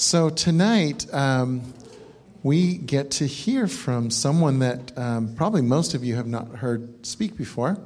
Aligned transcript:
So 0.00 0.30
tonight, 0.30 1.12
um, 1.12 1.74
we 2.42 2.78
get 2.78 3.10
to 3.12 3.26
hear 3.26 3.66
from 3.66 4.10
someone 4.10 4.60
that 4.60 4.96
um, 4.96 5.34
probably 5.34 5.60
most 5.60 5.92
of 5.92 6.02
you 6.02 6.16
have 6.16 6.26
not 6.26 6.48
heard 6.56 7.04
speak 7.04 7.36
before. 7.36 7.78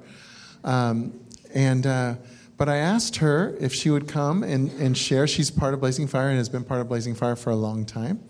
Um, 0.62 1.18
and 1.52 1.84
uh, 1.84 2.14
but 2.56 2.68
I 2.68 2.76
asked 2.76 3.16
her 3.16 3.56
if 3.58 3.74
she 3.74 3.90
would 3.90 4.06
come 4.06 4.44
and, 4.44 4.70
and 4.80 4.96
share. 4.96 5.26
She's 5.26 5.50
part 5.50 5.74
of 5.74 5.80
Blazing 5.80 6.06
Fire 6.06 6.28
and 6.28 6.38
has 6.38 6.48
been 6.48 6.62
part 6.62 6.80
of 6.80 6.88
Blazing 6.88 7.16
Fire 7.16 7.34
for 7.34 7.50
a 7.50 7.56
long 7.56 7.84
time 7.84 8.22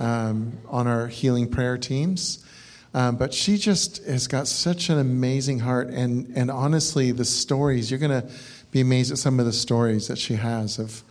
um, 0.00 0.58
on 0.68 0.88
our 0.88 1.06
healing 1.06 1.48
prayer 1.48 1.78
teams. 1.78 2.44
Um, 2.92 3.14
but 3.14 3.32
she 3.32 3.56
just 3.56 4.04
has 4.04 4.26
got 4.26 4.48
such 4.48 4.90
an 4.90 4.98
amazing 4.98 5.60
heart, 5.60 5.90
and 5.90 6.32
and 6.34 6.50
honestly, 6.50 7.12
the 7.12 7.24
stories 7.24 7.88
you're 7.88 8.00
going 8.00 8.20
to 8.20 8.28
be 8.72 8.80
amazed 8.80 9.12
at 9.12 9.18
some 9.18 9.38
of 9.38 9.46
the 9.46 9.52
stories 9.52 10.08
that 10.08 10.18
she 10.18 10.34
has 10.34 10.80
of 10.80 11.04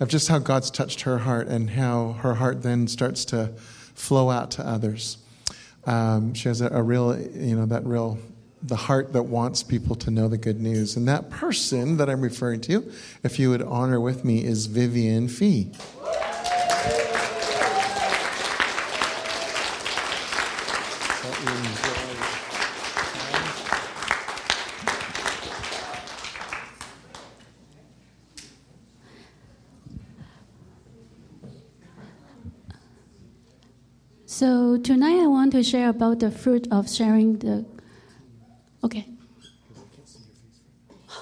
of 0.00 0.08
just 0.08 0.28
how 0.28 0.38
God's 0.38 0.70
touched 0.70 1.02
her 1.02 1.18
heart 1.18 1.48
and 1.48 1.70
how 1.70 2.12
her 2.20 2.34
heart 2.34 2.62
then 2.62 2.88
starts 2.88 3.24
to 3.26 3.48
flow 3.94 4.30
out 4.30 4.50
to 4.52 4.66
others. 4.66 5.18
Um, 5.86 6.34
she 6.34 6.48
has 6.48 6.60
a, 6.60 6.68
a, 6.68 6.82
real, 6.82 7.18
you 7.18 7.56
know, 7.56 7.66
that 7.66 7.84
real, 7.84 8.18
the 8.62 8.76
heart 8.76 9.12
that 9.12 9.24
wants 9.24 9.62
people 9.62 9.94
to 9.96 10.10
know 10.10 10.28
the 10.28 10.38
good 10.38 10.60
news. 10.60 10.96
And 10.96 11.06
that 11.08 11.30
person 11.30 11.98
that 11.98 12.08
I'm 12.08 12.20
referring 12.22 12.60
to, 12.62 12.90
if 13.22 13.38
you 13.38 13.50
would 13.50 13.62
honor 13.62 14.00
with 14.00 14.24
me, 14.24 14.44
is 14.44 14.66
Vivian 14.66 15.28
Phi. 15.28 15.70
So 34.36 34.64
tonight 34.84 35.18
I 35.18 35.26
want 35.26 35.50
to 35.52 35.62
share 35.62 35.88
about 35.88 36.20
the 36.20 36.30
fruit 36.30 36.68
of 36.70 36.90
sharing 36.90 37.38
the. 37.38 37.64
Okay. 38.84 39.08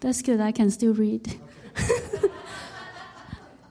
That's 0.00 0.20
good. 0.20 0.40
I 0.40 0.52
can 0.52 0.70
still 0.70 0.92
read. 0.92 1.40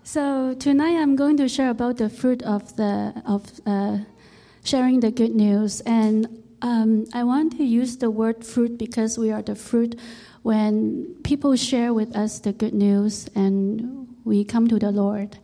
so 0.04 0.56
tonight 0.56 0.96
I'm 0.96 1.16
going 1.16 1.38
to 1.38 1.48
share 1.48 1.70
about 1.70 1.98
the 1.98 2.10
fruit 2.10 2.42
of 2.42 2.76
the 2.78 3.22
of 3.26 3.46
uh, 3.68 4.00
sharing 4.64 5.00
the 5.00 5.12
good 5.12 5.36
news, 5.36 5.82
and 5.82 6.44
um, 6.64 7.06
I 7.14 7.24
want 7.24 7.58
to 7.58 7.64
use 7.64 7.98
the 7.98 8.10
word 8.10 8.44
fruit 8.44 8.80
because 8.80 9.20
we 9.20 9.32
are 9.32 9.44
the 9.44 9.56
fruit 9.56 10.00
when 10.42 11.16
people 11.24 11.56
share 11.56 11.94
with 11.94 12.16
us 12.16 12.40
the 12.40 12.54
good 12.54 12.74
news 12.74 13.30
and 13.36 14.08
we 14.24 14.44
come 14.44 14.68
to 14.68 14.80
the 14.80 14.92
Lord. 14.92 15.38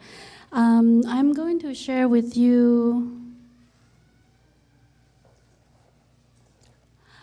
Um, 0.53 1.01
I'm 1.07 1.33
going 1.33 1.57
to 1.61 1.73
share 1.73 2.07
with 2.07 2.37
you. 2.37 3.19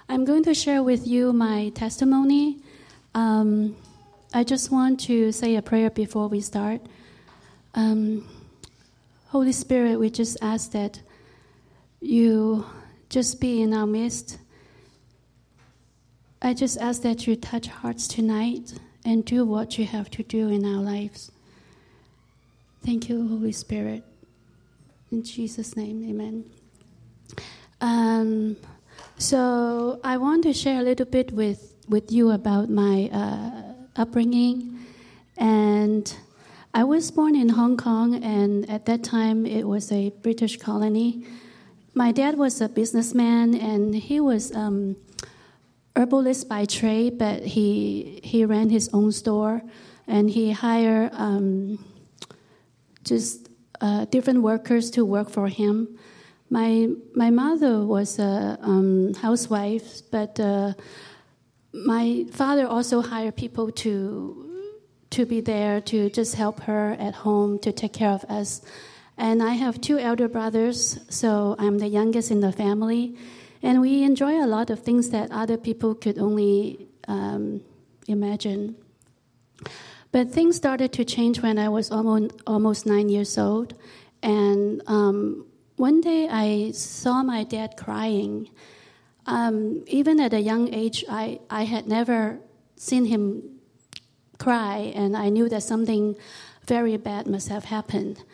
I'm 0.09 0.25
going 0.25 0.43
to 0.43 0.53
share 0.53 0.83
with 0.83 1.07
you 1.07 1.33
my 1.33 1.69
testimony. 1.69 2.57
Um, 3.15 3.77
I 4.35 4.43
just 4.43 4.73
want 4.73 4.99
to 5.03 5.31
say 5.31 5.55
a 5.55 5.63
prayer 5.63 5.91
before 5.91 6.27
we 6.27 6.41
start. 6.41 6.81
Um, 7.77 8.29
Holy 9.29 9.53
Spirit, 9.53 10.01
we 10.01 10.11
just 10.11 10.37
ask 10.43 10.73
that 10.73 11.01
you 12.01 12.67
just 13.11 13.41
be 13.41 13.63
in 13.63 13.73
our 13.73 13.87
midst. 13.87 14.39
I 16.43 16.53
just 16.53 16.79
ask 16.79 17.03
that 17.03 17.29
you 17.29 17.37
touch 17.37 17.69
hearts 17.69 18.09
tonight 18.09 18.75
and 19.05 19.25
do 19.25 19.45
what 19.45 19.79
you 19.79 19.87
have 19.87 20.11
to 20.11 20.25
do 20.25 20.49
in 20.49 20.65
our 20.65 20.83
lives. 20.83 21.31
Thank 22.85 23.11
you, 23.11 23.29
Holy 23.29 23.53
Spirit. 23.53 24.05
In 25.13 25.23
Jesus' 25.23 25.77
name, 25.77 26.03
amen. 26.09 26.45
Um, 27.83 28.57
so, 29.19 30.01
I 30.03 30.17
want 30.17 30.45
to 30.45 30.55
share 30.55 30.81
a 30.81 30.83
little 30.83 31.05
bit 31.05 31.33
with, 31.33 31.75
with 31.89 32.11
you 32.11 32.31
about 32.31 32.71
my 32.71 33.11
uh, 33.13 34.01
upbringing. 34.01 34.79
And 35.37 36.11
I 36.73 36.85
was 36.85 37.11
born 37.11 37.37
in 37.37 37.51
Hong 37.51 37.77
Kong, 37.77 38.23
and 38.25 38.69
at 38.71 38.87
that 38.87 39.05
time 39.05 39.45
it 39.45 39.65
was 39.65 39.93
a 39.93 40.11
British 40.23 40.57
colony. 40.57 41.27
My 41.95 42.13
dad 42.13 42.39
was 42.39 42.63
a 42.63 42.69
businessman, 42.69 43.55
and 43.55 43.95
he 43.95 44.21
was 44.21 44.55
um, 44.57 44.97
herbalist 45.97 46.49
by 46.49 46.65
trade, 46.65 47.19
but 47.19 47.43
he 47.45 48.21
he 48.23 48.45
ran 48.45 48.71
his 48.71 48.89
own 48.93 49.13
store, 49.13 49.63
and 50.07 50.31
he 50.31 50.53
hired 50.53 51.11
um, 51.13 51.85
just 53.05 53.49
uh, 53.81 54.05
different 54.07 54.43
workers 54.43 54.91
to 54.93 55.05
work 55.05 55.31
for 55.31 55.49
him. 55.49 55.99
My 56.51 56.89
my 57.15 57.31
mother 57.31 57.85
was 57.85 58.19
a 58.19 58.59
um, 58.61 59.15
housewife, 59.15 60.03
but 60.11 60.39
uh, 60.41 60.75
my 61.73 62.27
father 62.33 62.67
also 62.67 63.01
hired 63.01 63.37
people 63.37 63.71
to 63.71 64.51
to 65.11 65.27
be 65.27 65.41
there 65.41 65.81
to 65.81 66.11
just 66.11 66.35
help 66.35 66.61
her 66.61 66.97
at 66.99 67.15
home 67.15 67.59
to 67.61 67.73
take 67.73 67.93
care 67.93 68.11
of 68.11 68.25
us. 68.25 68.63
And 69.17 69.43
I 69.43 69.51
have 69.51 69.81
two 69.81 69.99
elder 69.99 70.29
brothers, 70.29 70.99
so 71.09 71.55
I'm 71.59 71.79
the 71.79 71.89
youngest 71.89 72.31
in 72.31 72.41
the 72.41 72.53
family, 72.53 73.17
and 73.63 73.81
we 73.81 74.03
enjoy 74.03 74.43
a 74.43 74.47
lot 74.47 74.71
of 74.71 74.81
things 74.81 75.11
that 75.11 75.31
other 75.31 75.57
people 75.57 75.95
could 75.95 76.19
only 76.19 76.89
um, 77.07 77.61
imagine. 78.09 78.77
But 80.13 80.31
things 80.31 80.57
started 80.57 80.93
to 80.95 81.05
change 81.05 81.41
when 81.41 81.59
I 81.59 81.69
was 81.69 81.91
almost, 81.91 82.33
almost 82.47 82.87
nine 82.87 83.09
years 83.09 83.39
old. 83.39 83.75
And 84.23 84.83
um, 84.87 85.47
one 85.77 86.01
day 86.01 86.29
I 86.29 86.73
saw 86.73 87.23
my 87.23 87.45
dad 87.45 87.77
crying. 87.77 88.51
Um, 89.27 89.85
even 89.87 90.21
at 90.21 90.33
a 90.33 90.41
young 90.41 90.75
age, 90.75 91.05
I, 91.09 91.41
I 91.49 91.63
had 91.65 91.87
never 91.87 92.41
seen 92.77 93.05
him 93.05 93.61
cry, 94.39 94.93
and 94.97 95.17
I 95.17 95.29
knew 95.29 95.49
that 95.49 95.63
something 95.63 96.17
very 96.67 96.97
bad 96.97 97.27
must 97.27 97.49
have 97.49 97.65
happened. 97.67 98.25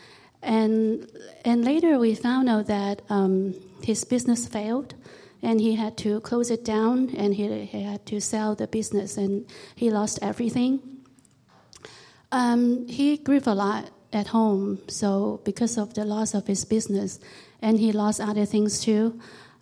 And, 0.42 1.10
and 1.44 1.65
later 1.65 1.98
we 1.98 2.15
found 2.15 2.48
out 2.48 2.66
that 2.66 3.03
um, 3.10 3.54
his 3.82 4.04
business 4.04 4.47
failed 4.47 4.94
and 5.42 5.60
he 5.60 5.75
had 5.75 5.97
to 5.98 6.20
close 6.20 6.50
it 6.50 6.65
down 6.65 7.15
and 7.16 7.34
he, 7.34 7.65
he 7.65 7.82
had 7.82 8.06
to 8.06 8.20
sell 8.20 8.54
the 8.54 8.66
business 8.66 9.16
and 9.16 9.47
he 9.75 9.91
lost 9.91 10.19
everything. 10.22 10.95
Um, 12.32 12.87
he 12.88 13.16
grieved 13.16 13.47
a 13.47 13.54
lot 13.54 13.91
at 14.12 14.28
home, 14.28 14.81
so 14.88 15.41
because 15.44 15.78
of 15.78 15.94
the 15.94 16.04
loss 16.04 16.34
of 16.34 16.47
his 16.47 16.64
business, 16.64 17.20
and 17.62 17.78
he 17.78 17.92
lost 17.92 18.20
other 18.20 18.44
things 18.44 18.81
too. 18.81 19.19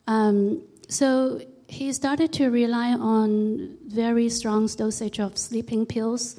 Um, 0.06 0.62
so 0.88 1.40
he 1.66 1.92
started 1.92 2.32
to 2.34 2.50
rely 2.50 2.92
on 2.92 3.76
very 3.86 4.28
strong 4.28 4.66
dosage 4.66 5.18
of 5.18 5.36
sleeping 5.38 5.86
pills, 5.86 6.38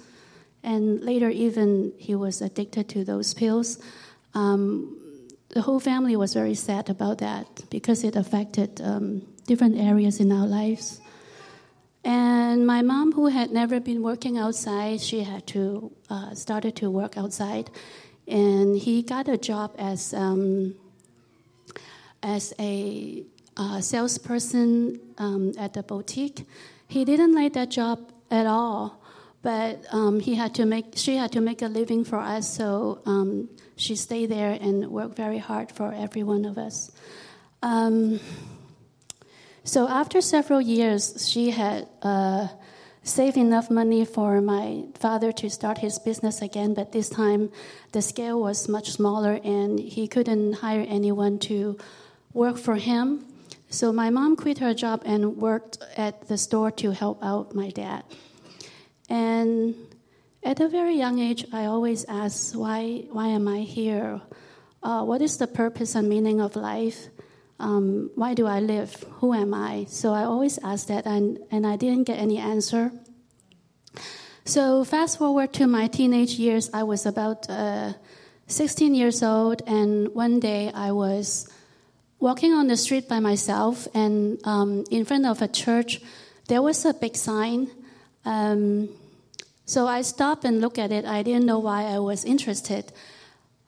and 0.63 1.01
later 1.03 1.29
even 1.29 1.93
he 1.97 2.15
was 2.15 2.41
addicted 2.41 2.89
to 2.89 3.03
those 3.03 3.33
pills. 3.33 3.79
Um, 4.33 4.97
the 5.49 5.61
whole 5.61 5.79
family 5.79 6.15
was 6.15 6.33
very 6.33 6.55
sad 6.55 6.89
about 6.89 7.19
that 7.19 7.69
because 7.69 8.03
it 8.03 8.15
affected 8.15 8.81
um, 8.81 9.21
different 9.47 9.77
areas 9.77 10.19
in 10.19 10.31
our 10.31 10.47
lives. 10.47 10.99
And 12.05 12.67
my 12.67 12.83
mom, 12.83 13.13
who 13.13 13.27
had 13.27 13.49
never 13.51 13.79
been 13.79 14.03
working 14.03 14.37
outside, 14.37 15.01
she 15.01 15.23
had 15.23 15.47
to 15.47 15.91
uh, 16.07 16.35
started 16.35 16.75
to 16.75 16.91
work 16.91 17.17
outside, 17.17 17.71
and 18.27 18.77
he 18.77 19.01
got 19.01 19.27
a 19.27 19.39
job 19.39 19.73
as 19.79 20.13
um, 20.13 20.75
as 22.21 22.53
a 22.59 23.23
uh, 23.57 23.81
salesperson 23.81 24.99
um, 25.17 25.53
at 25.57 25.73
the 25.73 25.81
boutique. 25.81 26.45
He 26.87 27.05
didn't 27.05 27.33
like 27.33 27.53
that 27.53 27.71
job 27.71 28.11
at 28.29 28.45
all, 28.45 29.01
but 29.41 29.83
um, 29.91 30.19
he 30.19 30.35
had 30.35 30.53
to 30.55 30.65
make 30.65 30.93
she 30.95 31.17
had 31.17 31.31
to 31.31 31.41
make 31.41 31.63
a 31.63 31.67
living 31.67 32.03
for 32.03 32.19
us, 32.19 32.47
so 32.47 33.01
um, 33.07 33.49
she 33.77 33.95
stayed 33.95 34.27
there 34.27 34.51
and 34.51 34.91
worked 34.91 35.15
very 35.15 35.39
hard 35.39 35.71
for 35.71 35.91
every 35.91 36.21
one 36.21 36.45
of 36.45 36.59
us. 36.59 36.91
So 39.67 39.87
after 39.87 40.21
several 40.21 40.61
years, 40.61 41.27
she 41.27 41.49
had 41.49 41.87
uh, 42.03 42.49
saved 43.01 43.35
enough 43.35 43.71
money 43.71 44.05
for 44.05 44.39
my 44.39 44.83
father 44.93 45.31
to 45.31 45.49
start 45.49 45.79
his 45.79 45.97
business 45.97 46.39
again, 46.43 46.75
but 46.75 46.91
this 46.91 47.09
time 47.09 47.49
the 47.91 48.03
scale 48.03 48.39
was 48.39 48.69
much 48.69 48.91
smaller 48.91 49.39
and 49.43 49.79
he 49.79 50.07
couldn't 50.07 50.53
hire 50.53 50.85
anyone 50.87 51.39
to 51.49 51.79
work 52.31 52.59
for 52.59 52.75
him. 52.75 53.25
So 53.71 53.91
my 53.91 54.11
mom 54.11 54.35
quit 54.35 54.59
her 54.59 54.75
job 54.75 55.01
and 55.03 55.37
worked 55.37 55.79
at 55.97 56.27
the 56.27 56.37
store 56.37 56.69
to 56.85 56.91
help 56.91 57.23
out 57.23 57.55
my 57.55 57.71
dad. 57.71 58.03
And 59.09 59.73
at 60.43 60.59
a 60.59 60.69
very 60.69 60.95
young 60.95 61.17
age, 61.17 61.43
I 61.51 61.65
always 61.65 62.05
ask, 62.05 62.53
why, 62.53 63.05
why 63.11 63.29
am 63.29 63.47
I 63.47 63.61
here? 63.61 64.21
Uh, 64.83 65.03
what 65.03 65.23
is 65.23 65.39
the 65.39 65.47
purpose 65.47 65.95
and 65.95 66.07
meaning 66.07 66.39
of 66.39 66.55
life? 66.55 67.09
Um, 67.59 68.11
why 68.15 68.33
do 68.33 68.47
I 68.47 68.59
live? 68.59 69.03
Who 69.19 69.33
am 69.33 69.53
I? 69.53 69.85
So 69.87 70.13
I 70.13 70.23
always 70.23 70.59
ask 70.63 70.87
that, 70.87 71.05
and, 71.05 71.39
and 71.51 71.65
I 71.65 71.75
didn't 71.77 72.03
get 72.03 72.19
any 72.19 72.37
answer. 72.37 72.91
So 74.43 74.83
fast 74.83 75.17
forward 75.17 75.53
to 75.53 75.67
my 75.67 75.87
teenage 75.87 76.33
years, 76.33 76.69
I 76.73 76.83
was 76.83 77.05
about 77.05 77.49
uh, 77.49 77.93
16 78.47 78.93
years 78.93 79.23
old, 79.23 79.61
and 79.65 80.13
one 80.13 80.39
day 80.39 80.71
I 80.73 80.91
was 80.91 81.49
walking 82.19 82.53
on 82.53 82.67
the 82.67 82.77
street 82.77 83.07
by 83.07 83.19
myself, 83.19 83.87
and 83.93 84.39
um, 84.45 84.83
in 84.91 85.05
front 85.05 85.25
of 85.25 85.41
a 85.41 85.47
church, 85.47 86.01
there 86.47 86.61
was 86.61 86.85
a 86.85 86.93
big 86.93 87.15
sign. 87.15 87.69
Um, 88.25 88.89
so 89.65 89.87
I 89.87 90.01
stopped 90.03 90.45
and 90.45 90.61
looked 90.61 90.77
at 90.77 90.91
it. 90.91 91.05
I 91.05 91.23
didn't 91.23 91.45
know 91.45 91.59
why 91.59 91.85
I 91.85 91.99
was 91.99 92.23
interested. 92.23 92.91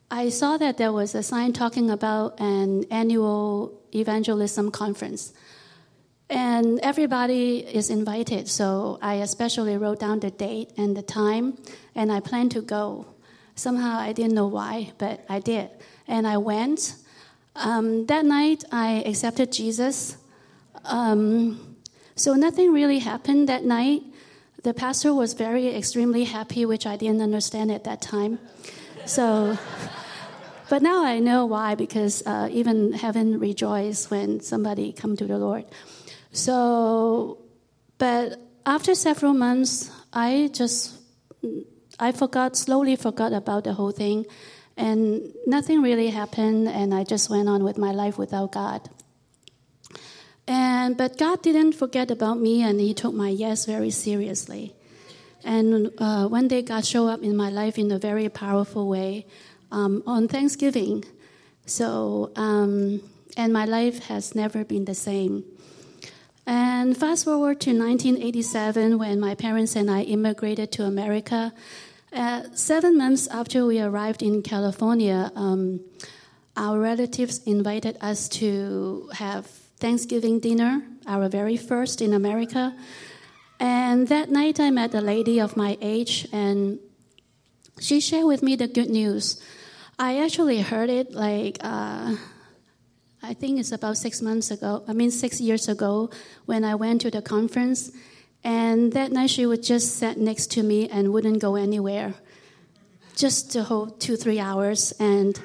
I 0.09 0.29
saw 0.29 0.57
that 0.57 0.77
there 0.77 0.93
was 0.93 1.13
a 1.15 1.23
sign 1.23 1.51
talking 1.51 1.89
about 1.89 2.39
an 2.39 2.85
annual 2.89 3.77
evangelism 3.93 4.71
conference. 4.71 5.33
And 6.29 6.79
everybody 6.81 7.59
is 7.59 7.89
invited, 7.89 8.47
so 8.47 8.99
I 9.01 9.15
especially 9.15 9.77
wrote 9.77 9.99
down 9.99 10.19
the 10.19 10.31
date 10.31 10.71
and 10.77 10.95
the 10.95 11.01
time, 11.01 11.57
and 11.95 12.11
I 12.11 12.19
planned 12.19 12.51
to 12.51 12.61
go. 12.61 13.05
Somehow 13.55 13.99
I 13.99 14.13
didn't 14.13 14.33
know 14.33 14.47
why, 14.47 14.91
but 14.97 15.25
I 15.29 15.39
did. 15.39 15.69
And 16.07 16.27
I 16.27 16.37
went. 16.37 16.95
Um, 17.55 18.05
that 18.05 18.23
night 18.23 18.63
I 18.71 19.03
accepted 19.05 19.51
Jesus. 19.51 20.17
Um, 20.85 21.77
so 22.15 22.33
nothing 22.33 22.71
really 22.71 22.99
happened 22.99 23.49
that 23.49 23.63
night. 23.63 24.03
The 24.63 24.73
pastor 24.73 25.13
was 25.13 25.33
very 25.33 25.75
extremely 25.75 26.25
happy, 26.25 26.65
which 26.65 26.85
I 26.85 26.97
didn't 26.97 27.21
understand 27.21 27.71
at 27.71 27.83
that 27.85 28.01
time. 28.01 28.39
So, 29.07 29.57
but 30.69 30.81
now 30.81 31.05
I 31.05 31.19
know 31.19 31.45
why, 31.45 31.75
because 31.75 32.21
uh, 32.25 32.49
even 32.51 32.91
heaven 32.91 33.39
rejoiced 33.39 34.11
when 34.11 34.41
somebody 34.41 34.91
come 34.91 35.15
to 35.15 35.25
the 35.25 35.37
Lord. 35.37 35.63
So, 36.33 37.39
but 37.97 38.37
after 38.65 38.93
several 38.95 39.33
months, 39.33 39.89
I 40.11 40.49
just 40.51 40.99
I 41.97 42.11
forgot 42.11 42.57
slowly 42.57 42.97
forgot 42.97 43.31
about 43.31 43.63
the 43.63 43.73
whole 43.73 43.91
thing, 43.91 44.25
and 44.75 45.33
nothing 45.45 45.81
really 45.81 46.09
happened, 46.09 46.67
and 46.67 46.93
I 46.93 47.05
just 47.05 47.29
went 47.29 47.47
on 47.47 47.63
with 47.63 47.77
my 47.77 47.91
life 47.91 48.17
without 48.17 48.51
God. 48.51 48.89
And 50.47 50.97
but 50.97 51.17
God 51.17 51.41
didn't 51.41 51.73
forget 51.73 52.11
about 52.11 52.39
me, 52.39 52.61
and 52.61 52.79
He 52.81 52.93
took 52.93 53.13
my 53.13 53.29
yes 53.29 53.65
very 53.65 53.89
seriously. 53.89 54.76
And 55.43 55.91
uh, 55.97 56.27
one 56.27 56.47
day, 56.47 56.61
God 56.61 56.85
showed 56.85 57.07
up 57.07 57.21
in 57.21 57.35
my 57.35 57.49
life 57.49 57.77
in 57.77 57.91
a 57.91 57.99
very 57.99 58.29
powerful 58.29 58.87
way 58.87 59.25
um, 59.71 60.03
on 60.05 60.27
Thanksgiving. 60.27 61.03
So, 61.65 62.31
um, 62.35 63.01
and 63.35 63.53
my 63.53 63.65
life 63.65 64.05
has 64.05 64.35
never 64.35 64.63
been 64.63 64.85
the 64.85 64.95
same. 64.95 65.43
And 66.45 66.95
fast 66.95 67.25
forward 67.25 67.59
to 67.61 67.71
1987 67.71 68.97
when 68.97 69.19
my 69.19 69.35
parents 69.35 69.75
and 69.75 69.91
I 69.91 70.03
immigrated 70.03 70.71
to 70.73 70.85
America. 70.85 71.53
Uh, 72.13 72.43
seven 72.53 72.97
months 72.97 73.27
after 73.27 73.65
we 73.65 73.81
arrived 73.81 74.23
in 74.23 74.41
California, 74.41 75.29
um, 75.35 75.81
our 76.55 76.79
relatives 76.79 77.43
invited 77.45 77.97
us 77.99 78.29
to 78.29 79.09
have 79.13 79.45
Thanksgiving 79.77 80.39
dinner, 80.39 80.81
our 81.05 81.27
very 81.27 81.57
first 81.57 82.01
in 82.01 82.13
America. 82.13 82.73
And 83.59 84.07
that 84.09 84.29
night 84.29 84.59
I 84.59 84.69
met 84.69 84.93
a 84.93 85.01
lady 85.01 85.39
of 85.39 85.57
my 85.57 85.77
age, 85.81 86.27
and 86.31 86.79
she 87.79 87.99
shared 87.99 88.25
with 88.25 88.43
me 88.43 88.55
the 88.55 88.67
good 88.67 88.89
news. 88.89 89.41
I 89.97 90.23
actually 90.23 90.61
heard 90.61 90.89
it 90.89 91.13
like, 91.13 91.57
uh, 91.61 92.15
I 93.23 93.33
think 93.33 93.59
it's 93.59 93.71
about 93.71 93.97
six 93.97 94.21
months 94.21 94.51
ago, 94.51 94.83
I 94.87 94.93
mean, 94.93 95.09
six 95.09 95.41
years 95.41 95.67
ago, 95.67 96.11
when 96.45 96.63
I 96.63 96.75
went 96.75 97.01
to 97.01 97.09
the 97.09 97.21
conference. 97.21 97.91
And 98.43 98.93
that 98.93 99.11
night 99.11 99.31
she 99.31 99.45
would 99.45 99.63
just 99.63 99.95
sit 99.97 100.17
next 100.17 100.51
to 100.51 100.63
me 100.63 100.87
and 100.87 101.11
wouldn't 101.11 101.41
go 101.41 101.55
anywhere, 101.55 102.13
just 103.15 103.51
to 103.53 103.63
hold 103.63 103.99
two, 103.99 104.15
three 104.15 104.39
hours. 104.39 104.93
And 104.99 105.39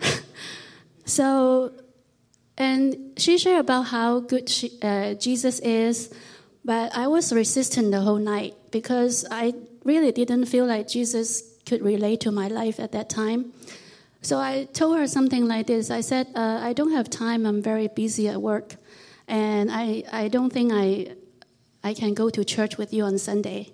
so, 1.04 1.72
and 2.56 2.96
she 3.18 3.36
shared 3.36 3.60
about 3.60 3.82
how 3.82 4.20
good 4.20 4.48
she, 4.48 4.78
uh, 4.80 5.14
Jesus 5.14 5.60
is, 5.60 6.12
but 6.64 6.96
I 6.96 7.06
was 7.06 7.32
resistant 7.32 7.90
the 7.90 8.00
whole 8.00 8.18
night 8.18 8.54
because 8.70 9.26
I 9.30 9.54
really 9.84 10.12
didn't 10.12 10.46
feel 10.46 10.66
like 10.66 10.88
Jesus 10.88 11.42
could 11.66 11.82
relate 11.82 12.20
to 12.20 12.32
my 12.32 12.48
life 12.48 12.78
at 12.78 12.92
that 12.92 13.08
time. 13.08 13.52
So 14.22 14.38
I 14.38 14.64
told 14.72 14.98
her 14.98 15.06
something 15.06 15.46
like 15.46 15.66
this. 15.66 15.90
I 15.90 16.02
said, 16.02 16.28
uh, 16.34 16.60
I 16.62 16.74
don't 16.74 16.92
have 16.92 17.08
time. 17.08 17.46
I'm 17.46 17.62
very 17.62 17.88
busy 17.88 18.28
at 18.28 18.40
work. 18.40 18.76
And 19.26 19.70
I, 19.70 20.02
I 20.12 20.28
don't 20.28 20.52
think 20.52 20.72
I, 20.72 21.14
I 21.82 21.94
can 21.94 22.14
go 22.14 22.28
to 22.28 22.44
church 22.44 22.76
with 22.76 22.92
you 22.92 23.04
on 23.04 23.16
Sunday. 23.18 23.72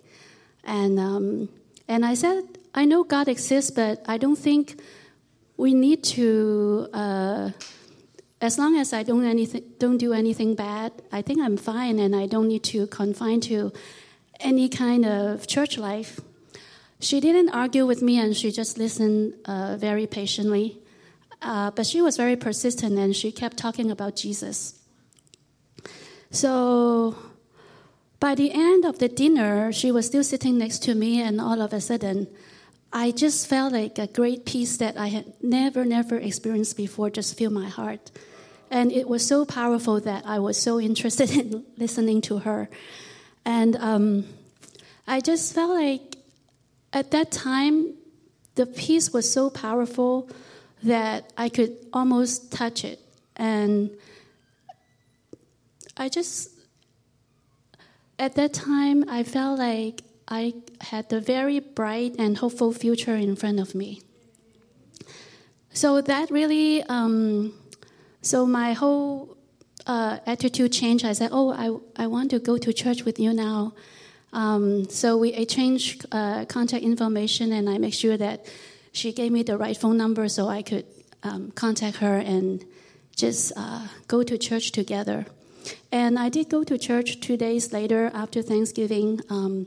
And, 0.63 1.01
um, 1.01 1.49
and 1.89 2.05
I 2.05 2.15
said, 2.15 2.45
I 2.75 2.85
know 2.85 3.03
God 3.03 3.27
exists, 3.29 3.71
but 3.71 4.05
I 4.07 4.19
don't 4.19 4.39
think 4.39 4.81
we 5.57 5.75
need 5.75 6.05
to, 6.05 6.89
uh, 6.93 7.51
as 8.41 8.59
long 8.59 8.77
as 8.77 8.93
I 8.93 9.03
don't, 9.03 9.25
anything, 9.25 9.65
don't 9.79 9.99
do 9.99 10.13
anything 10.13 10.55
bad, 10.55 10.93
I 11.11 11.23
think 11.23 11.41
I'm 11.41 11.57
fine 11.57 11.99
and 11.99 12.15
I 12.15 12.27
don't 12.27 12.49
need 12.49 12.65
to 12.65 12.87
confine 12.87 13.41
to 13.43 13.73
any 14.41 14.69
kind 14.69 15.07
of 15.07 15.47
church 15.47 15.79
life. 15.79 16.21
She 17.01 17.21
didn't 17.21 17.51
argue 17.51 17.87
with 17.87 18.03
me 18.03 18.19
and 18.19 18.37
she 18.37 18.51
just 18.51 18.79
listened 18.79 19.35
uh, 19.47 19.77
very 19.79 20.07
patiently. 20.07 20.79
Uh, 21.43 21.71
but 21.71 21.87
she 21.87 22.01
was 22.01 22.17
very 22.17 22.37
persistent 22.37 22.99
and 22.99 23.15
she 23.15 23.31
kept 23.31 23.57
talking 23.57 23.91
about 23.91 24.17
Jesus. 24.17 24.81
So 26.31 27.17
by 28.19 28.35
the 28.35 28.51
end 28.53 28.85
of 28.85 28.99
the 28.99 29.09
dinner, 29.09 29.73
she 29.73 29.93
was 29.93 30.07
still 30.07 30.25
sitting 30.25 30.59
next 30.59 30.83
to 30.85 30.95
me, 30.95 31.21
and 31.21 31.41
all 31.41 31.61
of 31.61 31.73
a 31.73 31.81
sudden, 31.81 32.29
I 32.93 33.11
just 33.11 33.47
felt 33.47 33.73
like 33.73 33.99
a 33.99 34.07
great 34.07 34.45
peace 34.47 34.77
that 34.79 34.97
I 34.97 35.09
had 35.09 35.33
never, 35.43 35.85
never 35.85 36.17
experienced 36.17 36.77
before 36.77 37.11
just 37.11 37.37
fill 37.37 37.51
my 37.51 37.69
heart. 37.69 38.11
And 38.71 38.91
it 38.91 39.09
was 39.09 39.27
so 39.27 39.45
powerful 39.45 40.01
that 40.01 40.25
I 40.27 40.39
was 40.39 40.57
so 40.57 40.81
interested 40.81 41.31
in 41.39 41.65
listening 41.77 42.21
to 42.23 42.39
her. 42.39 42.69
And 43.45 43.77
um, 43.77 44.25
I 45.07 45.21
just 45.21 45.55
felt 45.55 45.71
like 45.71 46.17
at 46.93 47.11
that 47.11 47.31
time, 47.31 47.95
the 48.55 48.67
peace 48.67 49.13
was 49.13 49.31
so 49.31 49.51
powerful 49.51 50.29
that 50.83 51.33
I 51.37 51.49
could 51.49 51.77
almost 51.93 52.51
touch 52.53 52.85
it. 52.85 53.01
And 53.37 53.91
I 55.97 56.09
just, 56.09 56.51
at 58.19 58.35
that 58.37 58.55
time, 58.55 59.09
I 59.09 59.23
felt 59.23 59.59
like 59.59 60.03
I 60.29 60.55
had 60.81 61.13
a 61.13 61.21
very 61.21 61.61
bright 61.61 62.17
and 62.19 62.39
hopeful 62.39 62.73
future 62.73 63.15
in 63.15 63.37
front 63.37 63.61
of 63.61 63.75
me. 63.75 64.03
So 65.73 66.01
that 66.01 66.31
really, 66.31 66.83
um, 66.85 67.53
so 68.23 68.47
my 68.47 68.73
whole 68.73 69.37
uh, 69.87 70.19
attitude 70.27 70.73
changed. 70.73 71.05
I 71.05 71.13
said, 71.13 71.31
"Oh, 71.33 71.53
I, 71.53 72.03
I 72.03 72.07
want 72.07 72.31
to 72.31 72.39
go 72.39 72.59
to 72.59 72.73
church 72.73 73.05
with 73.05 73.21
you 73.21 73.33
now." 73.33 73.75
Um, 74.33 74.89
so 74.91 75.17
we 75.17 75.33
exchanged 75.33 76.07
uh, 76.11 76.45
contact 76.47 76.83
information, 76.83 77.53
and 77.53 77.69
I 77.69 77.79
make 77.79 77.95
sure 77.95 78.17
that 78.17 78.47
she 78.93 79.13
gave 79.13 79.31
me 79.31 79.43
the 79.43 79.57
right 79.57 79.77
phone 79.77 79.97
number 79.97 80.29
so 80.29 80.49
I 80.49 80.63
could 80.63 80.87
um, 81.23 81.53
contact 81.53 81.99
her 81.99 82.17
and 82.17 82.65
just 83.15 83.53
uh, 83.57 83.87
go 84.09 84.23
to 84.23 84.37
church 84.39 84.73
together. 84.73 85.27
And 85.93 86.19
I 86.19 86.29
did 86.29 86.49
go 86.49 86.65
to 86.65 86.79
church 86.79 87.21
two 87.21 87.37
days 87.37 87.73
later 87.73 88.11
after 88.15 88.43
Thanksgiving. 88.43 89.21
Um, 89.31 89.67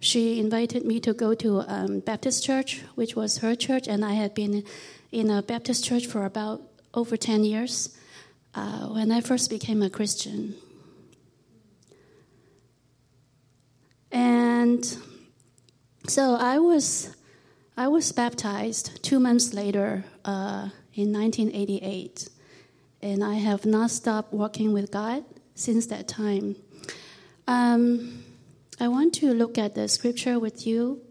she 0.00 0.40
invited 0.40 0.84
me 0.84 0.98
to 1.00 1.12
go 1.12 1.34
to 1.34 1.60
um, 1.68 2.00
Baptist 2.00 2.42
church, 2.42 2.82
which 2.94 3.14
was 3.14 3.38
her 3.38 3.54
church, 3.54 3.86
and 3.86 4.02
I 4.02 4.14
had 4.14 4.34
been 4.34 4.64
in 5.12 5.30
a 5.30 5.42
Baptist 5.42 5.84
church 5.84 6.06
for 6.06 6.24
about 6.24 6.62
over 6.94 7.18
10 7.18 7.44
years 7.44 7.96
uh, 8.54 8.86
when 8.88 9.12
I 9.12 9.20
first 9.20 9.50
became 9.50 9.82
a 9.82 9.90
Christian. 9.90 10.54
And 14.10 14.84
so 16.06 16.34
I 16.34 16.58
was, 16.58 17.14
I 17.76 17.88
was 17.88 18.10
baptized 18.10 19.02
two 19.02 19.20
months 19.20 19.52
later 19.52 20.04
uh, 20.24 20.70
in 20.94 21.12
1988, 21.12 22.28
and 23.02 23.22
I 23.22 23.34
have 23.34 23.66
not 23.66 23.90
stopped 23.90 24.32
walking 24.32 24.72
with 24.72 24.90
God 24.90 25.24
since 25.54 25.86
that 25.86 26.08
time. 26.08 26.56
Um, 27.46 28.19
I 28.80 28.88
want 28.88 29.12
to 29.16 29.34
look 29.34 29.58
at 29.58 29.74
the 29.74 29.88
scripture 29.88 30.38
with 30.38 30.66
you. 30.66 31.02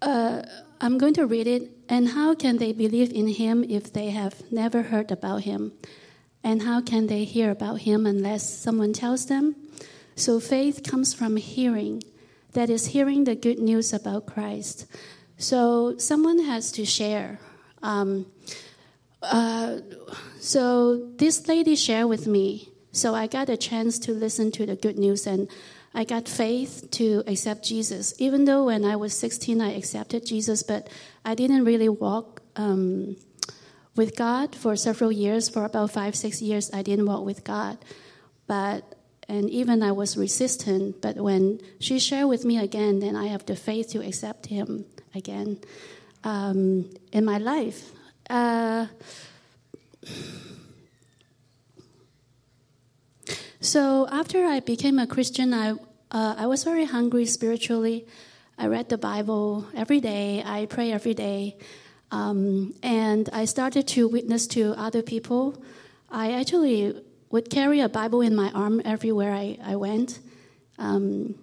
Uh, 0.00 0.42
I'm 0.80 0.98
going 0.98 1.14
to 1.14 1.26
read 1.26 1.48
it. 1.48 1.70
And 1.88 2.10
how 2.10 2.36
can 2.36 2.58
they 2.58 2.72
believe 2.72 3.12
in 3.12 3.26
him 3.26 3.64
if 3.64 3.92
they 3.92 4.10
have 4.10 4.52
never 4.52 4.82
heard 4.82 5.10
about 5.10 5.42
him? 5.42 5.72
And 6.44 6.62
how 6.62 6.80
can 6.80 7.08
they 7.08 7.24
hear 7.24 7.50
about 7.50 7.80
him 7.80 8.06
unless 8.06 8.48
someone 8.48 8.92
tells 8.92 9.26
them? 9.26 9.56
So 10.14 10.38
faith 10.38 10.84
comes 10.84 11.12
from 11.12 11.36
hearing, 11.36 12.04
that 12.52 12.70
is, 12.70 12.86
hearing 12.86 13.24
the 13.24 13.34
good 13.34 13.58
news 13.58 13.92
about 13.92 14.26
Christ. 14.26 14.86
So 15.38 15.98
someone 15.98 16.38
has 16.44 16.70
to 16.72 16.84
share. 16.84 17.40
Um, 17.82 18.26
uh, 19.22 19.78
so 20.38 21.10
this 21.16 21.48
lady 21.48 21.74
shared 21.74 22.08
with 22.08 22.28
me 22.28 22.71
So 22.92 23.14
I 23.14 23.26
got 23.26 23.48
a 23.48 23.56
chance 23.56 23.98
to 24.00 24.12
listen 24.12 24.52
to 24.52 24.66
the 24.66 24.76
good 24.76 24.98
news 24.98 25.26
and 25.26 25.48
I 25.94 26.04
got 26.04 26.28
faith 26.28 26.88
to 26.92 27.22
accept 27.26 27.64
Jesus. 27.64 28.14
Even 28.18 28.44
though 28.44 28.64
when 28.66 28.84
I 28.84 28.96
was 28.96 29.14
16, 29.14 29.60
I 29.60 29.74
accepted 29.74 30.24
Jesus, 30.24 30.62
but 30.62 30.88
I 31.24 31.34
didn't 31.34 31.64
really 31.64 31.88
walk 31.88 32.42
um, 32.56 33.16
with 33.96 34.16
God 34.16 34.54
for 34.54 34.76
several 34.76 35.12
years. 35.12 35.48
For 35.48 35.64
about 35.64 35.90
five, 35.90 36.16
six 36.16 36.40
years, 36.40 36.70
I 36.72 36.82
didn't 36.82 37.06
walk 37.06 37.24
with 37.24 37.44
God. 37.44 37.78
But 38.46 38.94
and 39.28 39.48
even 39.50 39.82
I 39.82 39.92
was 39.92 40.16
resistant. 40.16 41.00
But 41.00 41.16
when 41.16 41.60
she 41.78 41.98
shared 41.98 42.28
with 42.28 42.44
me 42.44 42.58
again, 42.58 43.00
then 43.00 43.16
I 43.16 43.26
have 43.28 43.46
the 43.46 43.56
faith 43.56 43.90
to 43.90 44.06
accept 44.06 44.46
Him 44.46 44.84
again 45.14 45.58
um, 46.24 46.90
in 47.12 47.24
my 47.24 47.38
life. 47.38 47.92
Uh, 48.28 48.86
so 53.62 54.08
after 54.10 54.44
I 54.44 54.58
became 54.58 54.98
a 54.98 55.06
Christian, 55.06 55.54
I 55.54 55.74
uh, 56.10 56.34
I 56.36 56.46
was 56.46 56.64
very 56.64 56.84
hungry 56.84 57.26
spiritually. 57.26 58.06
I 58.58 58.66
read 58.66 58.88
the 58.88 58.98
Bible 58.98 59.66
every 59.74 60.00
day. 60.00 60.42
I 60.44 60.66
pray 60.66 60.90
every 60.90 61.14
day, 61.14 61.56
um, 62.10 62.74
and 62.82 63.30
I 63.32 63.44
started 63.44 63.86
to 63.94 64.08
witness 64.08 64.48
to 64.48 64.74
other 64.76 65.00
people. 65.00 65.62
I 66.10 66.32
actually 66.32 67.00
would 67.30 67.50
carry 67.50 67.80
a 67.80 67.88
Bible 67.88 68.20
in 68.20 68.34
my 68.34 68.50
arm 68.50 68.82
everywhere 68.84 69.32
I, 69.32 69.58
I 69.64 69.76
went, 69.76 70.18
um, 70.78 71.36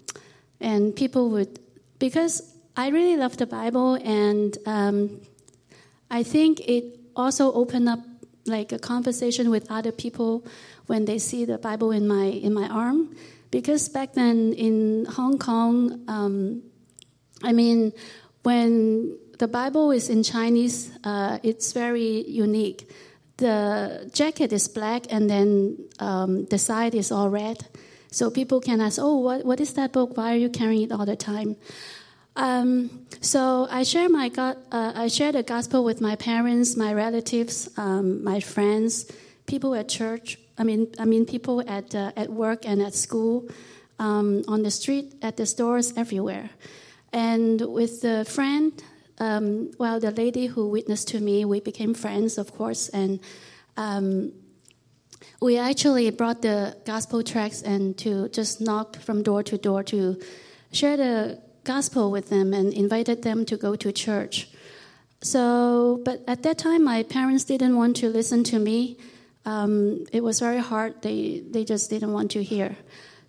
and 0.59 0.93
people 0.93 1.29
would 1.31 1.57
because 1.99 2.53
I 2.75 2.89
really 2.89 3.15
love 3.15 3.37
the 3.37 3.47
Bible, 3.47 3.95
and 3.95 4.57
um, 4.65 5.21
I 6.11 6.23
think 6.23 6.59
it 6.67 6.99
also 7.15 7.53
opened 7.53 7.87
up 7.87 7.99
like 8.45 8.73
a 8.73 8.79
conversation 8.79 9.49
with 9.49 9.71
other 9.71 9.93
people 9.93 10.43
when 10.89 11.05
they 11.05 11.19
see 11.19 11.45
the 11.45 11.59
Bible 11.59 11.91
in 11.91 12.07
my 12.07 12.25
in 12.25 12.53
my 12.53 12.67
arm. 12.67 13.15
Because 13.51 13.89
back 13.89 14.13
then 14.13 14.53
in 14.53 15.05
Hong 15.05 15.37
Kong, 15.37 16.03
um, 16.07 16.63
I 17.43 17.51
mean, 17.53 17.93
when 18.43 19.17
the 19.37 19.47
Bible 19.47 19.91
is 19.91 20.09
in 20.09 20.23
Chinese, 20.23 20.91
uh, 21.03 21.37
it's 21.43 21.73
very 21.73 22.25
unique. 22.27 22.89
The 23.37 24.09
jacket 24.13 24.51
is 24.51 24.67
black, 24.67 25.05
and 25.09 25.29
then 25.29 25.77
um, 25.99 26.45
the 26.45 26.57
side 26.57 26.93
is 26.93 27.11
all 27.11 27.29
red. 27.29 27.65
So 28.11 28.29
people 28.29 28.59
can 28.59 28.81
ask, 28.81 28.97
"Oh, 28.99 29.17
what, 29.17 29.45
what 29.45 29.61
is 29.61 29.73
that 29.73 29.93
book? 29.93 30.17
Why 30.17 30.33
are 30.33 30.41
you 30.41 30.49
carrying 30.49 30.89
it 30.89 30.91
all 30.91 31.05
the 31.05 31.15
time?" 31.15 31.55
Um, 32.35 33.05
so 33.21 33.67
I 33.69 33.83
share 33.83 34.09
my 34.09 34.29
God, 34.29 34.57
uh, 34.71 34.93
I 34.95 35.07
share 35.07 35.31
the 35.31 35.43
gospel 35.43 35.83
with 35.83 36.01
my 36.01 36.15
parents, 36.15 36.75
my 36.75 36.93
relatives, 36.93 37.69
um, 37.77 38.23
my 38.23 38.39
friends, 38.39 39.05
people 39.45 39.75
at 39.75 39.89
church. 39.89 40.37
I 40.59 40.63
mean, 40.63 40.87
I 40.99 41.05
mean 41.05 41.25
people 41.25 41.63
at 41.67 41.95
uh, 41.95 42.11
at 42.15 42.29
work 42.29 42.65
and 42.67 42.81
at 42.81 42.93
school, 42.93 43.47
um, 43.97 44.43
on 44.47 44.63
the 44.63 44.71
street, 44.71 45.15
at 45.21 45.37
the 45.37 45.45
stores, 45.45 45.93
everywhere. 45.97 46.49
And 47.11 47.61
with 47.61 48.01
the 48.01 48.25
friend, 48.25 48.71
um, 49.19 49.71
well, 49.79 49.99
the 49.99 50.11
lady 50.11 50.47
who 50.47 50.67
witnessed 50.67 51.07
to 51.09 51.19
me, 51.19 51.45
we 51.45 51.59
became 51.59 51.93
friends, 51.93 52.37
of 52.37 52.53
course, 52.53 52.89
and 52.89 53.19
um, 53.77 54.33
we 55.41 55.57
actually 55.57 56.09
brought 56.11 56.41
the 56.41 56.75
gospel 56.85 57.23
tracts 57.23 57.61
and 57.61 57.97
to 57.97 58.29
just 58.29 58.61
knock 58.61 58.97
from 58.97 59.23
door 59.23 59.43
to 59.43 59.57
door 59.57 59.83
to 59.83 60.19
share 60.71 60.97
the 60.97 61.41
gospel 61.63 62.11
with 62.11 62.29
them 62.29 62.53
and 62.53 62.73
invited 62.73 63.23
them 63.23 63.45
to 63.45 63.57
go 63.57 63.75
to 63.75 63.91
church. 63.91 64.49
So, 65.21 66.01
but 66.05 66.23
at 66.27 66.43
that 66.43 66.57
time, 66.57 66.83
my 66.83 67.03
parents 67.03 67.43
didn't 67.43 67.75
want 67.75 67.97
to 67.97 68.09
listen 68.09 68.43
to 68.45 68.59
me. 68.59 68.97
Um, 69.45 70.05
it 70.11 70.23
was 70.23 70.39
very 70.39 70.59
hard. 70.59 71.01
They 71.01 71.43
they 71.49 71.63
just 71.63 71.89
didn't 71.89 72.13
want 72.13 72.31
to 72.31 72.43
hear. 72.43 72.75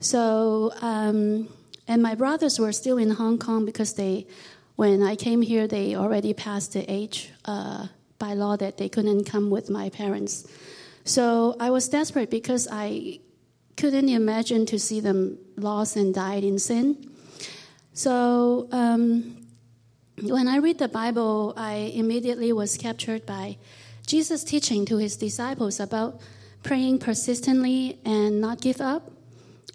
So, 0.00 0.72
um, 0.80 1.48
and 1.86 2.02
my 2.02 2.14
brothers 2.14 2.58
were 2.58 2.72
still 2.72 2.98
in 2.98 3.10
Hong 3.10 3.38
Kong 3.38 3.66
because 3.66 3.94
they, 3.94 4.26
when 4.76 5.02
I 5.02 5.14
came 5.14 5.42
here, 5.42 5.66
they 5.66 5.94
already 5.94 6.32
passed 6.32 6.72
the 6.72 6.90
age 6.90 7.30
uh, 7.44 7.88
by 8.18 8.32
law 8.34 8.56
that 8.56 8.78
they 8.78 8.88
couldn't 8.88 9.24
come 9.24 9.50
with 9.50 9.68
my 9.68 9.90
parents. 9.90 10.46
So 11.04 11.56
I 11.60 11.70
was 11.70 11.88
desperate 11.88 12.30
because 12.30 12.66
I 12.70 13.20
couldn't 13.76 14.08
imagine 14.08 14.66
to 14.66 14.78
see 14.78 15.00
them 15.00 15.38
lost 15.56 15.96
and 15.96 16.14
died 16.14 16.44
in 16.44 16.58
sin. 16.58 17.10
So 17.92 18.68
um, 18.72 19.36
when 20.22 20.48
I 20.48 20.58
read 20.58 20.78
the 20.78 20.88
Bible, 20.88 21.54
I 21.56 21.92
immediately 21.94 22.52
was 22.52 22.76
captured 22.76 23.26
by 23.26 23.58
Jesus' 24.10 24.42
teaching 24.42 24.84
to 24.86 24.96
his 24.96 25.16
disciples 25.16 25.78
about 25.78 26.20
praying 26.64 26.98
persistently 26.98 28.00
and 28.04 28.40
not 28.40 28.60
give 28.60 28.80
up. 28.80 29.12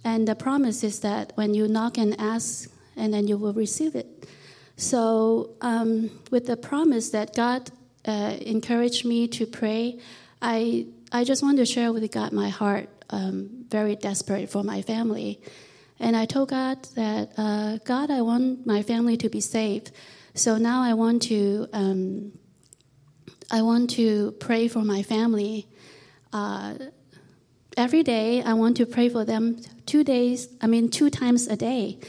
And 0.03 0.27
the 0.27 0.35
promise 0.35 0.83
is 0.83 0.99
that 0.99 1.31
when 1.35 1.53
you 1.53 1.69
knock 1.69 1.97
and 1.97 2.19
ask, 2.19 2.69
and 2.97 3.13
then 3.13 3.29
you 3.29 3.37
will 3.37 3.53
receive 3.53 3.95
it. 3.95 4.27
So, 4.75 5.51
um, 5.61 6.11
with 6.31 6.47
the 6.47 6.57
promise 6.57 7.11
that 7.11 7.33
God 7.33 7.71
uh, 8.05 8.35
encouraged 8.41 9.05
me 9.05 9.29
to 9.29 9.45
pray, 9.45 9.99
I 10.41 10.87
I 11.13 11.23
just 11.23 11.41
want 11.41 11.57
to 11.57 11.65
share 11.65 11.93
with 11.93 12.11
God 12.11 12.33
my 12.33 12.49
heart, 12.49 12.89
um, 13.09 13.65
very 13.69 13.95
desperate 13.95 14.49
for 14.49 14.63
my 14.63 14.81
family. 14.81 15.39
And 15.97 16.13
I 16.15 16.25
told 16.25 16.49
God 16.49 16.83
that, 16.95 17.31
uh, 17.37 17.77
God, 17.85 18.11
I 18.11 18.21
want 18.21 18.67
my 18.67 18.83
family 18.83 19.15
to 19.17 19.29
be 19.29 19.39
saved. 19.39 19.91
So 20.33 20.57
now 20.57 20.83
I 20.83 20.93
want 20.93 21.21
to, 21.23 21.69
um, 21.71 22.33
I 23.51 23.61
want 23.61 23.91
to 23.91 24.31
pray 24.39 24.67
for 24.67 24.79
my 24.79 25.03
family. 25.03 25.67
Uh, 26.33 26.75
every 27.77 28.03
day, 28.03 28.41
I 28.41 28.53
want 28.53 28.77
to 28.77 28.85
pray 28.85 29.09
for 29.09 29.23
them 29.23 29.57
two 29.85 30.03
days, 30.03 30.47
I 30.61 30.67
mean, 30.67 30.89
two 30.89 31.09
times 31.09 31.47
a 31.47 31.55
day, 31.55 31.99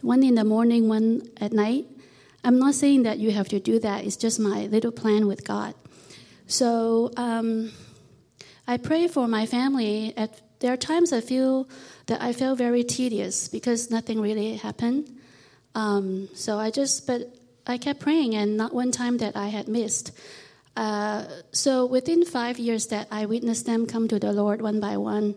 one 0.00 0.22
in 0.22 0.36
the 0.36 0.44
morning, 0.44 0.88
one 0.88 1.28
at 1.38 1.52
night. 1.52 1.86
I'm 2.42 2.58
not 2.58 2.74
saying 2.74 3.02
that 3.02 3.18
you 3.18 3.30
have 3.32 3.48
to 3.48 3.60
do 3.60 3.78
that, 3.80 4.04
it's 4.04 4.16
just 4.16 4.40
my 4.40 4.66
little 4.66 4.92
plan 4.92 5.26
with 5.26 5.44
God. 5.44 5.74
So 6.46 7.12
um, 7.16 7.72
I 8.66 8.76
pray 8.78 9.08
for 9.08 9.28
my 9.28 9.46
family. 9.46 10.14
At, 10.16 10.40
there 10.60 10.72
are 10.72 10.76
times 10.76 11.12
I 11.12 11.20
feel 11.20 11.68
that 12.06 12.22
I 12.22 12.32
felt 12.32 12.56
very 12.56 12.84
tedious 12.84 13.48
because 13.48 13.90
nothing 13.90 14.20
really 14.20 14.56
happened. 14.56 15.10
Um, 15.74 16.28
so 16.34 16.58
I 16.58 16.70
just, 16.70 17.06
but 17.06 17.36
I 17.66 17.78
kept 17.78 18.00
praying, 18.00 18.34
and 18.34 18.56
not 18.56 18.72
one 18.72 18.92
time 18.92 19.18
that 19.18 19.36
I 19.36 19.48
had 19.48 19.68
missed. 19.68 20.12
Uh, 20.76 21.24
so 21.52 21.86
within 21.86 22.24
five 22.24 22.58
years 22.58 22.88
that 22.88 23.08
I 23.10 23.24
witnessed 23.26 23.64
them 23.64 23.86
come 23.86 24.08
to 24.08 24.18
the 24.18 24.32
Lord 24.32 24.60
one 24.60 24.78
by 24.78 24.98
one, 24.98 25.34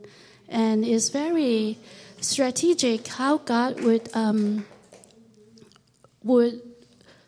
and 0.49 0.83
it's 0.83 1.09
very 1.09 1.77
strategic 2.19 3.07
how 3.07 3.37
God 3.37 3.79
would 3.79 4.09
um, 4.13 4.65
would 6.23 6.61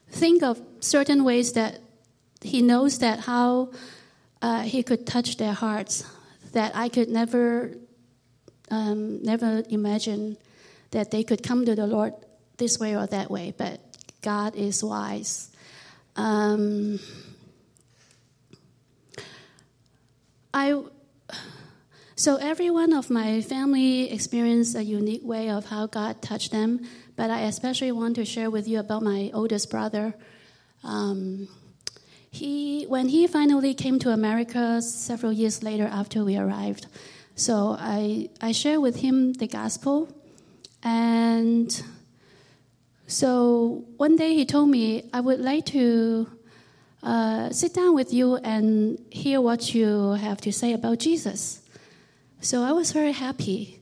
think 0.09 0.43
of 0.43 0.61
certain 0.81 1.23
ways 1.23 1.53
that 1.53 1.79
He 2.41 2.61
knows 2.61 2.99
that 2.99 3.19
how 3.21 3.71
uh, 4.41 4.63
He 4.63 4.83
could 4.83 5.07
touch 5.07 5.37
their 5.37 5.53
hearts 5.53 6.03
that 6.51 6.75
I 6.75 6.89
could 6.89 7.07
never 7.07 7.71
um, 8.69 9.23
never 9.23 9.63
imagine 9.69 10.37
that 10.91 11.11
they 11.11 11.23
could 11.23 11.43
come 11.43 11.65
to 11.65 11.75
the 11.75 11.87
Lord 11.87 12.13
this 12.57 12.77
way 12.77 12.95
or 12.95 13.07
that 13.07 13.31
way, 13.31 13.53
but 13.57 13.79
God 14.21 14.55
is 14.55 14.83
wise. 14.83 15.49
Um, 16.15 16.99
I 20.53 20.83
so 22.15 22.35
every 22.35 22.69
one 22.69 22.93
of 22.93 23.09
my 23.09 23.41
family 23.41 24.11
experienced 24.11 24.75
a 24.75 24.83
unique 24.83 25.23
way 25.23 25.49
of 25.49 25.65
how 25.65 25.87
God 25.87 26.21
touched 26.21 26.51
them, 26.51 26.81
but 27.15 27.31
I 27.31 27.41
especially 27.41 27.91
want 27.91 28.15
to 28.15 28.25
share 28.25 28.51
with 28.51 28.67
you 28.67 28.79
about 28.79 29.01
my 29.01 29.31
oldest 29.33 29.71
brother. 29.71 30.13
Um, 30.83 31.47
he 32.29 32.85
when 32.85 33.09
he 33.09 33.27
finally 33.27 33.73
came 33.73 33.97
to 33.99 34.11
America 34.11 34.81
several 34.81 35.31
years 35.31 35.63
later 35.63 35.87
after 35.87 36.23
we 36.23 36.37
arrived, 36.37 36.87
so 37.35 37.75
I, 37.79 38.29
I 38.41 38.51
share 38.51 38.79
with 38.79 38.97
him 38.97 39.33
the 39.33 39.47
gospel. 39.47 40.09
And 40.83 41.81
so 43.07 43.85
one 43.97 44.15
day 44.15 44.33
he 44.33 44.45
told 44.45 44.69
me, 44.69 45.09
I 45.13 45.21
would 45.21 45.39
like 45.39 45.65
to 45.67 46.27
uh, 47.03 47.49
sit 47.51 47.73
down 47.73 47.95
with 47.95 48.13
you 48.13 48.35
and 48.37 48.99
hear 49.09 49.41
what 49.41 49.73
you 49.73 50.11
have 50.13 50.39
to 50.41 50.51
say 50.51 50.73
about 50.73 50.99
Jesus. 50.99 51.61
So 52.41 52.63
I 52.63 52.71
was 52.71 52.91
very 52.91 53.11
happy. 53.11 53.79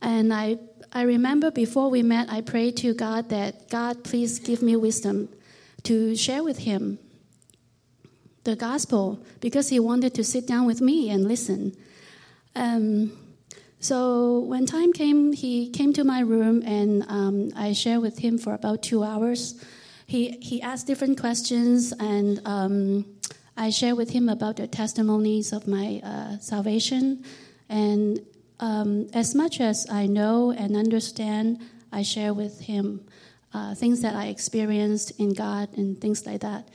And 0.00 0.32
I, 0.32 0.58
I 0.92 1.02
remember 1.02 1.50
before 1.50 1.90
we 1.90 2.02
met, 2.02 2.30
I 2.30 2.40
prayed 2.40 2.76
to 2.78 2.94
God 2.94 3.28
that 3.30 3.68
God, 3.68 4.04
please 4.04 4.38
give 4.38 4.62
me 4.62 4.76
wisdom 4.76 5.28
to 5.84 6.16
share 6.16 6.42
with 6.42 6.58
him 6.58 6.98
the 8.44 8.56
gospel 8.56 9.20
because 9.40 9.68
he 9.68 9.78
wanted 9.78 10.14
to 10.14 10.24
sit 10.24 10.46
down 10.46 10.66
with 10.66 10.80
me 10.80 11.10
and 11.10 11.26
listen. 11.26 11.76
Um, 12.54 13.12
so 13.80 14.40
when 14.40 14.66
time 14.66 14.92
came, 14.92 15.32
he 15.32 15.70
came 15.70 15.92
to 15.92 16.04
my 16.04 16.20
room 16.20 16.62
and 16.64 17.04
um, 17.08 17.50
I 17.54 17.72
shared 17.72 18.00
with 18.00 18.18
him 18.18 18.38
for 18.38 18.54
about 18.54 18.82
two 18.82 19.04
hours. 19.04 19.62
He, 20.08 20.38
he 20.40 20.62
asked 20.62 20.86
different 20.86 21.20
questions 21.20 21.92
and 21.92 22.40
um, 22.46 23.04
I 23.58 23.68
shared 23.68 23.98
with 23.98 24.08
him 24.08 24.30
about 24.30 24.56
the 24.56 24.66
testimonies 24.66 25.52
of 25.52 25.68
my 25.68 26.00
uh, 26.02 26.38
salvation. 26.38 27.22
And 27.68 28.24
um, 28.58 29.08
as 29.12 29.34
much 29.34 29.60
as 29.60 29.86
I 29.90 30.06
know 30.06 30.50
and 30.50 30.78
understand, 30.78 31.60
I 31.92 32.00
share 32.00 32.32
with 32.32 32.62
him 32.62 33.04
uh, 33.52 33.74
things 33.74 34.00
that 34.00 34.16
I 34.16 34.28
experienced 34.28 35.12
in 35.20 35.34
God 35.34 35.68
and 35.76 36.00
things 36.00 36.24
like 36.24 36.40
that. 36.40 36.70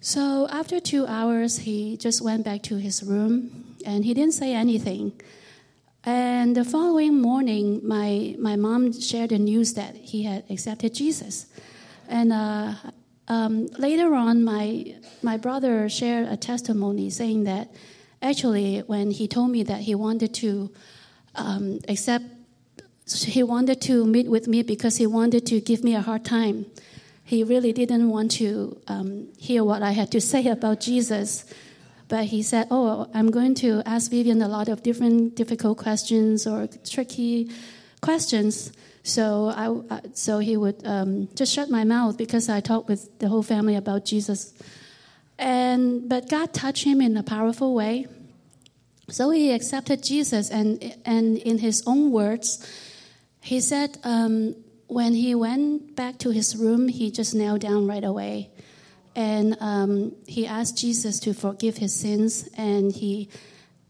So 0.00 0.48
after 0.50 0.80
two 0.80 1.06
hours, 1.06 1.58
he 1.58 1.98
just 1.98 2.22
went 2.22 2.42
back 2.42 2.62
to 2.62 2.76
his 2.76 3.02
room 3.02 3.76
and 3.84 4.02
he 4.02 4.14
didn't 4.14 4.32
say 4.32 4.54
anything. 4.54 5.12
And 6.04 6.56
the 6.56 6.64
following 6.64 7.20
morning, 7.20 7.86
my, 7.86 8.34
my 8.38 8.56
mom 8.56 8.98
shared 8.98 9.28
the 9.28 9.38
news 9.38 9.74
that 9.74 9.94
he 9.94 10.22
had 10.22 10.44
accepted 10.48 10.94
Jesus. 10.94 11.48
And 12.08 12.32
uh, 12.32 12.74
um, 13.28 13.66
later 13.78 14.14
on, 14.14 14.44
my, 14.44 14.94
my 15.22 15.36
brother 15.36 15.88
shared 15.88 16.28
a 16.28 16.36
testimony 16.36 17.10
saying 17.10 17.44
that 17.44 17.72
actually, 18.20 18.80
when 18.80 19.10
he 19.10 19.28
told 19.28 19.50
me 19.50 19.62
that 19.64 19.80
he 19.80 19.94
wanted 19.94 20.34
to 20.34 20.70
um, 21.34 21.80
accept, 21.88 22.24
he 23.06 23.42
wanted 23.42 23.80
to 23.82 24.04
meet 24.06 24.28
with 24.28 24.48
me 24.48 24.62
because 24.62 24.96
he 24.96 25.06
wanted 25.06 25.46
to 25.46 25.60
give 25.60 25.84
me 25.84 25.94
a 25.94 26.00
hard 26.00 26.24
time. 26.24 26.66
He 27.24 27.42
really 27.42 27.72
didn't 27.72 28.10
want 28.10 28.30
to 28.32 28.80
um, 28.86 29.28
hear 29.38 29.64
what 29.64 29.82
I 29.82 29.92
had 29.92 30.10
to 30.12 30.20
say 30.32 30.46
about 30.48 30.80
Jesus. 30.80 31.44
But 32.08 32.26
he 32.26 32.42
said, 32.42 32.68
Oh, 32.70 33.08
I'm 33.14 33.30
going 33.30 33.54
to 33.56 33.82
ask 33.86 34.10
Vivian 34.10 34.42
a 34.42 34.48
lot 34.48 34.68
of 34.68 34.82
different 34.82 35.34
difficult 35.36 35.78
questions 35.78 36.46
or 36.46 36.68
tricky 36.88 37.50
questions. 38.02 38.72
So, 39.04 39.52
I, 39.54 40.00
so 40.14 40.38
he 40.38 40.56
would 40.56 40.84
um, 40.86 41.28
just 41.34 41.52
shut 41.52 41.68
my 41.68 41.84
mouth 41.84 42.16
because 42.16 42.48
I 42.48 42.60
talked 42.60 42.88
with 42.88 43.18
the 43.18 43.28
whole 43.28 43.42
family 43.42 43.76
about 43.76 44.06
Jesus. 44.06 44.54
And, 45.38 46.08
but 46.08 46.30
God 46.30 46.54
touched 46.54 46.84
him 46.84 47.02
in 47.02 47.16
a 47.18 47.22
powerful 47.22 47.74
way. 47.74 48.06
So 49.10 49.30
he 49.30 49.52
accepted 49.52 50.02
Jesus, 50.02 50.50
and, 50.50 50.96
and 51.04 51.36
in 51.36 51.58
his 51.58 51.82
own 51.86 52.10
words, 52.10 52.66
he 53.42 53.60
said 53.60 53.98
um, 54.02 54.56
when 54.86 55.12
he 55.12 55.34
went 55.34 55.94
back 55.94 56.16
to 56.20 56.30
his 56.30 56.56
room, 56.56 56.88
he 56.88 57.10
just 57.10 57.34
knelt 57.34 57.60
down 57.60 57.86
right 57.86 58.02
away. 58.02 58.50
And 59.14 59.58
um, 59.60 60.16
he 60.26 60.46
asked 60.46 60.78
Jesus 60.78 61.20
to 61.20 61.34
forgive 61.34 61.76
his 61.76 61.94
sins, 61.94 62.48
and 62.56 62.90
he 62.90 63.28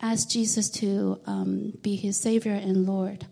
asked 0.00 0.32
Jesus 0.32 0.68
to 0.70 1.20
um, 1.26 1.72
be 1.80 1.94
his 1.94 2.16
Savior 2.16 2.54
and 2.54 2.84
Lord. 2.84 3.24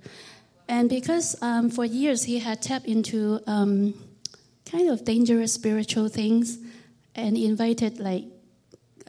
And 0.69 0.89
because 0.89 1.41
um, 1.43 1.71
for 1.71 1.85
years 1.85 2.25
he 2.25 2.39
had 2.39 2.63
tapped 2.63 2.87
into 2.87 3.41
um, 3.47 3.95
kind 4.71 4.89
of 4.89 5.05
dangerous 5.05 5.53
spiritual 5.53 6.09
things 6.09 6.59
and 7.15 7.37
invited, 7.37 7.99
like, 7.99 8.25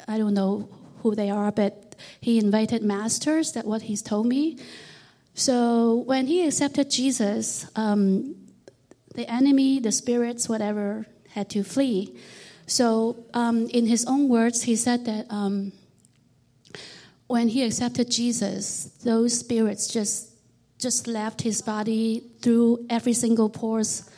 I 0.07 0.17
don't 0.17 0.33
know 0.33 0.69
who 1.01 1.15
they 1.15 1.29
are, 1.29 1.51
but 1.51 1.95
he 2.19 2.39
invited 2.39 2.83
masters, 2.83 3.51
that's 3.53 3.67
what 3.67 3.83
he's 3.83 4.01
told 4.01 4.25
me. 4.25 4.57
So 5.35 6.03
when 6.05 6.27
he 6.27 6.45
accepted 6.45 6.89
Jesus, 6.89 7.65
um, 7.75 8.35
the 9.15 9.29
enemy, 9.29 9.79
the 9.79 9.91
spirits, 9.91 10.49
whatever, 10.49 11.05
had 11.29 11.49
to 11.51 11.63
flee. 11.63 12.17
So, 12.65 13.25
um, 13.33 13.67
in 13.69 13.87
his 13.87 14.05
own 14.05 14.29
words, 14.29 14.63
he 14.63 14.75
said 14.75 15.05
that 15.05 15.25
um, 15.29 15.73
when 17.27 17.49
he 17.49 17.63
accepted 17.63 18.09
Jesus, 18.09 18.85
those 19.03 19.39
spirits 19.39 19.87
just 19.87 20.32
just 20.83 21.07
left 21.07 21.41
his 21.41 21.61
body 21.61 22.23
through 22.41 22.85
every 22.89 23.13
single 23.13 23.49
pores 23.49 24.09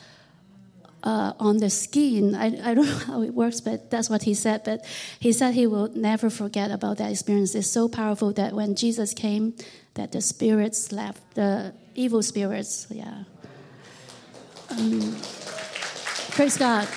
uh, 1.03 1.33
on 1.39 1.57
the 1.57 1.69
skin. 1.69 2.35
I, 2.35 2.71
I 2.71 2.73
don't 2.73 2.85
know 2.85 2.97
how 3.07 3.21
it 3.21 3.33
works, 3.33 3.61
but 3.61 3.89
that's 3.91 4.09
what 4.09 4.23
he 4.23 4.33
said. 4.33 4.63
But 4.65 4.83
he 5.19 5.31
said 5.31 5.53
he 5.53 5.67
will 5.67 5.89
never 5.93 6.29
forget 6.29 6.71
about 6.71 6.97
that 6.97 7.11
experience. 7.11 7.55
It's 7.55 7.69
so 7.69 7.87
powerful 7.87 8.33
that 8.33 8.53
when 8.53 8.75
Jesus 8.75 9.13
came, 9.13 9.53
that 9.93 10.11
the 10.11 10.21
spirits 10.21 10.91
left, 10.91 11.35
the 11.35 11.73
evil 11.93 12.21
spirits, 12.21 12.87
yeah. 12.89 13.23
Um, 14.71 15.15
praise 16.31 16.57
God. 16.57 16.87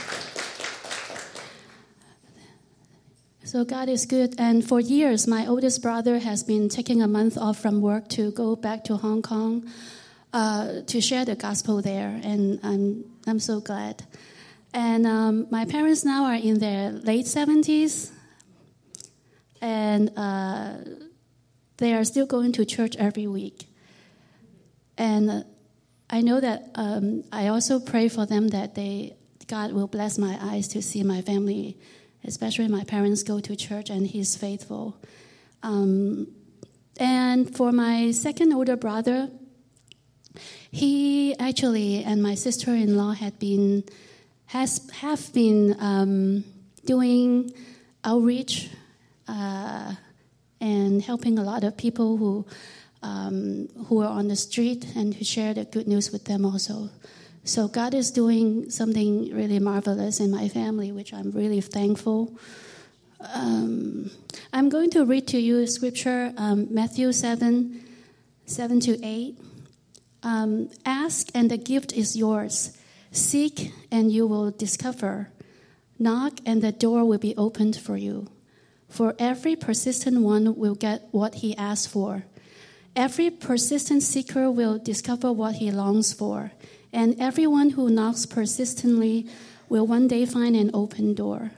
So 3.49 3.65
God 3.65 3.89
is 3.89 4.05
good. 4.05 4.35
And 4.37 4.63
for 4.63 4.79
years, 4.79 5.27
my 5.27 5.47
oldest 5.47 5.81
brother 5.81 6.19
has 6.19 6.45
been 6.45 6.69
taking 6.69 7.01
a 7.01 7.09
month 7.09 7.39
off 7.39 7.59
from 7.59 7.81
work 7.81 8.07
to 8.09 8.31
go 8.33 8.55
back 8.57 8.85
to 8.85 8.97
Hong 8.99 9.23
Kong 9.23 9.67
uh, 10.35 10.83
to 10.87 11.01
share 11.01 11.25
the 11.25 11.35
gospel 11.35 11.81
there. 11.81 12.21
And 12.23 12.61
I'm, 12.63 13.05
I'm 13.27 13.41
so 13.41 13.63
glad. 13.63 14.05
And 14.75 15.07
um, 15.07 15.47
my 15.51 15.65
parents 15.65 16.05
now 16.05 16.25
are 16.25 16.35
in 16.35 16.59
their 16.59 16.91
late 16.91 17.25
70s. 17.25 18.11
And 19.63 20.13
uh, 20.15 20.75
they 21.79 21.95
are 21.95 22.05
still 22.05 22.27
going 22.27 22.53
to 22.53 22.67
church 22.67 22.97
every 22.97 23.27
week. 23.27 23.65
And 24.99 25.31
uh, 25.31 25.43
I 26.11 26.21
know 26.21 26.39
that 26.39 26.69
um, 26.75 27.25
I 27.33 27.47
also 27.47 27.81
pray 27.81 28.11
for 28.11 28.27
them 28.27 28.49
that 28.49 28.75
they 28.75 29.17
God 29.47 29.73
will 29.73 29.87
bless 29.87 30.19
my 30.19 30.37
eyes 30.39 30.69
to 30.69 30.83
see 30.83 31.03
my 31.03 31.23
family 31.23 31.79
especially 32.24 32.68
my 32.68 32.85
parents 32.85 33.22
go 33.22 33.40
to 33.40 33.57
church 33.57 33.90
and 33.90 34.07
he's 34.07 34.37
faithful. 34.37 34.96
Um, 35.62 36.28
and 36.98 37.54
for 37.54 37.72
my 37.72 38.11
second 38.11 38.52
older 38.52 38.76
brother, 38.76 39.31
he 40.70 41.37
actually 41.38 42.04
and 42.04 42.22
my 42.22 42.35
sister-in-law 42.35 43.12
had 43.12 43.38
been 43.38 43.85
has 44.46 44.88
have 44.94 45.33
been 45.33 45.76
um, 45.78 46.44
doing 46.85 47.52
outreach 48.04 48.70
uh, 49.26 49.94
and 50.61 51.02
helping 51.02 51.38
a 51.38 51.42
lot 51.42 51.64
of 51.64 51.76
people 51.76 52.16
who 52.16 52.46
um, 53.02 53.68
who 53.87 54.00
are 54.00 54.09
on 54.09 54.28
the 54.28 54.37
street 54.37 54.87
and 54.96 55.16
to 55.16 55.24
share 55.24 55.54
the 55.54 55.64
good 55.64 55.87
news 55.87 56.11
with 56.11 56.24
them 56.24 56.44
also. 56.44 56.90
So 57.49 57.67
God 57.67 57.95
is 57.95 58.11
doing 58.11 58.69
something 58.69 59.35
really 59.35 59.59
marvelous 59.59 60.21
in 60.21 60.31
my 60.31 60.51
family, 60.51 60.93
which 60.93 61.15
I'm 61.15 61.31
really 61.31 61.63
thankful. 61.63 62.37
Um, 63.35 64.11
I'm 64.53 64.69
going 64.69 64.91
to 64.91 65.07
read 65.07 65.27
to 65.29 65.41
you 65.41 65.61
a 65.61 65.67
scripture, 65.67 66.35
um, 66.37 66.69
Matthew 66.71 67.11
7, 67.11 67.83
7 68.45 68.81
to 68.81 69.03
8. 69.03 69.39
Um, 70.23 70.69
Ask 70.85 71.29
and 71.35 71.51
the 71.51 71.57
gift 71.57 71.95
is 71.95 72.15
yours. 72.15 72.77
Seek 73.13 73.73
and 73.91 74.13
you 74.13 74.27
will 74.27 74.51
discover. 74.51 75.31
Knock 75.99 76.41
and 76.45 76.61
the 76.61 76.71
door 76.71 77.07
will 77.07 77.17
be 77.17 77.35
opened 77.39 77.79
for 77.79 77.97
you. 77.97 78.29
For 78.91 79.15
every 79.19 79.57
persistent 79.57 80.21
one 80.21 80.55
will 80.55 80.75
get 80.75 81.09
what 81.13 81.37
he 81.37 81.57
asks 81.57 81.87
for. 81.87 82.27
Every 82.95 83.31
persistent 83.31 84.03
seeker 84.03 84.51
will 84.51 84.79
discover 84.79 85.33
what 85.33 85.55
he 85.55 85.71
longs 85.71 86.13
for 86.13 86.53
and 86.92 87.16
everyone 87.20 87.70
who 87.70 87.90
knocks 87.90 88.27
persistently 88.27 89.27
will 89.68 89.87
one 89.87 90.09
day 90.09 90.24
find 90.24 90.57
an 90.57 90.70
open 90.72 91.14
door. 91.14 91.53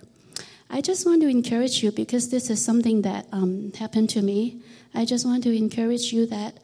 I 0.68 0.80
just 0.80 1.06
want 1.06 1.22
to 1.22 1.28
encourage 1.28 1.82
you 1.82 1.90
because 1.90 2.30
this 2.30 2.48
is 2.50 2.64
something 2.64 3.02
that 3.02 3.26
um, 3.32 3.72
happened 3.72 4.10
to 4.10 4.22
me. 4.22 4.62
I 4.94 5.04
just 5.04 5.26
want 5.26 5.42
to 5.44 5.56
encourage 5.56 6.12
you 6.12 6.26
that 6.26 6.58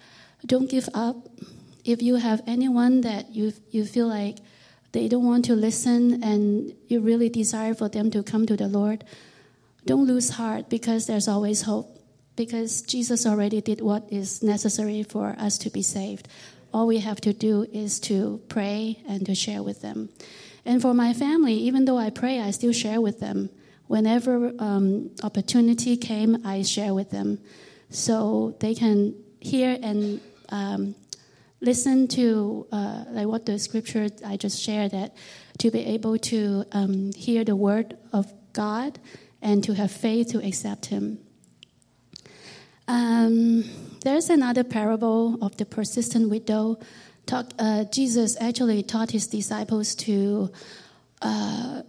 don't 0.44 0.70
give 0.70 0.88
up. 0.94 1.16
If 1.84 2.02
you 2.02 2.16
have 2.16 2.42
anyone 2.46 3.00
that 3.02 3.34
you 3.34 3.52
you 3.70 3.84
feel 3.84 4.08
like 4.08 4.38
they 4.92 5.08
don't 5.08 5.26
want 5.26 5.44
to 5.46 5.54
listen 5.54 6.22
and 6.22 6.74
you 6.88 7.00
really 7.00 7.28
desire 7.28 7.74
for 7.74 7.88
them 7.88 8.10
to 8.12 8.22
come 8.22 8.46
to 8.46 8.56
the 8.56 8.68
Lord, 8.68 9.04
don't 9.84 10.06
lose 10.06 10.30
heart 10.30 10.68
because 10.68 11.06
there's 11.06 11.28
always 11.28 11.62
hope. 11.62 11.92
Because 12.36 12.82
Jesus 12.82 13.24
already 13.26 13.60
did 13.60 13.80
what 13.80 14.04
is 14.10 14.42
necessary 14.42 15.02
for 15.02 15.34
us 15.38 15.58
to 15.58 15.70
be 15.70 15.82
saved 15.82 16.28
all 16.76 16.86
we 16.86 16.98
have 16.98 17.22
to 17.22 17.32
do 17.32 17.66
is 17.72 17.98
to 17.98 18.38
pray 18.48 19.02
and 19.08 19.24
to 19.24 19.34
share 19.34 19.62
with 19.62 19.80
them. 19.80 20.10
And 20.66 20.82
for 20.82 20.92
my 20.92 21.14
family, 21.14 21.54
even 21.54 21.86
though 21.86 21.96
I 21.96 22.10
pray, 22.10 22.38
I 22.38 22.50
still 22.50 22.74
share 22.74 23.00
with 23.00 23.18
them. 23.18 23.48
Whenever 23.86 24.52
um, 24.58 25.10
opportunity 25.22 25.96
came, 25.96 26.44
I 26.44 26.60
share 26.60 26.92
with 26.92 27.10
them, 27.10 27.38
so 27.88 28.56
they 28.60 28.74
can 28.74 29.14
hear 29.40 29.78
and 29.82 30.20
um, 30.50 30.94
listen 31.62 32.08
to 32.08 32.66
uh, 32.70 33.04
like 33.08 33.26
what 33.26 33.46
the 33.46 33.58
scripture 33.58 34.08
I 34.26 34.36
just 34.36 34.60
shared. 34.60 34.90
That 34.90 35.16
to 35.60 35.70
be 35.70 35.82
able 35.86 36.18
to 36.18 36.66
um, 36.72 37.12
hear 37.14 37.42
the 37.42 37.56
word 37.56 37.96
of 38.12 38.30
God 38.52 38.98
and 39.40 39.64
to 39.64 39.72
have 39.72 39.90
faith 39.90 40.32
to 40.32 40.44
accept 40.46 40.86
Him. 40.86 41.20
Um, 42.86 43.64
there's 44.06 44.30
another 44.30 44.62
parable 44.62 45.36
of 45.42 45.56
the 45.56 45.66
persistent 45.66 46.30
widow. 46.30 46.78
Talk, 47.26 47.50
uh, 47.58 47.82
Jesus 47.90 48.36
actually 48.40 48.84
taught 48.84 49.10
his 49.10 49.26
disciples 49.26 49.96
to 50.06 50.52
uh, 51.22 51.82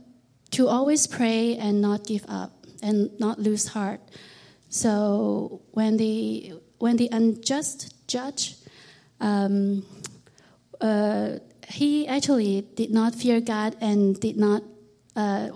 to 0.49 0.67
always 0.67 1.05
pray 1.05 1.57
and 1.57 1.79
not 1.79 2.07
give 2.07 2.25
up 2.27 2.65
and 2.81 3.11
not 3.19 3.37
lose 3.37 3.67
heart. 3.67 4.01
So 4.69 5.61
when 5.71 5.97
the 5.97 6.53
when 6.79 6.97
the 6.97 7.07
unjust 7.11 7.93
judge, 8.07 8.55
um, 9.21 9.85
uh, 10.81 11.37
he 11.69 12.07
actually 12.07 12.61
did 12.73 12.89
not 12.89 13.13
fear 13.13 13.41
God 13.41 13.75
and 13.79 14.19
did 14.19 14.37
not, 14.37 14.63
uh, 15.15 15.49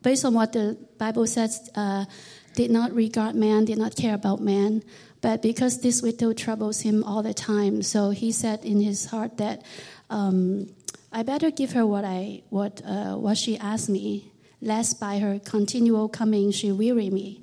based 0.00 0.24
on 0.24 0.32
what 0.32 0.54
the 0.54 0.78
Bible 0.96 1.26
says, 1.26 1.68
uh, 1.74 2.06
did 2.54 2.70
not 2.70 2.94
regard 2.94 3.34
man, 3.34 3.66
did 3.66 3.76
not 3.76 3.96
care 3.96 4.14
about 4.14 4.40
man. 4.40 4.82
But 5.20 5.42
because 5.42 5.80
this 5.80 6.02
widow 6.02 6.32
troubles 6.32 6.80
him 6.80 7.02
all 7.02 7.22
the 7.22 7.34
time, 7.34 7.82
so 7.82 8.10
he 8.10 8.32
said 8.32 8.64
in 8.64 8.80
his 8.80 9.06
heart 9.06 9.38
that 9.38 9.62
um, 10.10 10.68
I 11.12 11.22
better 11.22 11.50
give 11.50 11.72
her 11.72 11.86
what 11.86 12.04
I 12.04 12.42
what 12.50 12.82
uh, 12.84 13.16
what 13.16 13.38
she 13.38 13.58
asked 13.58 13.88
me, 13.88 14.30
lest 14.60 15.00
by 15.00 15.18
her 15.18 15.38
continual 15.38 16.08
coming 16.08 16.50
she 16.52 16.70
weary 16.70 17.10
me. 17.10 17.42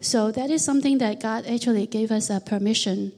So 0.00 0.30
that 0.30 0.50
is 0.50 0.64
something 0.64 0.98
that 0.98 1.20
God 1.20 1.44
actually 1.46 1.86
gave 1.86 2.12
us 2.12 2.30
a 2.30 2.40
permission, 2.40 3.12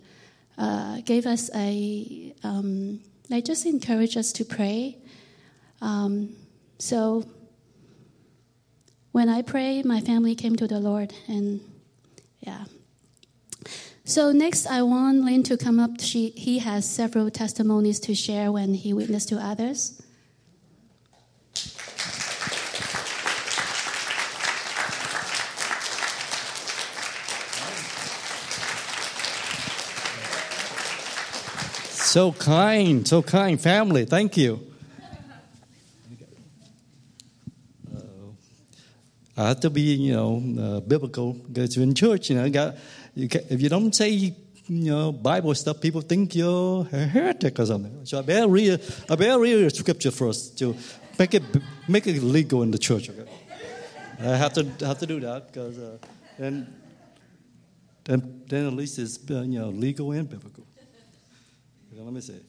uh, 0.56 1.02
gave 1.02 1.26
us 1.26 1.50
a 1.54 2.34
um, 2.42 3.00
like 3.28 3.44
just 3.44 3.66
encourage 3.66 4.16
us 4.16 4.32
to 4.32 4.44
pray. 4.44 4.96
Um, 5.82 6.36
so 6.78 7.24
when 9.12 9.28
I 9.28 9.42
pray, 9.42 9.82
my 9.82 10.00
family 10.00 10.34
came 10.34 10.56
to 10.56 10.66
the 10.66 10.80
Lord, 10.80 11.12
and 11.28 11.60
yeah. 12.40 12.64
So 14.10 14.32
next, 14.32 14.66
I 14.66 14.82
want 14.82 15.22
Lynn 15.22 15.44
to 15.44 15.56
come 15.56 15.78
up. 15.78 16.00
She, 16.00 16.30
he 16.30 16.58
has 16.58 16.84
several 16.84 17.30
testimonies 17.30 18.00
to 18.00 18.12
share 18.12 18.50
when 18.50 18.74
he 18.74 18.92
witnessed 18.92 19.28
to 19.28 19.36
others. 19.36 20.02
So 31.94 32.32
kind, 32.32 33.06
so 33.06 33.22
kind 33.22 33.60
family. 33.60 34.06
Thank 34.06 34.36
you. 34.36 34.58
Uh, 37.96 38.00
I 39.36 39.48
have 39.50 39.60
to 39.60 39.70
be, 39.70 39.82
you 39.82 40.14
know, 40.14 40.42
uh, 40.60 40.80
biblical 40.80 41.34
because 41.34 41.76
in 41.76 41.94
church, 41.94 42.28
you 42.28 42.34
know, 42.34 42.50
got 42.50 42.74
you 43.14 43.28
can, 43.28 43.42
if 43.48 43.60
you 43.60 43.68
don't 43.68 43.94
say, 43.94 44.08
you 44.10 44.34
know, 44.66 45.12
Bible 45.12 45.54
stuff, 45.54 45.80
people 45.80 46.00
think 46.00 46.34
you're 46.34 46.86
a 46.92 47.06
heretic 47.06 47.58
or 47.58 47.66
something. 47.66 48.04
So 48.04 48.18
I 48.18 48.22
better 48.22 48.48
read, 48.48 48.80
I 49.08 49.16
better 49.16 49.40
read 49.40 49.74
scripture 49.74 50.10
first 50.10 50.58
to 50.58 50.76
make 51.18 51.34
it 51.34 51.42
make 51.88 52.06
it 52.06 52.22
legal 52.22 52.62
in 52.62 52.70
the 52.70 52.78
church. 52.78 53.10
Okay? 53.10 53.28
I 54.20 54.36
have 54.36 54.52
to 54.54 54.64
have 54.86 54.98
to 54.98 55.06
do 55.06 55.20
that 55.20 55.52
because 55.52 55.78
uh, 55.78 55.98
then 56.38 56.72
then 58.04 58.42
then 58.46 58.66
at 58.66 58.72
least 58.72 58.98
it's 58.98 59.18
uh, 59.30 59.42
you 59.42 59.58
know 59.58 59.68
legal 59.68 60.12
and 60.12 60.28
biblical. 60.28 60.66
Okay, 61.92 62.02
let 62.02 62.12
me 62.12 62.20
say. 62.20 62.40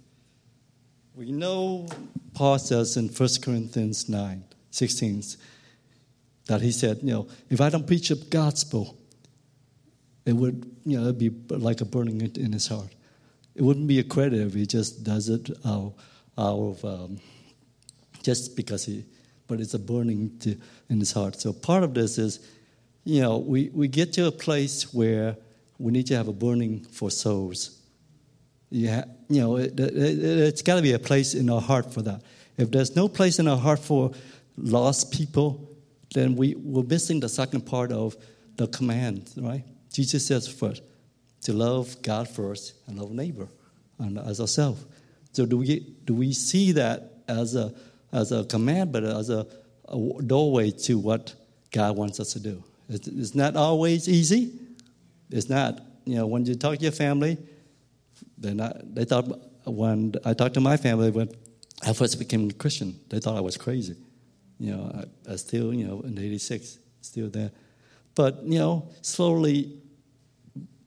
We 1.15 1.31
know 1.31 1.87
Paul 2.33 2.57
says 2.57 2.95
in 2.95 3.09
1 3.09 3.29
Corinthians 3.43 4.07
9, 4.07 4.43
16, 4.71 5.23
that 6.45 6.61
he 6.61 6.71
said, 6.71 6.99
you 7.01 7.11
know, 7.11 7.27
if 7.49 7.59
I 7.59 7.69
don't 7.69 7.85
preach 7.85 8.09
the 8.09 8.15
gospel, 8.15 8.97
it 10.25 10.33
would, 10.33 10.69
you 10.85 10.99
know, 10.99 11.11
be 11.13 11.31
like 11.49 11.81
a 11.81 11.85
burning 11.85 12.21
in 12.21 12.53
his 12.53 12.67
heart. 12.67 12.89
It 13.55 13.61
wouldn't 13.61 13.87
be 13.87 13.99
a 13.99 14.03
credit 14.03 14.39
if 14.39 14.53
he 14.53 14.65
just 14.65 15.03
does 15.03 15.29
it 15.29 15.49
out, 15.65 15.93
out 16.37 16.59
of, 16.59 16.85
um, 16.85 17.19
just 18.23 18.55
because 18.55 18.85
he, 18.85 19.05
but 19.47 19.59
it's 19.59 19.73
a 19.73 19.79
burning 19.79 20.37
to, 20.39 20.55
in 20.89 20.99
his 20.99 21.11
heart. 21.11 21.39
So 21.39 21.51
part 21.51 21.83
of 21.83 21.93
this 21.93 22.17
is, 22.17 22.39
you 23.03 23.21
know, 23.21 23.39
we, 23.39 23.69
we 23.73 23.87
get 23.87 24.13
to 24.13 24.27
a 24.27 24.31
place 24.31 24.93
where 24.93 25.35
we 25.79 25.91
need 25.91 26.07
to 26.07 26.15
have 26.15 26.27
a 26.27 26.33
burning 26.33 26.85
for 26.85 27.09
souls. 27.09 27.77
Yeah, 28.69 29.05
you 29.27 29.41
know, 29.41 29.57
it, 29.57 29.77
it, 29.79 29.97
it's 29.97 30.61
got 30.61 30.75
to 30.75 30.81
be 30.81 30.93
a 30.93 30.99
place 30.99 31.33
in 31.33 31.49
our 31.49 31.59
heart 31.59 31.93
for 31.93 32.01
that. 32.03 32.21
If 32.57 32.71
there's 32.71 32.95
no 32.95 33.09
place 33.09 33.39
in 33.39 33.47
our 33.47 33.57
heart 33.57 33.79
for 33.79 34.11
lost 34.55 35.11
people, 35.11 35.67
then 36.13 36.35
we, 36.35 36.55
we're 36.55 36.83
missing 36.83 37.19
the 37.19 37.29
second 37.29 37.65
part 37.65 37.91
of 37.91 38.15
the 38.55 38.67
command, 38.67 39.29
right? 39.35 39.63
Jesus 39.91 40.25
says 40.25 40.47
first 40.47 40.83
to 41.41 41.53
love 41.53 42.01
God 42.01 42.27
first 42.27 42.73
and 42.87 42.99
love 42.99 43.11
neighbor 43.11 43.47
and 43.99 44.17
as 44.17 44.39
ourselves. 44.39 44.85
So 45.33 45.45
do 45.45 45.57
we 45.57 45.79
do 46.05 46.13
we 46.13 46.33
see 46.33 46.73
that 46.73 47.23
as 47.27 47.55
a 47.55 47.73
as 48.11 48.31
a 48.31 48.43
command, 48.45 48.91
but 48.91 49.03
as 49.03 49.29
a, 49.29 49.47
a 49.87 50.21
doorway 50.23 50.71
to 50.71 50.97
what 50.99 51.33
God 51.71 51.95
wants 51.95 52.19
us 52.19 52.33
to 52.33 52.39
do? 52.39 52.63
It's, 52.89 53.33
not 53.33 53.55
always 53.55 54.09
easy. 54.09 54.51
It's 55.29 55.49
not. 55.49 55.79
You 56.03 56.15
know, 56.15 56.27
when 56.27 56.45
you 56.45 56.55
talk 56.55 56.77
to 56.77 56.81
your 56.81 56.91
family, 56.91 57.37
they're 58.37 58.53
not. 58.53 58.93
They 58.93 59.05
thought 59.05 59.25
when 59.65 60.15
I 60.25 60.33
talked 60.33 60.55
to 60.55 60.61
my 60.61 60.75
family 60.75 61.09
when 61.11 61.29
I 61.85 61.93
first 61.93 62.19
became 62.19 62.49
a 62.49 62.53
Christian, 62.53 62.99
they 63.09 63.19
thought 63.19 63.37
I 63.37 63.41
was 63.41 63.55
crazy. 63.55 63.95
You 64.59 64.75
know, 64.75 65.05
I, 65.27 65.33
I 65.33 65.35
still, 65.37 65.73
you 65.73 65.87
know, 65.87 66.01
in 66.01 66.17
'86, 66.17 66.79
still 67.01 67.29
there. 67.29 67.51
But 68.13 68.43
you 68.43 68.59
know, 68.59 68.89
slowly 69.01 69.80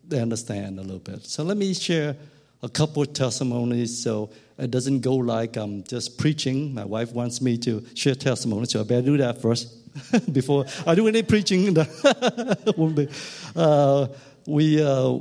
they 0.08 0.20
understand 0.20 0.78
a 0.78 0.82
little 0.82 0.98
bit. 0.98 1.26
So 1.26 1.42
let 1.42 1.56
me 1.56 1.74
share 1.74 2.16
a 2.62 2.68
couple 2.68 3.02
of 3.02 3.12
testimonies 3.12 4.02
so 4.02 4.30
it 4.58 4.70
doesn't 4.70 5.00
go 5.00 5.16
like 5.16 5.56
I'm 5.56 5.82
just 5.84 6.18
preaching. 6.18 6.74
My 6.74 6.84
wife 6.84 7.12
wants 7.12 7.40
me 7.40 7.58
to 7.58 7.84
share 7.94 8.14
testimonies, 8.14 8.70
so 8.70 8.80
I 8.80 8.84
better 8.84 9.02
do 9.02 9.16
that 9.18 9.42
first 9.42 9.68
before 10.32 10.64
I 10.86 10.94
do 10.94 11.06
any 11.08 11.22
preaching. 11.22 11.76
uh, 13.56 14.06
we, 14.46 14.82
uh, 14.82 15.18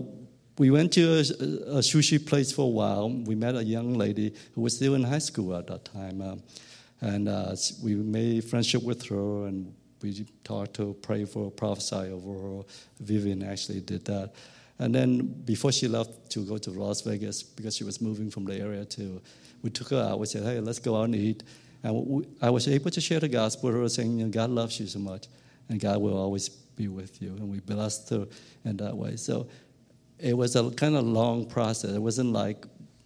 we 0.57 0.71
went 0.71 0.93
to 0.93 1.03
a, 1.03 1.19
a, 1.19 1.81
sushi 1.81 2.23
place 2.25 2.51
for 2.51 2.63
a 2.63 2.69
while. 2.69 3.09
We 3.09 3.35
met 3.35 3.55
a 3.55 3.63
young 3.63 3.95
lady 3.95 4.33
who 4.53 4.61
was 4.61 4.75
still 4.75 4.95
in 4.95 5.03
high 5.03 5.19
school 5.19 5.55
at 5.55 5.67
that 5.67 5.85
time. 5.85 6.21
Uh, 6.21 6.35
and 7.01 7.27
uh, 7.27 7.55
we 7.83 7.95
made 7.95 8.45
friendship 8.45 8.83
with 8.83 9.05
her 9.07 9.47
and 9.47 9.73
we 10.01 10.25
talked 10.43 10.75
to 10.75 10.87
her, 10.87 10.93
prayed 10.93 11.29
for 11.29 11.45
her, 11.45 11.49
prophesy 11.49 12.11
over 12.11 12.33
her. 12.33 12.63
Vivian 12.99 13.43
actually 13.43 13.81
did 13.81 14.05
that. 14.05 14.33
And 14.79 14.93
then 14.93 15.27
before 15.45 15.71
she 15.71 15.87
left 15.87 16.29
to 16.31 16.45
go 16.45 16.57
to 16.57 16.71
Las 16.71 17.01
Vegas, 17.01 17.43
because 17.43 17.75
she 17.75 17.83
was 17.83 18.01
moving 18.01 18.29
from 18.29 18.45
the 18.45 18.55
area 18.55 18.85
to, 18.85 19.21
we 19.61 19.69
took 19.69 19.89
her 19.89 20.01
out. 20.01 20.19
We 20.19 20.25
said, 20.25 20.43
hey, 20.43 20.59
let's 20.59 20.79
go 20.79 20.97
out 20.97 21.05
and 21.05 21.15
eat. 21.15 21.43
And 21.83 21.95
we, 22.07 22.25
I 22.41 22.49
was 22.49 22.67
able 22.67 22.91
to 22.91 23.01
share 23.01 23.19
the 23.19 23.27
gospel 23.27 23.69
with 23.69 23.81
her, 23.81 23.89
saying, 23.89 24.17
you 24.17 24.25
know, 24.25 24.31
God 24.31 24.49
loves 24.49 24.79
you 24.79 24.87
so 24.87 24.99
much, 24.99 25.27
and 25.69 25.79
God 25.79 26.01
will 26.01 26.17
always 26.17 26.49
be 26.49 26.87
with 26.87 27.21
you. 27.21 27.29
And 27.29 27.49
we 27.49 27.59
blessed 27.59 28.09
her 28.09 28.27
in 28.65 28.77
that 28.77 28.95
way. 28.97 29.15
So 29.15 29.47
it 30.19 30.35
was 30.35 30.55
a 30.55 30.71
kind 30.71 30.95
of 30.95 31.05
long 31.05 31.45
process. 31.45 31.91
It 31.91 32.01
wasn't 32.01 32.33
like 32.33 32.65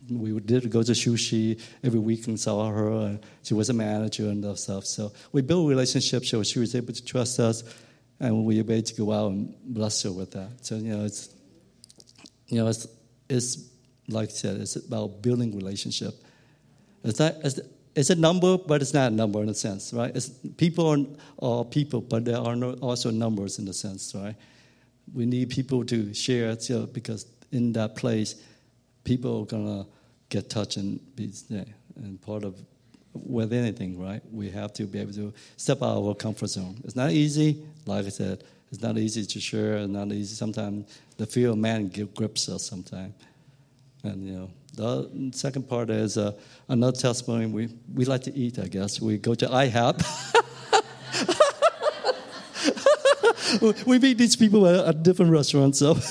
we 0.10 0.40
did 0.40 0.70
go 0.70 0.84
to 0.84 0.94
sushi 0.94 1.60
every 1.84 2.00
week 2.00 2.28
and 2.28 2.40
saw 2.40 2.70
her. 2.70 2.92
And 2.92 3.20
she 3.44 3.54
was 3.54 3.70
a 3.70 3.74
manager 3.74 4.30
and 4.30 4.58
stuff. 4.58 4.86
So 4.86 5.12
we 5.32 5.42
built 5.42 5.66
a 5.66 5.70
relationship 5.70 6.26
so 6.26 6.44
she 6.44 6.60
was 6.60 6.76
able 6.76 6.94
to 6.94 7.04
trust 7.04 7.40
us, 7.40 7.64
and 8.20 8.46
we 8.46 8.62
were 8.62 8.72
able 8.72 8.84
to 8.84 8.94
go 8.96 9.12
out 9.12 9.32
and 9.32 9.54
bless 9.66 10.04
her 10.04 10.12
with 10.12 10.32
that. 10.32 10.50
So 10.62 10.76
you 10.76 10.96
know, 10.96 11.06
it's 11.06 11.30
you 12.48 12.58
know, 12.58 12.68
it's, 12.68 12.88
it's 13.30 13.70
like 14.08 14.30
I 14.30 14.32
said, 14.32 14.58
it's 14.58 14.76
about 14.76 15.22
building 15.22 15.56
relationship. 15.56 16.14
It's 17.04 17.20
not, 17.20 17.36
it's, 17.44 17.60
it's 17.96 18.10
a 18.10 18.16
number, 18.16 18.58
but 18.58 18.82
it's 18.82 18.94
not 18.94 19.12
a 19.12 19.16
number 19.16 19.42
in 19.42 19.50
a 19.50 19.54
sense, 19.54 19.94
right? 19.94 20.16
It's, 20.16 20.30
people 20.30 21.08
are, 21.40 21.66
people, 21.66 22.02
but 22.02 22.26
there 22.26 22.38
are 22.38 22.56
no, 22.56 22.74
also 22.74 23.12
numbers 23.12 23.60
in 23.60 23.68
a 23.68 23.74
sense, 23.74 24.14
right? 24.16 24.36
We 25.14 25.26
need 25.26 25.50
people 25.50 25.84
to 25.86 26.14
share 26.14 26.58
so, 26.60 26.86
because 26.86 27.26
in 27.52 27.74
that 27.74 27.96
place, 27.96 28.36
people 29.04 29.42
are 29.42 29.46
gonna 29.46 29.86
get 30.30 30.50
touched 30.50 30.78
and 30.78 31.00
be 31.16 31.32
and 31.96 32.22
part 32.22 32.44
of 32.44 32.62
with 33.14 33.54
anything, 33.54 34.00
right? 34.00 34.22
We 34.32 34.50
have 34.52 34.74
to 34.74 34.84
be 34.86 35.00
able 35.00 35.14
to 35.14 35.34
step 35.56 35.82
out 35.82 35.98
of 35.98 36.08
our 36.08 36.14
comfort 36.14 36.48
zone. 36.48 36.80
It's 36.84 36.96
not 36.96 37.12
easy, 37.12 37.64
like 37.86 38.06
I 38.06 38.10
said. 38.10 38.44
It's 38.72 38.82
not 38.82 38.98
easy 38.98 39.26
to 39.26 39.40
share. 39.40 39.78
It's 39.78 39.90
not 39.90 40.12
easy. 40.12 40.36
Sometimes 40.36 41.00
the 41.18 41.26
fear 41.26 41.50
of 41.50 41.58
man 41.58 41.90
grips 42.16 42.50
us. 42.50 42.66
Sometimes, 42.66 43.14
and 44.04 44.28
you 44.28 44.34
know, 44.34 44.50
the 44.76 45.32
second 45.34 45.70
part 45.70 45.90
is 45.90 46.18
uh, 46.18 46.34
another 46.68 46.98
testimony. 46.98 47.46
We 47.46 47.70
we 47.94 48.06
like 48.06 48.24
to 48.24 48.36
eat. 48.36 48.60
I 48.60 48.68
guess 48.68 49.00
we 49.00 49.18
go 49.18 49.36
to 49.36 49.48
IHOP. 49.48 50.04
we 53.86 54.00
meet 54.00 54.18
these 54.18 54.36
people 54.36 54.68
at, 54.68 54.86
at 54.86 55.04
different 55.04 55.32
restaurants. 55.32 55.80
So. 55.80 55.98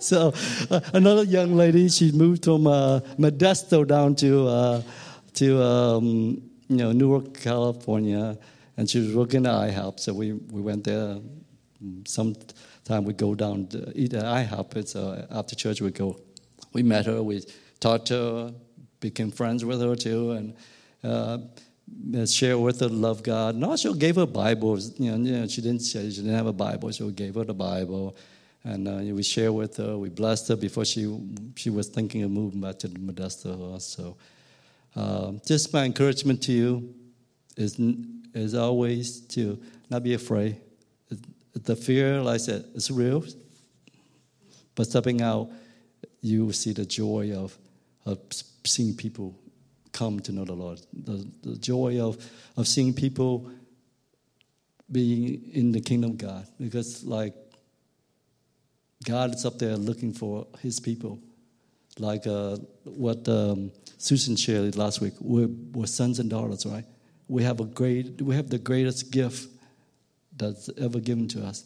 so 0.00 0.32
uh, 0.70 0.80
another 0.92 1.24
young 1.24 1.56
lady, 1.56 1.88
she 1.88 2.12
moved 2.12 2.44
from 2.44 2.66
uh, 2.66 3.00
Modesto 3.18 3.86
down 3.86 4.14
to 4.16 4.46
uh, 4.46 4.82
to 5.34 5.62
um, 5.62 6.42
you 6.68 6.76
know 6.76 6.92
Newark, 6.92 7.34
California, 7.34 8.38
and 8.78 8.88
she 8.88 9.00
was 9.00 9.12
working 9.12 9.44
at 9.44 9.52
IHOP. 9.52 9.98
So 9.98 10.14
we, 10.14 10.32
we 10.32 10.60
went 10.62 10.84
there. 10.84 11.18
Sometime 12.06 13.04
we 13.04 13.12
go 13.12 13.34
down 13.34 13.66
to 13.68 13.92
eat 13.94 14.14
at 14.14 14.22
IHOP. 14.24 14.86
So 14.86 15.08
uh, 15.08 15.26
after 15.38 15.56
church 15.56 15.80
we 15.80 15.90
go. 15.90 16.20
We 16.72 16.84
met 16.84 17.06
her. 17.06 17.20
We 17.20 17.42
talked 17.80 18.06
to 18.06 18.14
her, 18.14 18.54
became 19.00 19.32
friends 19.32 19.64
with 19.64 19.80
her 19.80 19.96
too, 19.96 20.30
and 20.30 20.54
uh, 21.02 22.26
share 22.26 22.56
with 22.56 22.78
her 22.78 22.88
love 22.88 23.24
God. 23.24 23.56
And 23.56 23.64
also 23.64 23.94
gave 23.94 24.14
her 24.14 24.26
Bibles. 24.26 24.98
You 25.00 25.18
know, 25.18 25.46
she 25.48 25.60
didn't 25.60 25.82
she 25.82 25.98
didn't 25.98 26.34
have 26.34 26.46
a 26.46 26.52
Bible, 26.52 26.92
so 26.92 27.06
we 27.06 27.12
gave 27.12 27.34
her 27.34 27.44
the 27.44 27.54
Bible. 27.54 28.16
And 28.62 28.86
uh, 28.86 29.14
we 29.14 29.24
share 29.24 29.52
with 29.52 29.76
her. 29.78 29.98
We 29.98 30.08
blessed 30.08 30.48
her 30.48 30.56
before 30.56 30.84
she 30.84 31.02
she 31.56 31.70
was 31.70 31.88
thinking 31.88 32.22
of 32.22 32.30
moving 32.30 32.60
back 32.60 32.78
to 32.80 32.88
the 32.88 32.98
Modesto. 32.98 33.80
So, 33.80 34.16
uh, 34.94 35.32
just 35.44 35.72
my 35.72 35.84
encouragement 35.84 36.42
to 36.42 36.52
you 36.52 36.94
is 37.56 37.76
is 38.34 38.54
always 38.54 39.20
to 39.20 39.60
not 39.90 40.02
be 40.02 40.14
afraid. 40.14 40.56
the 41.54 41.76
fear, 41.76 42.20
like 42.22 42.34
I 42.34 42.38
said, 42.38 42.64
is 42.74 42.90
real. 42.90 43.24
But 44.74 44.86
stepping 44.86 45.22
out, 45.22 45.50
you 46.20 46.46
will 46.46 46.52
see 46.52 46.72
the 46.72 46.84
joy 46.86 47.32
of, 47.34 47.56
of 48.04 48.18
seeing 48.64 48.94
people 48.94 49.38
come 49.92 50.20
to 50.20 50.32
know 50.32 50.44
the 50.44 50.54
Lord. 50.54 50.80
The, 50.92 51.26
the 51.42 51.56
joy 51.56 52.00
of, 52.00 52.24
of 52.56 52.68
seeing 52.68 52.94
people 52.94 53.50
being 54.90 55.50
in 55.52 55.72
the 55.72 55.80
kingdom 55.80 56.12
of 56.12 56.18
God. 56.18 56.46
Because, 56.60 57.04
like, 57.04 57.34
God 59.04 59.34
is 59.34 59.44
up 59.44 59.58
there 59.58 59.76
looking 59.76 60.12
for 60.12 60.46
his 60.60 60.80
people. 60.80 61.20
Like 61.98 62.26
uh, 62.26 62.56
what 62.84 63.28
um, 63.28 63.72
Susan 63.96 64.36
shared 64.36 64.76
last 64.76 65.00
week. 65.00 65.14
We're, 65.20 65.48
we're 65.72 65.86
sons 65.86 66.18
and 66.18 66.30
daughters, 66.30 66.64
right? 66.64 66.84
We 67.28 67.42
have 67.42 67.60
a 67.60 67.64
great, 67.64 68.20
we 68.22 68.34
have 68.34 68.48
the 68.48 68.58
greatest 68.58 69.10
gift 69.10 69.48
that's 70.36 70.70
ever 70.78 70.98
given 71.00 71.28
to 71.28 71.44
us. 71.44 71.64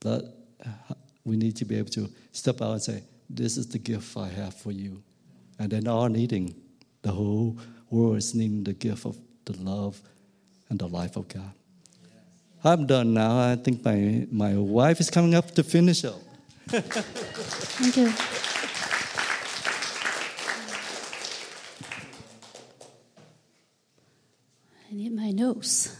But 0.00 0.24
uh, 0.64 0.94
we 1.24 1.36
need 1.36 1.56
to 1.56 1.64
be 1.64 1.76
able 1.76 1.90
to 1.90 2.08
step 2.32 2.60
out 2.60 2.72
and 2.72 2.82
say, 2.82 3.02
This 3.30 3.56
is 3.56 3.68
the 3.68 3.78
gift 3.78 4.16
I 4.16 4.28
have 4.28 4.54
for 4.54 4.72
you. 4.72 5.02
And 5.58 5.70
then 5.70 5.88
all 5.88 6.08
needing, 6.08 6.54
the 7.02 7.12
whole 7.12 7.58
world 7.90 8.16
is 8.16 8.34
needing 8.34 8.64
the 8.64 8.72
gift 8.72 9.06
of 9.06 9.16
the 9.44 9.56
love 9.58 10.00
and 10.68 10.78
the 10.78 10.88
life 10.88 11.16
of 11.16 11.28
God. 11.28 11.52
I'm 12.64 12.86
done 12.86 13.14
now. 13.14 13.52
I 13.52 13.56
think 13.56 13.84
my, 13.84 14.26
my 14.30 14.56
wife 14.56 15.00
is 15.00 15.08
coming 15.08 15.34
up 15.34 15.52
to 15.52 15.62
finish 15.62 16.04
up. 16.04 16.20
Thank 16.68 17.96
you. 17.96 18.12
I 24.90 24.94
need 24.94 25.12
my 25.12 25.25
nose. 25.36 25.94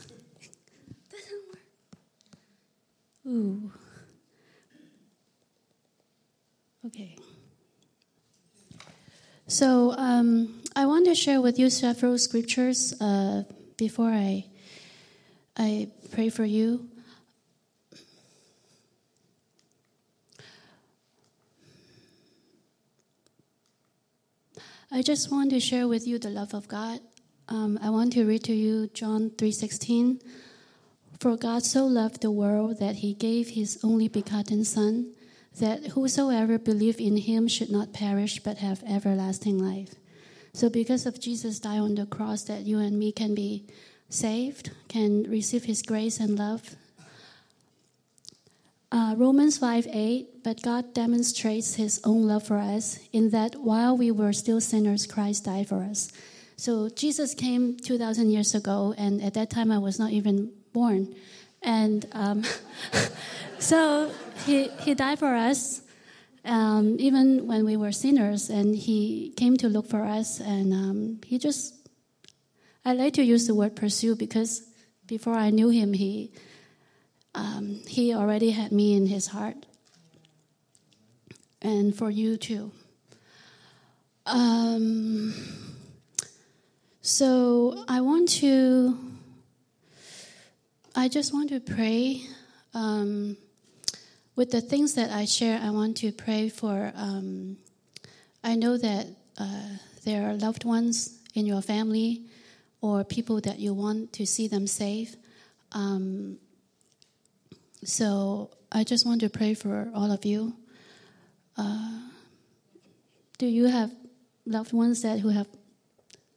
Ooh. 3.26 3.70
Okay. 6.86 7.16
So 9.48 9.94
um, 9.96 10.62
I 10.74 10.86
want 10.86 11.06
to 11.06 11.14
share 11.14 11.40
with 11.40 11.58
you 11.58 11.70
several 11.70 12.18
scriptures 12.18 12.94
uh, 13.00 13.44
before 13.76 14.10
I 14.10 14.44
I 15.56 15.88
pray 16.10 16.28
for 16.28 16.44
you. 16.44 16.88
I 24.90 25.02
just 25.02 25.30
want 25.30 25.50
to 25.50 25.60
share 25.60 25.88
with 25.88 26.06
you 26.06 26.18
the 26.18 26.30
love 26.30 26.54
of 26.54 26.68
God. 26.68 27.00
Um, 27.48 27.78
I 27.80 27.90
want 27.90 28.12
to 28.14 28.24
read 28.24 28.42
to 28.44 28.54
you 28.54 28.88
John 28.88 29.30
3:16. 29.30 30.20
For 31.20 31.36
God 31.36 31.64
so 31.64 31.86
loved 31.86 32.20
the 32.20 32.30
world 32.30 32.78
that 32.78 32.96
he 32.96 33.14
gave 33.14 33.50
his 33.50 33.78
only 33.82 34.08
begotten 34.08 34.64
son 34.64 35.12
that 35.58 35.94
whosoever 35.94 36.58
believe 36.58 37.00
in 37.00 37.16
him 37.16 37.48
should 37.48 37.70
not 37.70 37.92
perish 37.92 38.40
but 38.42 38.58
have 38.58 38.82
everlasting 38.86 39.58
life. 39.58 39.94
So 40.52 40.68
because 40.68 41.06
of 41.06 41.20
Jesus 41.20 41.60
died 41.60 41.80
on 41.80 41.94
the 41.94 42.04
cross 42.04 42.42
that 42.42 42.66
you 42.66 42.78
and 42.78 42.98
me 42.98 43.12
can 43.12 43.34
be 43.34 43.64
saved, 44.10 44.70
can 44.88 45.22
receive 45.24 45.64
his 45.64 45.82
grace 45.82 46.18
and 46.20 46.38
love. 46.38 46.76
Uh, 48.92 49.14
Romans 49.16 49.58
5 49.58 49.86
8, 49.90 50.42
but 50.42 50.62
God 50.62 50.94
demonstrates 50.94 51.74
his 51.74 52.00
own 52.04 52.26
love 52.26 52.44
for 52.44 52.58
us 52.58 52.98
in 53.12 53.30
that 53.30 53.56
while 53.56 53.96
we 53.96 54.10
were 54.10 54.32
still 54.32 54.60
sinners, 54.60 55.06
Christ 55.06 55.44
died 55.44 55.68
for 55.68 55.82
us. 55.82 56.10
So 56.56 56.88
Jesus 56.88 57.34
came 57.34 57.76
2,000 57.76 58.30
years 58.30 58.54
ago, 58.54 58.94
and 58.96 59.22
at 59.22 59.34
that 59.34 59.50
time 59.50 59.70
I 59.70 59.78
was 59.78 59.98
not 59.98 60.10
even 60.10 60.52
born. 60.72 61.14
And 61.62 62.06
um, 62.12 62.44
so 63.58 64.10
he, 64.46 64.68
he 64.80 64.94
died 64.94 65.18
for 65.18 65.34
us, 65.34 65.82
um, 66.46 66.96
even 66.98 67.46
when 67.46 67.66
we 67.66 67.76
were 67.76 67.92
sinners, 67.92 68.48
and 68.48 68.74
he 68.74 69.34
came 69.36 69.58
to 69.58 69.68
look 69.68 69.86
for 69.86 70.04
us, 70.04 70.40
and 70.40 70.72
um, 70.72 71.20
he 71.26 71.38
just, 71.38 71.74
I 72.86 72.94
like 72.94 73.12
to 73.14 73.22
use 73.22 73.46
the 73.46 73.54
word 73.54 73.76
pursue 73.76 74.16
because 74.16 74.62
before 75.06 75.34
I 75.34 75.50
knew 75.50 75.68
him, 75.68 75.92
he, 75.92 76.32
um, 77.34 77.80
he 77.86 78.14
already 78.14 78.50
had 78.50 78.72
me 78.72 78.96
in 78.96 79.06
his 79.06 79.26
heart. 79.26 79.66
And 81.60 81.94
for 81.94 82.10
you 82.10 82.36
too. 82.36 82.70
Um, 84.24 85.34
so 87.06 87.84
I 87.86 88.00
want 88.00 88.28
to 88.40 88.98
I 90.96 91.06
just 91.06 91.32
want 91.32 91.50
to 91.50 91.60
pray. 91.60 92.22
Um, 92.74 93.36
with 94.34 94.50
the 94.50 94.60
things 94.60 94.94
that 94.94 95.12
I 95.12 95.24
share, 95.24 95.60
I 95.62 95.70
want 95.70 95.98
to 95.98 96.10
pray 96.10 96.48
for. 96.48 96.92
Um, 96.96 97.58
I 98.42 98.56
know 98.56 98.76
that 98.76 99.06
uh, 99.38 99.68
there 100.04 100.28
are 100.28 100.34
loved 100.34 100.64
ones 100.64 101.22
in 101.32 101.46
your 101.46 101.62
family 101.62 102.24
or 102.80 103.04
people 103.04 103.40
that 103.42 103.60
you 103.60 103.72
want 103.72 104.12
to 104.14 104.26
see 104.26 104.48
them 104.48 104.66
safe. 104.66 105.14
Um, 105.70 106.38
so 107.84 108.50
I 108.72 108.82
just 108.82 109.06
want 109.06 109.20
to 109.20 109.30
pray 109.30 109.54
for 109.54 109.92
all 109.94 110.10
of 110.10 110.24
you. 110.24 110.54
Uh, 111.56 112.00
do 113.38 113.46
you 113.46 113.66
have 113.66 113.92
loved 114.44 114.72
ones 114.72 115.02
that 115.02 115.20
who 115.20 115.28
have 115.28 115.46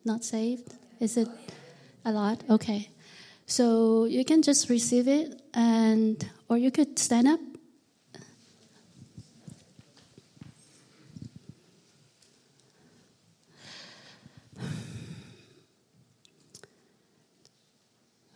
not 0.05 0.23
saved? 0.23 0.73
Is 0.99 1.17
it 1.17 1.27
a 2.05 2.11
lot? 2.11 2.43
Okay. 2.49 2.89
So 3.45 4.05
you 4.05 4.23
can 4.23 4.41
just 4.41 4.69
receive 4.69 5.07
it, 5.07 5.41
and 5.53 6.29
or 6.49 6.57
you 6.57 6.71
could 6.71 6.99
stand 6.99 7.27
up. 7.27 7.39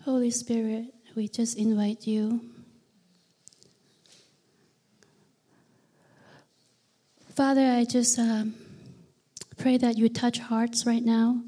Holy 0.04 0.32
Spirit, 0.32 0.94
we 1.16 1.28
just 1.28 1.58
invite 1.58 2.06
you. 2.06 2.42
Father, 7.36 7.66
I 7.66 7.86
just 7.86 8.20
um, 8.20 8.54
pray 9.58 9.78
that 9.78 9.98
you 9.98 10.10
touch 10.10 10.40
hearts 10.40 10.86
right 10.86 11.04
now. 11.04 11.42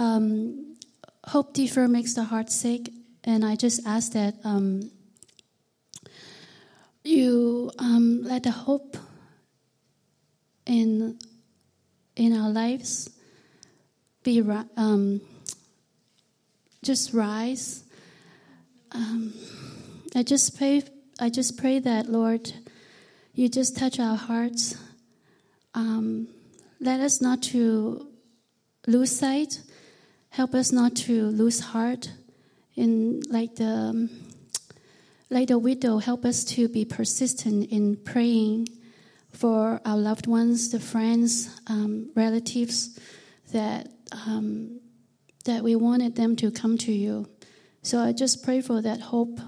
Um, 0.00 0.76
hope 1.24 1.52
defer 1.52 1.86
makes 1.86 2.14
the 2.14 2.24
heart 2.24 2.48
sick, 2.48 2.88
and 3.22 3.44
I 3.44 3.54
just 3.54 3.86
ask 3.86 4.12
that 4.12 4.34
um, 4.44 4.90
you 7.04 7.70
um, 7.78 8.22
let 8.22 8.44
the 8.44 8.50
hope 8.50 8.96
in 10.64 11.18
in 12.16 12.32
our 12.34 12.48
lives 12.48 13.10
be 14.22 14.42
um, 14.78 15.20
just 16.82 17.12
rise. 17.12 17.84
Um, 18.92 19.34
I 20.16 20.22
just 20.22 20.56
pray. 20.56 20.82
I 21.20 21.28
just 21.28 21.58
pray 21.58 21.78
that 21.78 22.08
Lord, 22.08 22.50
you 23.34 23.50
just 23.50 23.76
touch 23.76 24.00
our 24.00 24.16
hearts. 24.16 24.76
Um, 25.74 26.28
let 26.80 27.00
us 27.00 27.20
not 27.20 27.42
to 27.52 28.08
lose 28.86 29.14
sight 29.14 29.60
help 30.30 30.54
us 30.54 30.72
not 30.72 30.94
to 30.94 31.26
lose 31.26 31.60
heart 31.60 32.12
in 32.76 33.22
like 33.28 33.56
the 33.56 34.08
like 35.28 35.48
the 35.48 35.58
widow. 35.58 35.98
Help 35.98 36.24
us 36.24 36.44
to 36.44 36.68
be 36.68 36.84
persistent 36.84 37.70
in 37.70 37.96
praying 37.96 38.68
for 39.32 39.80
our 39.84 39.96
loved 39.96 40.26
ones 40.26 40.70
the 40.70 40.80
friends 40.80 41.60
um, 41.68 42.10
relatives 42.16 42.98
that 43.52 43.88
um, 44.12 44.80
that 45.44 45.62
we 45.62 45.76
wanted 45.76 46.16
them 46.16 46.36
to 46.36 46.50
come 46.50 46.76
to 46.78 46.92
you. 46.92 47.28
So 47.82 48.00
i 48.00 48.12
just 48.12 48.44
pray 48.44 48.60
for 48.60 48.82
that 48.82 49.00
hope 49.00 49.40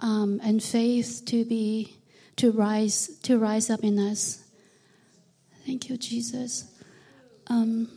um, 0.00 0.40
and 0.44 0.62
faith 0.62 1.22
to 1.26 1.44
be 1.44 1.96
to 2.36 2.52
rise 2.52 3.18
to 3.22 3.38
rise 3.38 3.68
up 3.70 3.80
in 3.82 3.98
us. 3.98 4.42
Thank 5.66 5.88
you 5.88 5.96
jesus. 5.96 6.72
Um, 7.48 7.88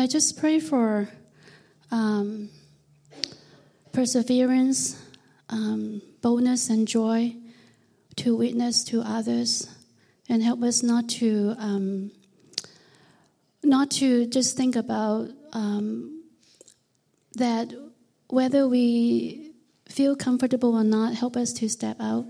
I 0.00 0.06
just 0.06 0.38
pray 0.38 0.60
for 0.60 1.10
um, 1.90 2.48
perseverance, 3.92 4.98
um, 5.50 6.00
boldness, 6.22 6.70
and 6.70 6.88
joy 6.88 7.36
to 8.16 8.34
witness 8.34 8.82
to 8.84 9.02
others, 9.02 9.68
and 10.26 10.42
help 10.42 10.62
us 10.62 10.82
not 10.82 11.06
to 11.20 11.54
um, 11.58 12.12
not 13.62 13.90
to 13.90 14.24
just 14.24 14.56
think 14.56 14.74
about 14.74 15.28
um, 15.52 16.24
that 17.34 17.70
whether 18.28 18.66
we 18.66 19.52
feel 19.86 20.16
comfortable 20.16 20.76
or 20.76 20.84
not. 20.84 21.12
Help 21.12 21.36
us 21.36 21.52
to 21.52 21.68
step 21.68 21.98
out. 22.00 22.24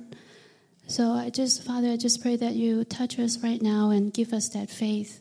So 0.88 1.12
I 1.12 1.30
just, 1.30 1.62
Father, 1.62 1.92
I 1.92 1.96
just 1.96 2.20
pray 2.20 2.35
that 2.35 2.54
you 2.54 2.83
touch 2.83 3.16
us 3.20 3.38
right 3.44 3.62
now 3.62 3.90
and 3.90 4.12
give 4.12 4.33
us 4.33 4.48
that 4.48 4.70
faith 4.70 5.20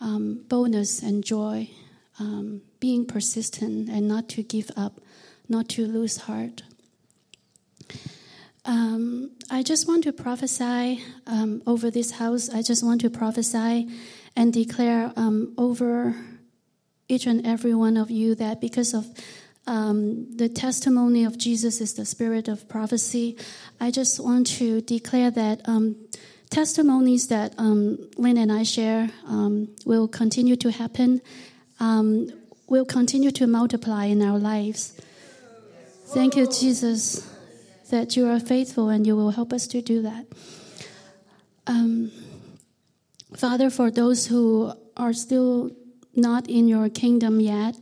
um, 0.00 0.44
boldness 0.48 1.02
and 1.02 1.24
joy, 1.24 1.70
um, 2.18 2.62
being 2.80 3.04
persistent 3.06 3.88
and 3.88 4.08
not 4.08 4.28
to 4.30 4.42
give 4.42 4.70
up, 4.76 5.00
not 5.48 5.68
to 5.70 5.86
lose 5.86 6.18
heart. 6.18 6.62
Um, 8.64 9.30
I 9.50 9.62
just 9.62 9.88
want 9.88 10.04
to 10.04 10.12
prophesy 10.12 11.02
um, 11.26 11.62
over 11.66 11.90
this 11.90 12.12
house. 12.12 12.50
I 12.50 12.60
just 12.62 12.84
want 12.84 13.00
to 13.00 13.10
prophesy 13.10 13.88
and 14.36 14.52
declare 14.52 15.12
um, 15.16 15.54
over 15.56 16.14
each 17.08 17.26
and 17.26 17.46
every 17.46 17.74
one 17.74 17.96
of 17.96 18.10
you 18.10 18.34
that 18.34 18.60
because 18.60 18.92
of 18.92 19.06
um, 19.66 20.36
the 20.36 20.48
testimony 20.48 21.24
of 21.24 21.38
Jesus 21.38 21.80
is 21.80 21.94
the 21.94 22.04
spirit 22.04 22.48
of 22.48 22.68
prophecy, 22.68 23.36
I 23.80 23.90
just 23.90 24.18
want 24.18 24.46
to 24.58 24.80
declare 24.80 25.30
that 25.30 25.60
um, 25.66 25.96
testimonies 26.48 27.28
that 27.28 27.54
um, 27.58 28.10
Lynn 28.16 28.36
and 28.36 28.50
I 28.50 28.62
share 28.62 29.10
um, 29.26 29.68
will 29.84 30.08
continue 30.08 30.56
to 30.56 30.70
happen, 30.70 31.20
um, 31.80 32.30
will 32.68 32.84
continue 32.84 33.30
to 33.32 33.46
multiply 33.46 34.06
in 34.06 34.22
our 34.22 34.38
lives. 34.38 34.98
Thank 36.06 36.36
you, 36.36 36.46
Jesus, 36.46 37.28
that 37.90 38.16
you 38.16 38.26
are 38.26 38.40
faithful 38.40 38.88
and 38.88 39.06
you 39.06 39.14
will 39.14 39.30
help 39.30 39.52
us 39.52 39.66
to 39.68 39.82
do 39.82 40.02
that. 40.02 40.26
Um, 41.66 42.10
Father, 43.36 43.68
for 43.68 43.90
those 43.90 44.26
who 44.26 44.72
are 44.96 45.12
still 45.12 45.70
not 46.14 46.48
in 46.48 46.66
your 46.66 46.88
kingdom 46.88 47.40
yet, 47.40 47.76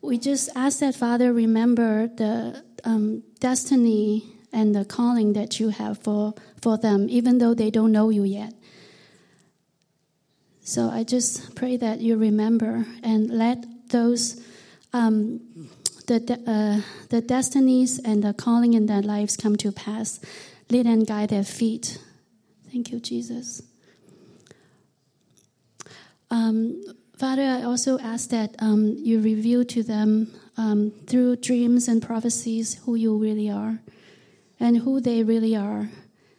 we 0.00 0.16
just 0.16 0.48
ask 0.56 0.80
that, 0.80 0.94
Father, 0.94 1.32
remember 1.32 2.08
the 2.08 2.64
um, 2.84 3.22
destiny 3.40 4.24
and 4.52 4.74
the 4.74 4.84
calling 4.84 5.32
that 5.34 5.60
you 5.60 5.68
have 5.68 5.98
for, 5.98 6.34
for 6.60 6.76
them, 6.76 7.06
even 7.08 7.38
though 7.38 7.54
they 7.54 7.70
don't 7.70 7.92
know 7.92 8.10
you 8.10 8.24
yet. 8.24 8.52
So 10.62 10.88
I 10.88 11.04
just 11.04 11.54
pray 11.54 11.76
that 11.76 12.00
you 12.00 12.16
remember 12.16 12.86
and 13.02 13.30
let 13.30 13.64
those 13.88 14.40
um, 14.92 15.40
the 16.06 16.38
uh, 16.46 16.80
the 17.08 17.20
destinies 17.20 17.98
and 17.98 18.22
the 18.22 18.32
calling 18.32 18.74
in 18.74 18.86
their 18.86 19.02
lives 19.02 19.36
come 19.36 19.56
to 19.56 19.72
pass. 19.72 20.20
Lead 20.68 20.86
and 20.86 21.06
guide 21.06 21.30
their 21.30 21.44
feet. 21.44 21.98
Thank 22.70 22.92
you, 22.92 23.00
Jesus. 23.00 23.62
Um, 26.30 26.82
Father, 27.16 27.42
I 27.42 27.62
also 27.62 27.98
ask 27.98 28.30
that 28.30 28.54
um, 28.60 28.94
you 28.96 29.20
reveal 29.20 29.64
to 29.66 29.82
them 29.82 30.32
um, 30.56 30.92
through 31.06 31.36
dreams 31.36 31.88
and 31.88 32.00
prophecies 32.00 32.74
who 32.84 32.94
you 32.94 33.16
really 33.16 33.50
are 33.50 33.80
and 34.60 34.78
who 34.78 35.00
they 35.00 35.24
really 35.24 35.56
are 35.56 35.88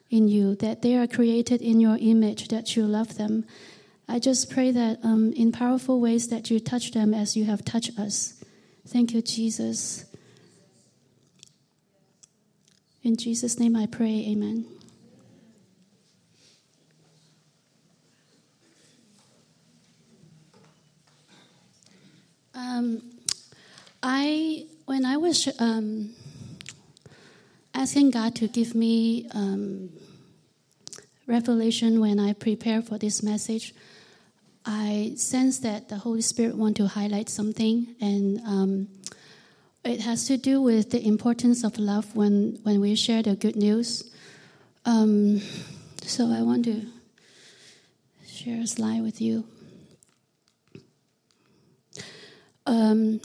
in 0.10 0.28
you, 0.28 0.56
that 0.58 0.84
they 0.84 0.96
are 0.96 1.08
created 1.08 1.62
in 1.62 1.80
your 1.80 1.98
image, 2.00 2.50
that 2.50 2.76
you 2.76 2.86
love 2.86 3.18
them. 3.18 3.46
I 4.08 4.20
just 4.20 4.52
pray 4.52 4.72
that 4.72 5.00
um, 5.04 5.34
in 5.34 5.52
powerful 5.52 6.00
ways 6.00 6.28
that 6.28 6.52
you 6.52 6.60
touch 6.60 6.92
them 6.92 7.14
as 7.14 7.36
you 7.36 7.46
have 7.46 7.66
touched 7.66 7.98
us. 7.98 8.44
Thank 8.88 9.14
you, 9.14 9.22
Jesus. 9.22 10.06
In 13.04 13.16
Jesus' 13.16 13.58
name 13.58 13.76
I 13.76 13.88
pray, 13.88 14.26
amen. 14.30 14.66
Um, 22.54 23.02
I 24.04 24.66
when 24.86 25.06
I 25.06 25.18
was 25.18 25.48
um, 25.58 26.14
asking 27.74 28.12
God 28.12 28.36
to 28.36 28.48
give 28.48 28.76
me 28.76 29.28
um, 29.34 29.90
revelation 31.28 32.00
when 32.00 32.20
I 32.20 32.34
prepare 32.34 32.82
for 32.82 32.98
this 32.98 33.24
message, 33.24 33.74
I 34.66 35.14
sense 35.16 35.60
that 35.60 35.90
the 35.90 35.98
Holy 35.98 36.22
Spirit 36.22 36.56
want 36.56 36.78
to 36.78 36.88
highlight 36.88 37.30
something, 37.30 37.96
and 38.00 38.40
um, 38.46 38.88
it 39.84 40.02
has 40.02 40.26
to 40.28 40.38
do 40.38 40.62
with 40.62 40.92
the 40.92 41.06
importance 41.06 41.64
of 41.64 41.80
love 41.80 42.16
when 42.16 42.60
when 42.64 42.80
we 42.80 42.96
share 42.96 43.24
the 43.24 43.36
good 43.36 43.56
news. 43.56 44.12
Um, 44.86 45.42
so 46.04 46.32
I 46.32 46.42
want 46.42 46.66
to 46.66 46.86
share 48.28 48.62
a 48.62 48.68
slide 48.68 49.02
with 49.02 49.22
you. 49.22 49.46
Um, 52.68 53.22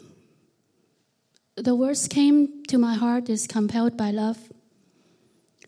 the 1.56 1.74
words 1.74 2.06
came 2.06 2.62
to 2.64 2.78
my 2.78 2.94
heart 2.94 3.28
is 3.28 3.46
compelled 3.46 3.96
by 3.96 4.10
love, 4.10 4.38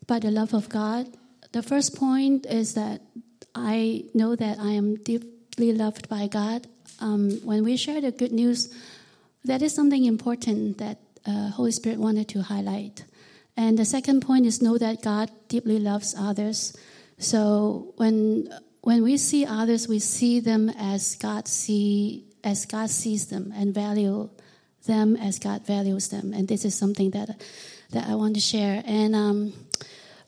by 0.07 0.19
the 0.19 0.31
love 0.31 0.55
of 0.55 0.69
God. 0.69 1.09
The 1.53 1.63
first 1.63 1.97
point 1.97 2.47
is 2.47 2.75
that 2.75 3.01
I 3.55 4.05
know 4.15 4.37
that 4.37 4.59
I 4.59 4.73
am 4.73 4.97
deeply 4.97 5.73
loved 5.73 6.09
by 6.09 6.27
God. 6.27 6.67
Um, 7.01 7.41
when 7.43 7.65
we 7.65 7.77
share 7.77 8.01
the 8.01 8.13
good 8.13 8.33
news, 8.33 8.73
that 9.45 9.63
is 9.63 9.75
something 9.75 10.05
important 10.05 10.79
that 10.79 10.99
uh, 11.27 11.51
Holy 11.51 11.73
Spirit 11.73 11.99
wanted 11.99 12.29
to 12.29 12.43
highlight. 12.43 13.05
And 13.57 13.79
the 13.79 13.85
second 13.85 14.21
point 14.21 14.47
is 14.47 14.63
know 14.63 14.79
that 14.79 15.03
God 15.03 15.31
deeply 15.49 15.79
loves 15.79 16.15
others. 16.17 16.77
So 17.19 17.95
when 17.97 18.49
when 18.83 19.03
we 19.03 19.17
see 19.17 19.45
others, 19.45 19.89
we 19.89 19.99
see 19.99 20.41
them 20.41 20.71
as 20.71 21.17
God 21.17 21.49
see 21.49 22.25
as 22.45 22.67
God 22.67 22.91
sees 22.91 23.27
them 23.27 23.53
and 23.57 23.75
value 23.75 24.31
them 24.87 25.17
as 25.17 25.39
God 25.39 25.67
values 25.67 26.09
them. 26.09 26.33
And 26.33 26.49
this 26.49 26.65
is 26.65 26.75
something 26.75 27.11
that 27.11 27.41
that 27.91 28.09
I 28.09 28.15
want 28.15 28.35
to 28.35 28.41
share. 28.41 28.83
And 28.85 29.15
um, 29.15 29.53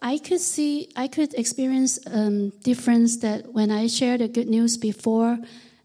I 0.01 0.19
could 0.19 0.41
see, 0.41 0.91
I 0.97 1.09
could 1.09 1.35
experience 1.35 1.99
um, 2.07 2.51
difference 2.63 3.19
that 3.19 3.53
when 3.53 3.71
I 3.71 3.87
shared 3.87 4.21
the 4.21 4.29
good 4.29 4.49
news 4.49 4.77
before, 4.77 5.39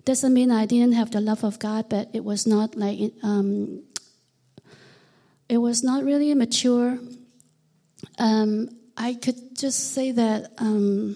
doesn't 0.06 0.34
mean 0.34 0.51
I 0.51 0.65
didn't 0.65 0.93
have 0.93 1.12
the 1.12 1.19
love 1.19 1.43
of 1.43 1.60
God, 1.60 1.89
but 1.89 2.10
it 2.13 2.23
was 2.23 2.45
not 2.47 2.75
like 2.75 3.12
um, 3.23 3.84
it 5.49 5.58
was 5.58 5.84
not 5.84 6.04
really 6.04 6.34
mature. 6.34 6.99
Um, 8.17 8.69
I 8.95 9.15
could 9.15 9.58
just 9.58 9.93
say 9.93 10.12
that 10.12 10.54
um, 10.60 11.15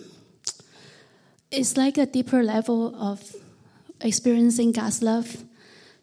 it's 1.52 1.78
like 1.78 1.98
a 1.98 2.06
deeper 2.06 2.44
level 2.44 2.96
of 2.96 3.36
experiencing 4.02 4.72
God's 4.72 5.02
love. 5.02 5.44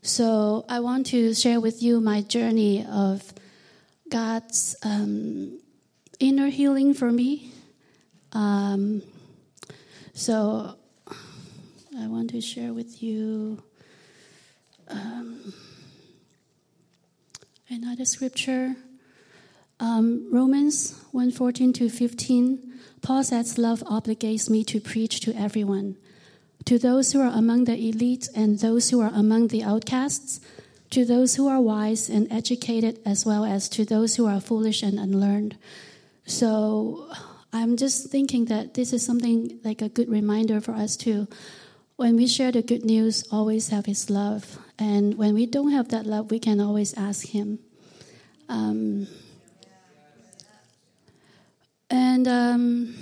So 0.06 0.64
I 0.68 0.78
want 0.78 1.06
to 1.06 1.34
share 1.34 1.58
with 1.58 1.82
you 1.82 2.00
my 2.00 2.22
journey 2.22 2.86
of 2.88 3.34
God's 4.08 4.76
um, 4.84 5.58
inner 6.20 6.46
healing 6.46 6.94
for 6.94 7.10
me. 7.10 7.50
Um, 8.30 9.02
so 10.14 10.76
I 11.98 12.06
want 12.06 12.30
to 12.30 12.40
share 12.40 12.72
with 12.72 13.02
you 13.02 13.60
um, 14.86 15.52
another 17.68 18.04
scripture. 18.04 18.76
Um, 19.80 20.28
Romans 20.32 20.94
1:14 21.12 21.74
to 21.74 21.88
15. 21.88 22.78
Paul 23.02 23.24
says, 23.24 23.58
"Love 23.58 23.82
obligates 23.90 24.48
me 24.48 24.62
to 24.66 24.80
preach 24.80 25.18
to 25.22 25.34
everyone." 25.34 25.96
To 26.66 26.78
those 26.78 27.12
who 27.12 27.20
are 27.20 27.32
among 27.32 27.64
the 27.64 27.78
elite 27.78 28.28
and 28.34 28.58
those 28.58 28.90
who 28.90 29.00
are 29.00 29.12
among 29.14 29.48
the 29.48 29.62
outcasts, 29.62 30.40
to 30.90 31.04
those 31.04 31.36
who 31.36 31.46
are 31.48 31.60
wise 31.60 32.08
and 32.08 32.30
educated, 32.30 32.98
as 33.06 33.24
well 33.24 33.44
as 33.44 33.68
to 33.68 33.84
those 33.84 34.16
who 34.16 34.26
are 34.26 34.40
foolish 34.40 34.82
and 34.82 34.98
unlearned. 34.98 35.56
So 36.26 37.08
I'm 37.52 37.76
just 37.76 38.10
thinking 38.10 38.46
that 38.46 38.74
this 38.74 38.92
is 38.92 39.06
something 39.06 39.60
like 39.64 39.80
a 39.80 39.88
good 39.88 40.08
reminder 40.08 40.60
for 40.60 40.72
us 40.72 40.96
to, 40.98 41.28
when 41.94 42.16
we 42.16 42.26
share 42.26 42.50
the 42.50 42.62
good 42.62 42.84
news, 42.84 43.24
always 43.30 43.68
have 43.68 43.86
His 43.86 44.10
love. 44.10 44.58
And 44.76 45.16
when 45.16 45.34
we 45.34 45.46
don't 45.46 45.70
have 45.70 45.88
that 45.90 46.04
love, 46.04 46.32
we 46.32 46.40
can 46.40 46.60
always 46.60 46.94
ask 46.94 47.28
Him. 47.28 47.60
Um, 48.48 49.06
and 51.88 52.26
um, 52.26 52.94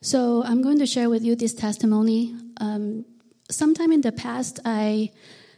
so 0.00 0.42
I'm 0.42 0.62
going 0.62 0.78
to 0.78 0.86
share 0.86 1.10
with 1.10 1.22
you 1.22 1.36
this 1.36 1.52
testimony 1.52 2.34
um, 2.60 3.04
sometime 3.50 3.92
in 3.92 4.00
the 4.00 4.12
past, 4.12 4.60
I 4.64 5.10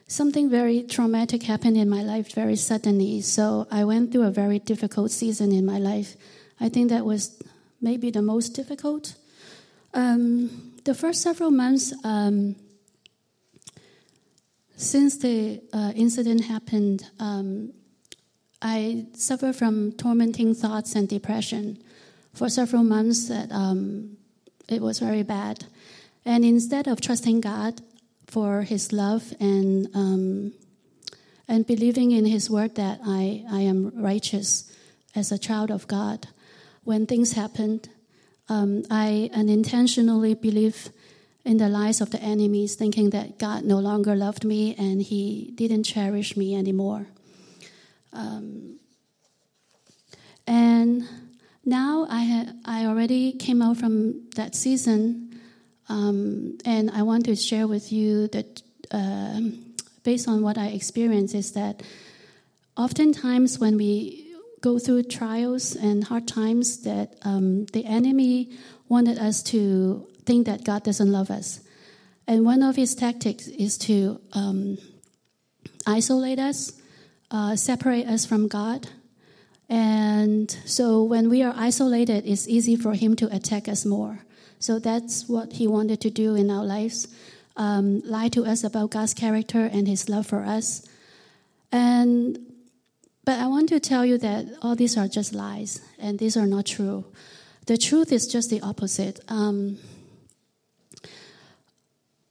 something 0.07 0.49
very 0.49 0.83
traumatic 0.83 1.43
happened 1.43 1.77
in 1.77 1.89
my 1.89 2.03
life 2.03 2.35
very 2.35 2.57
suddenly. 2.57 3.21
So 3.21 3.67
I 3.71 3.85
went 3.85 4.11
through 4.11 4.25
a 4.25 4.31
very 4.31 4.59
difficult 4.59 5.11
season 5.11 5.53
in 5.53 5.67
my 5.67 5.79
life. 5.79 6.17
I 6.61 6.69
think 6.69 6.89
that 6.91 7.05
was 7.05 7.41
maybe 7.81 8.11
the 8.11 8.23
most 8.23 8.51
difficult. 8.51 9.15
Um, 9.95 10.73
the 10.85 10.95
first 10.95 11.23
several 11.23 11.51
months 11.51 11.93
um, 12.05 12.57
since 14.77 15.19
the 15.19 15.61
uh, 15.73 15.93
incident 15.95 16.45
happened, 16.45 17.05
um, 17.19 17.73
I 18.63 19.07
suffered 19.15 19.57
from 19.57 19.93
tormenting 19.93 20.55
thoughts 20.55 20.95
and 20.95 21.09
depression 21.09 21.83
for 22.33 22.49
several 22.49 22.85
months. 22.85 23.29
That 23.29 23.51
um, 23.53 24.17
it 24.69 24.81
was 24.81 25.01
very 25.01 25.23
bad. 25.23 25.65
And 26.25 26.45
instead 26.45 26.87
of 26.87 27.01
trusting 27.01 27.41
God 27.41 27.81
for 28.27 28.63
His 28.63 28.93
love 28.93 29.35
and 29.41 29.89
um, 29.95 30.53
and 31.49 31.67
believing 31.67 32.11
in 32.11 32.27
His 32.27 32.51
word 32.51 32.75
that 32.75 33.01
I, 33.05 33.45
I 33.51 33.61
am 33.61 33.91
righteous 33.95 34.71
as 35.15 35.33
a 35.33 35.39
child 35.39 35.71
of 35.71 35.89
God, 35.89 36.29
when 36.85 37.07
things 37.07 37.33
happened, 37.33 37.89
um, 38.49 38.85
I 38.91 39.31
unintentionally 39.35 40.35
believe 40.35 40.91
in 41.45 41.57
the 41.57 41.69
lies 41.69 42.03
of 42.03 42.11
the 42.11 42.21
enemies, 42.23 42.75
thinking 42.75 43.11
that 43.11 43.39
God 43.39 43.65
no 43.65 43.79
longer 43.79 44.15
loved 44.15 44.45
me 44.45 44.75
and 44.77 45.01
He 45.01 45.53
didn't 45.55 45.85
cherish 45.85 46.37
me 46.37 46.55
anymore. 46.55 47.07
Um, 48.13 48.79
and 50.47 51.09
now 51.65 52.07
I 52.09 52.25
ha- 52.25 52.53
I 52.65 52.87
already 52.87 53.33
came 53.33 53.63
out 53.63 53.77
from 53.79 54.29
that 54.37 54.55
season, 54.55 55.28
um, 55.89 56.59
and 56.65 56.91
I 56.91 57.03
want 57.03 57.25
to 57.27 57.37
share 57.37 57.67
with 57.67 57.93
you 57.93 58.29
that 58.29 58.63
uh, 58.91 59.41
based 60.05 60.29
on 60.29 60.43
what 60.43 60.57
I 60.57 60.69
experience, 60.69 61.35
is 61.35 61.53
that 61.53 61.83
oftentimes 62.77 63.59
when 63.59 63.77
we 63.77 64.35
go 64.61 64.79
through 64.79 65.03
trials 65.05 65.77
and 65.77 66.05
hard 66.05 66.27
times, 66.27 66.83
that 66.83 67.17
um, 67.23 67.67
the 67.67 67.85
enemy 67.85 68.51
wanted 68.89 69.19
us 69.19 69.43
to 69.43 70.07
think 70.25 70.47
that 70.47 70.65
God 70.65 70.83
doesn't 70.83 71.13
love 71.13 71.31
us, 71.31 71.61
and 72.27 72.45
one 72.45 72.63
of 72.63 72.77
his 72.77 72.95
tactics 72.95 73.49
is 73.49 73.79
to 73.79 74.21
um, 74.33 74.79
isolate 75.87 76.39
us, 76.39 76.73
uh, 77.31 77.57
separate 77.57 78.07
us 78.07 78.27
from 78.27 78.49
God. 78.49 78.89
And 79.69 80.51
so 80.65 81.03
when 81.03 81.29
we 81.29 81.43
are 81.43 81.53
isolated, 81.55 82.25
it's 82.27 82.49
easy 82.49 82.77
for 82.77 82.95
him 82.95 83.17
to 83.17 83.35
attack 83.35 83.69
us 83.69 83.85
more. 83.85 84.21
So 84.59 84.79
that's 84.79 85.29
what 85.29 85.55
he 85.55 85.67
wanted 85.67 86.01
to 86.03 86.11
do 86.11 86.35
in 86.35 86.51
our 86.51 86.65
lives 86.65 87.09
um, 87.59 88.01
lie 88.05 88.29
to 88.29 88.45
us 88.45 88.65
about 88.65 88.91
God's 88.91 89.13
character 89.13 89.69
and 89.71 89.87
his 89.87 90.09
love 90.09 90.27
for 90.27 90.45
us. 90.45 90.87
And 91.71 92.39
but 93.25 93.39
I 93.39 93.47
want 93.47 93.69
to 93.71 93.81
tell 93.81 94.07
you 94.07 94.17
that 94.19 94.47
all 94.63 94.75
these 94.75 94.97
are 94.97 95.07
just 95.07 95.35
lies, 95.35 95.83
and 95.99 96.19
these 96.19 96.35
are 96.35 96.47
not 96.47 96.65
true. 96.65 97.05
The 97.67 97.77
truth 97.77 98.11
is 98.11 98.27
just 98.27 98.49
the 98.49 98.63
opposite. 98.63 99.21
Um, 99.29 99.77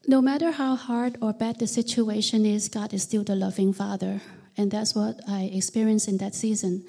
no 0.07 0.21
matter 0.21 0.49
how 0.49 0.75
hard 0.75 1.17
or 1.21 1.33
bad 1.33 1.59
the 1.59 1.67
situation 1.67 2.47
is, 2.47 2.67
God 2.67 2.95
is 2.95 3.03
still 3.03 3.23
the 3.23 3.35
loving 3.35 3.73
Father. 3.73 4.21
And 4.57 4.71
that's 4.71 4.95
what 4.95 5.19
I 5.27 5.51
experienced 5.53 6.07
in 6.07 6.17
that 6.17 6.33
season. 6.33 6.83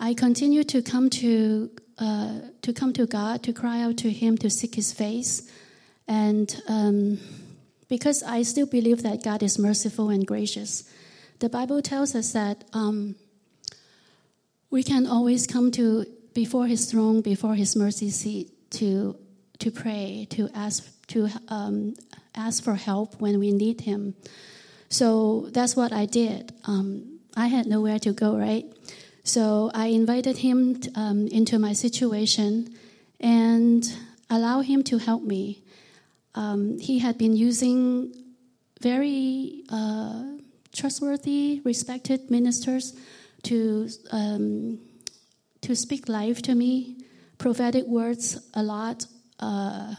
I 0.00 0.14
continue 0.14 0.64
to 0.64 0.80
come 0.80 1.10
to, 1.10 1.70
uh, 1.98 2.40
to 2.62 2.72
come 2.72 2.92
to 2.92 3.06
God, 3.06 3.42
to 3.44 3.52
cry 3.52 3.82
out 3.82 3.96
to 3.98 4.10
Him, 4.10 4.36
to 4.38 4.50
seek 4.50 4.74
His 4.74 4.92
face. 4.92 5.50
And 6.06 6.54
um, 6.68 7.18
because 7.88 8.22
I 8.22 8.42
still 8.42 8.66
believe 8.66 9.02
that 9.02 9.22
God 9.22 9.42
is 9.42 9.58
merciful 9.58 10.10
and 10.10 10.26
gracious, 10.26 10.84
the 11.38 11.48
Bible 11.48 11.82
tells 11.82 12.14
us 12.14 12.32
that 12.32 12.64
um, 12.72 13.16
we 14.70 14.82
can 14.82 15.06
always 15.06 15.46
come 15.46 15.70
to 15.72 16.06
before 16.34 16.66
His 16.66 16.90
throne, 16.90 17.20
before 17.20 17.54
His 17.54 17.76
mercy 17.76 18.10
seat, 18.10 18.50
to 18.72 19.16
to 19.58 19.70
pray, 19.70 20.26
to 20.30 20.50
ask 20.54 20.84
to 21.08 21.28
um, 21.48 21.94
ask 22.34 22.62
for 22.62 22.74
help 22.74 23.20
when 23.20 23.38
we 23.38 23.52
need 23.52 23.80
Him. 23.80 24.14
So 24.88 25.48
that's 25.50 25.74
what 25.74 25.92
I 25.92 26.06
did. 26.06 26.52
Um, 26.64 27.20
I 27.36 27.48
had 27.48 27.66
nowhere 27.66 27.98
to 28.00 28.12
go, 28.12 28.36
right? 28.36 28.64
So 29.26 29.72
I 29.74 29.88
invited 29.88 30.38
him 30.38 30.80
um, 30.94 31.26
into 31.26 31.58
my 31.58 31.72
situation 31.72 32.72
and 33.18 33.84
allow 34.30 34.60
him 34.60 34.84
to 34.84 34.98
help 34.98 35.24
me. 35.24 35.64
Um, 36.36 36.78
he 36.78 37.00
had 37.00 37.18
been 37.18 37.36
using 37.36 38.14
very 38.80 39.64
uh, 39.68 40.22
trustworthy, 40.72 41.60
respected 41.64 42.30
ministers 42.30 42.94
to 43.42 43.88
um, 44.12 44.78
to 45.62 45.74
speak 45.74 46.08
life 46.08 46.40
to 46.42 46.54
me, 46.54 46.98
prophetic 47.36 47.84
words 47.86 48.38
a 48.54 48.62
lot. 48.62 49.06
Uh, 49.40 49.96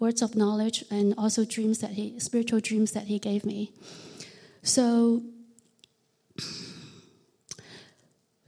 words 0.00 0.20
of 0.20 0.34
knowledge 0.34 0.84
and 0.90 1.14
also 1.16 1.44
dreams 1.44 1.78
that 1.78 1.92
he 1.92 2.18
spiritual 2.18 2.60
dreams 2.60 2.90
that 2.92 3.04
he 3.04 3.18
gave 3.18 3.46
me 3.46 3.72
so 4.62 5.22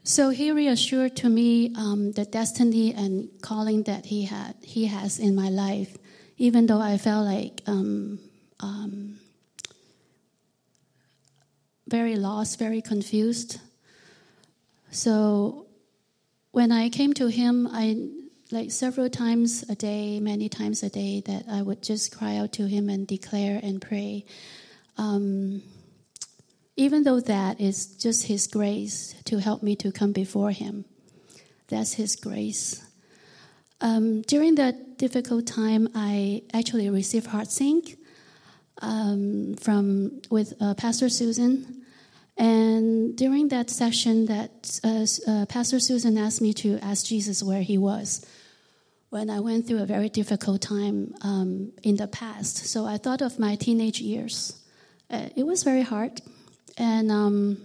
so 0.06 0.30
he 0.30 0.52
reassured 0.52 1.16
to 1.16 1.28
me 1.28 1.74
um, 1.74 2.12
the 2.12 2.24
destiny 2.24 2.94
and 2.94 3.28
calling 3.42 3.82
that 3.82 4.06
he 4.06 4.24
had 4.24 4.54
he 4.62 4.86
has 4.86 5.18
in 5.18 5.34
my 5.34 5.48
life 5.48 5.98
even 6.38 6.66
though 6.66 6.80
i 6.80 6.96
felt 6.96 7.26
like 7.26 7.60
um, 7.66 8.20
um, 8.60 9.18
very 11.88 12.14
lost 12.14 12.56
very 12.56 12.80
confused 12.80 13.58
so 14.92 15.66
when 16.52 16.70
i 16.70 16.88
came 16.88 17.12
to 17.12 17.26
him 17.26 17.66
i 17.72 17.96
like 18.52 18.70
several 18.70 19.10
times 19.10 19.64
a 19.68 19.74
day, 19.74 20.20
many 20.20 20.48
times 20.48 20.84
a 20.84 20.88
day, 20.88 21.20
that 21.26 21.46
I 21.50 21.62
would 21.62 21.82
just 21.82 22.16
cry 22.16 22.36
out 22.36 22.52
to 22.52 22.68
Him 22.68 22.88
and 22.88 23.04
declare 23.04 23.58
and 23.60 23.82
pray. 23.82 24.24
Um, 24.96 25.62
even 26.76 27.04
though 27.04 27.20
that 27.20 27.60
is 27.60 27.86
just 27.96 28.26
His 28.26 28.46
grace 28.46 29.14
to 29.24 29.38
help 29.38 29.62
me 29.62 29.76
to 29.76 29.92
come 29.92 30.12
before 30.12 30.50
Him, 30.50 30.84
that's 31.68 31.94
His 31.94 32.16
grace. 32.16 32.82
Um, 33.80 34.22
during 34.22 34.54
that 34.56 34.98
difficult 34.98 35.46
time, 35.46 35.88
I 35.94 36.42
actually 36.54 36.88
received 36.88 37.28
HeartSync 37.28 37.96
um, 38.82 39.54
from 39.60 40.22
with 40.30 40.54
uh, 40.60 40.74
Pastor 40.74 41.08
Susan. 41.08 41.82
And 42.38 43.16
during 43.16 43.48
that 43.48 43.70
session, 43.70 44.26
that 44.26 44.80
uh, 44.84 45.06
uh, 45.30 45.46
Pastor 45.46 45.80
Susan 45.80 46.18
asked 46.18 46.42
me 46.42 46.52
to 46.54 46.78
ask 46.82 47.06
Jesus 47.06 47.42
where 47.42 47.62
he 47.62 47.78
was 47.78 48.24
when 49.08 49.30
I 49.30 49.40
went 49.40 49.66
through 49.66 49.82
a 49.82 49.86
very 49.86 50.08
difficult 50.08 50.60
time 50.60 51.14
um, 51.22 51.72
in 51.82 51.96
the 51.96 52.06
past. 52.06 52.58
So 52.66 52.84
I 52.84 52.98
thought 52.98 53.22
of 53.22 53.38
my 53.38 53.56
teenage 53.56 54.00
years. 54.00 54.60
Uh, 55.08 55.28
it 55.36 55.46
was 55.46 55.62
very 55.62 55.82
hard, 55.82 56.20
and 56.76 57.10
um, 57.10 57.58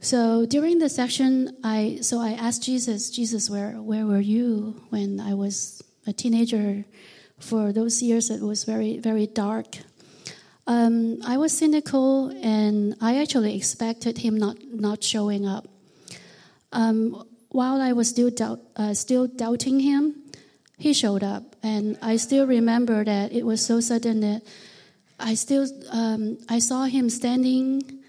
so 0.00 0.46
during 0.46 0.80
the 0.80 0.88
session, 0.88 1.56
I 1.62 1.98
so 2.02 2.20
I 2.20 2.32
asked 2.32 2.64
Jesus, 2.64 3.10
Jesus, 3.10 3.48
where 3.48 3.80
where 3.80 4.04
were 4.04 4.20
you 4.20 4.82
when 4.90 5.20
I 5.20 5.34
was 5.34 5.82
a 6.06 6.12
teenager? 6.12 6.84
For 7.38 7.72
those 7.72 8.02
years, 8.02 8.30
it 8.30 8.42
was 8.42 8.64
very 8.64 8.98
very 8.98 9.26
dark. 9.26 9.78
Um, 10.66 11.18
I 11.24 11.38
was 11.38 11.56
cynical, 11.56 12.28
and 12.42 12.96
I 13.00 13.20
actually 13.20 13.56
expected 13.56 14.18
him 14.18 14.36
not 14.36 14.56
not 14.74 15.02
showing 15.04 15.46
up. 15.46 15.68
Um, 16.72 17.24
while 17.50 17.80
I 17.80 17.92
was 17.92 18.08
still 18.08 18.30
doubt, 18.30 18.60
uh, 18.76 18.94
still 18.94 19.28
doubting 19.28 19.80
him, 19.80 20.16
he 20.78 20.92
showed 20.92 21.22
up, 21.22 21.54
and 21.62 21.96
I 22.02 22.16
still 22.16 22.46
remember 22.46 23.04
that 23.04 23.32
it 23.32 23.46
was 23.46 23.64
so 23.64 23.80
sudden 23.80 24.20
that 24.20 24.42
I 25.20 25.34
still 25.34 25.66
um, 25.90 26.38
I 26.48 26.58
saw 26.58 26.84
him 26.84 27.08
standing 27.08 28.01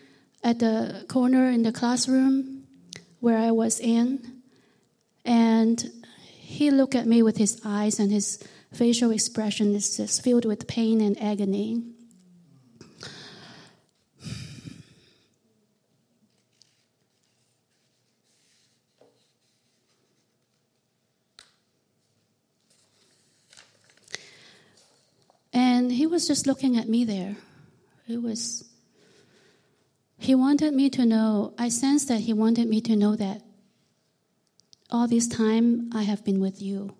at 0.44 0.60
the 0.60 1.06
corner 1.08 1.50
in 1.50 1.64
the 1.64 1.72
classroom 1.72 2.64
where 3.22 3.38
I 3.38 3.52
was 3.52 3.80
in, 3.80 4.42
and 5.24 5.90
he 6.28 6.70
looked 6.70 6.96
at 6.96 7.08
me 7.08 7.24
with 7.24 7.38
his 7.38 7.62
eyes, 7.64 8.00
and 8.00 8.12
his 8.12 8.44
facial 8.74 9.12
expression 9.12 9.74
is 9.74 9.96
just 9.98 10.22
filled 10.24 10.46
with 10.46 10.68
pain 10.68 11.00
and 11.00 11.20
agony. 11.22 11.84
And 25.56 25.92
he 25.92 26.08
was 26.08 26.28
just 26.28 26.48
looking 26.48 26.78
at 26.78 26.90
me 26.90 27.06
there. 27.06 27.38
It 28.08 28.22
was, 28.22 28.68
he 30.24 30.36
wanted 30.36 30.74
me 30.74 30.90
to 30.90 31.06
know, 31.06 31.54
I 31.58 31.68
sensed 31.68 32.08
that 32.08 32.22
he 32.22 32.32
wanted 32.32 32.70
me 32.70 32.80
to 32.82 32.96
know 32.96 33.16
that 33.18 33.42
all 34.90 35.06
this 35.06 35.28
time 35.28 35.90
I 35.94 36.04
have 36.04 36.24
been 36.24 36.40
with 36.40 36.62
you. 36.62 36.96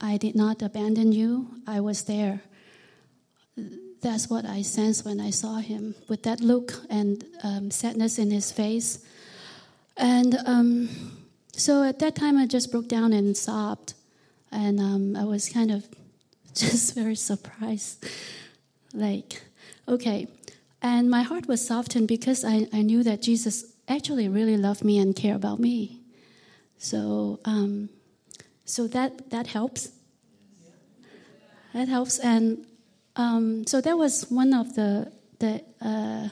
I 0.00 0.16
did 0.16 0.34
not 0.34 0.60
abandon 0.60 1.12
you, 1.12 1.48
I 1.68 1.78
was 1.78 2.02
there. 2.04 2.42
That's 4.00 4.28
what 4.28 4.44
I 4.44 4.62
sensed 4.62 5.04
when 5.04 5.20
I 5.20 5.30
saw 5.30 5.58
him, 5.58 5.94
with 6.08 6.24
that 6.24 6.40
look 6.40 6.72
and 6.90 7.24
um, 7.44 7.70
sadness 7.70 8.18
in 8.18 8.32
his 8.32 8.50
face. 8.50 9.04
And 9.96 10.36
um, 10.46 10.88
so 11.52 11.84
at 11.84 12.00
that 12.00 12.16
time, 12.16 12.36
I 12.36 12.46
just 12.46 12.72
broke 12.72 12.88
down 12.88 13.12
and 13.12 13.36
sobbed. 13.36 13.94
And 14.50 14.80
um, 14.80 15.14
I 15.14 15.24
was 15.24 15.48
kind 15.48 15.70
of 15.70 15.86
just 16.54 16.96
very 16.96 17.14
surprised. 17.14 18.04
Like, 18.92 19.42
okay. 19.86 20.26
And 20.82 21.10
my 21.10 21.22
heart 21.22 21.46
was 21.46 21.66
softened 21.66 22.08
because 22.08 22.44
I, 22.44 22.66
I 22.72 22.82
knew 22.82 23.02
that 23.02 23.20
Jesus 23.20 23.64
actually 23.86 24.28
really 24.28 24.56
loved 24.56 24.82
me 24.84 24.98
and 24.98 25.14
cared 25.14 25.36
about 25.36 25.58
me. 25.58 26.00
So, 26.78 27.40
um, 27.44 27.90
so 28.64 28.86
that, 28.88 29.30
that 29.30 29.48
helps. 29.48 29.90
That 31.74 31.88
helps. 31.88 32.18
And 32.18 32.64
um, 33.16 33.66
so 33.66 33.80
that 33.80 33.98
was 33.98 34.30
one 34.30 34.54
of 34.54 34.74
the, 34.74 35.12
the, 35.38 35.62
uh, 35.82 36.28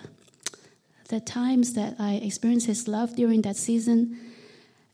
the 1.09 1.21
times 1.21 1.75
that 1.75 1.97
I 1.99 2.15
experienced 2.15 2.67
his 2.67 2.89
love 2.89 3.17
during 3.17 3.43
that 3.43 3.57
season. 3.57 4.19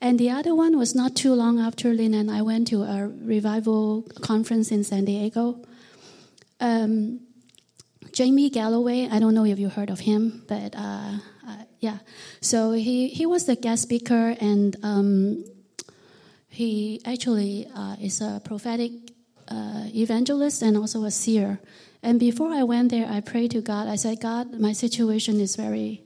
And 0.01 0.19
the 0.19 0.31
other 0.31 0.55
one 0.55 0.77
was 0.77 0.95
not 0.95 1.15
too 1.15 1.33
long 1.33 1.61
after 1.61 1.95
Lynn 1.95 2.15
and 2.15 2.31
I 2.31 2.43
went 2.43 2.69
to 2.69 2.83
a 2.83 3.09
revival 3.09 4.03
conference 4.21 4.71
in 4.73 4.85
San 4.85 5.05
Diego. 5.05 5.65
Um, 6.61 7.21
Jamie 8.15 8.49
Galloway, 8.49 9.09
I 9.11 9.19
don't 9.19 9.35
know 9.35 9.45
if 9.45 9.59
you 9.59 9.69
heard 9.69 9.91
of 9.91 9.99
him, 9.99 10.45
but 10.47 10.77
uh, 10.77 11.19
uh, 11.49 11.57
yeah. 11.81 11.99
So 12.41 12.71
he, 12.71 13.09
he 13.09 13.27
was 13.27 13.47
the 13.47 13.57
guest 13.57 13.83
speaker, 13.83 14.37
and 14.41 14.77
um, 14.85 15.45
he 16.49 17.03
actually 17.05 17.67
uh, 17.75 17.97
is 18.01 18.21
a 18.21 18.41
prophetic 18.45 18.93
uh, 19.49 19.87
evangelist 19.93 20.62
and 20.62 20.77
also 20.77 21.03
a 21.03 21.11
seer. 21.11 21.59
And 22.05 22.21
before 22.21 22.53
I 22.53 22.62
went 22.62 22.93
there, 22.93 23.09
I 23.11 23.21
prayed 23.21 23.51
to 23.51 23.61
God. 23.61 23.89
I 23.89 23.97
said, 23.97 24.21
God, 24.21 24.61
my 24.61 24.73
situation 24.73 25.41
is 25.41 25.57
very 25.57 26.05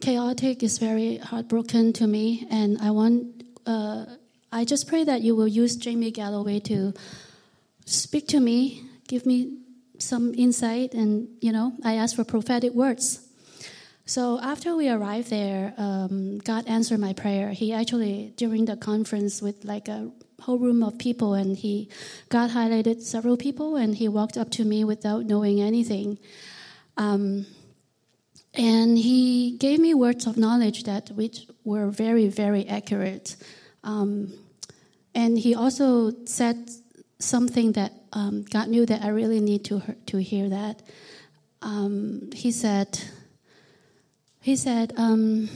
chaotic, 0.00 0.62
it's 0.62 0.78
very 0.78 1.18
heartbroken 1.18 1.92
to 1.94 2.06
me, 2.06 2.46
and 2.50 2.78
I 2.80 2.92
want. 2.92 3.44
Uh, 3.66 4.06
I 4.52 4.64
just 4.64 4.88
pray 4.88 5.04
that 5.04 5.20
you 5.20 5.36
will 5.36 5.46
use 5.46 5.76
Jamie 5.76 6.10
Galloway 6.10 6.60
to 6.60 6.94
speak 7.84 8.26
to 8.28 8.40
me, 8.40 8.82
give 9.06 9.26
me 9.26 9.59
some 10.00 10.34
insight, 10.34 10.94
and 10.94 11.28
you 11.40 11.52
know, 11.52 11.72
I 11.84 11.94
asked 11.94 12.16
for 12.16 12.24
prophetic 12.24 12.72
words. 12.72 13.26
So 14.06 14.40
after 14.40 14.74
we 14.74 14.88
arrived 14.88 15.30
there, 15.30 15.72
um, 15.76 16.38
God 16.38 16.66
answered 16.66 16.98
my 16.98 17.12
prayer. 17.12 17.50
He 17.50 17.72
actually 17.72 18.32
during 18.36 18.64
the 18.64 18.76
conference 18.76 19.40
with 19.40 19.64
like 19.64 19.86
a 19.86 20.10
whole 20.40 20.58
room 20.58 20.82
of 20.82 20.98
people, 20.98 21.34
and 21.34 21.56
he 21.56 21.88
God 22.28 22.50
highlighted 22.50 23.02
several 23.02 23.36
people, 23.36 23.76
and 23.76 23.94
he 23.94 24.08
walked 24.08 24.36
up 24.36 24.50
to 24.52 24.64
me 24.64 24.84
without 24.84 25.26
knowing 25.26 25.60
anything. 25.60 26.18
Um, 26.96 27.46
and 28.52 28.98
he 28.98 29.56
gave 29.58 29.78
me 29.78 29.94
words 29.94 30.26
of 30.26 30.36
knowledge 30.36 30.84
that 30.84 31.10
which 31.10 31.46
were 31.64 31.88
very, 31.88 32.26
very 32.26 32.66
accurate. 32.66 33.36
Um, 33.84 34.32
and 35.14 35.38
he 35.38 35.54
also 35.54 36.12
said 36.24 36.70
something 37.20 37.72
that 37.72 37.92
um, 38.12 38.42
God 38.42 38.68
knew 38.68 38.84
that 38.86 39.04
I 39.04 39.08
really 39.08 39.40
need 39.40 39.64
to 39.66 39.82
to 40.06 40.18
hear 40.18 40.48
that. 40.48 40.82
Um, 41.62 42.30
he 42.34 42.50
said, 42.50 42.98
he 44.40 44.56
said, 44.56 44.94
um, 44.96 45.48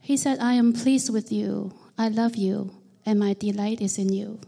he 0.00 0.16
said, 0.16 0.38
I 0.38 0.52
am 0.54 0.72
pleased 0.72 1.12
with 1.12 1.32
you. 1.32 1.72
I 1.96 2.08
love 2.08 2.36
you, 2.36 2.72
and 3.06 3.18
my 3.18 3.32
delight 3.32 3.80
is 3.80 3.98
in 3.98 4.12
you. 4.12 4.40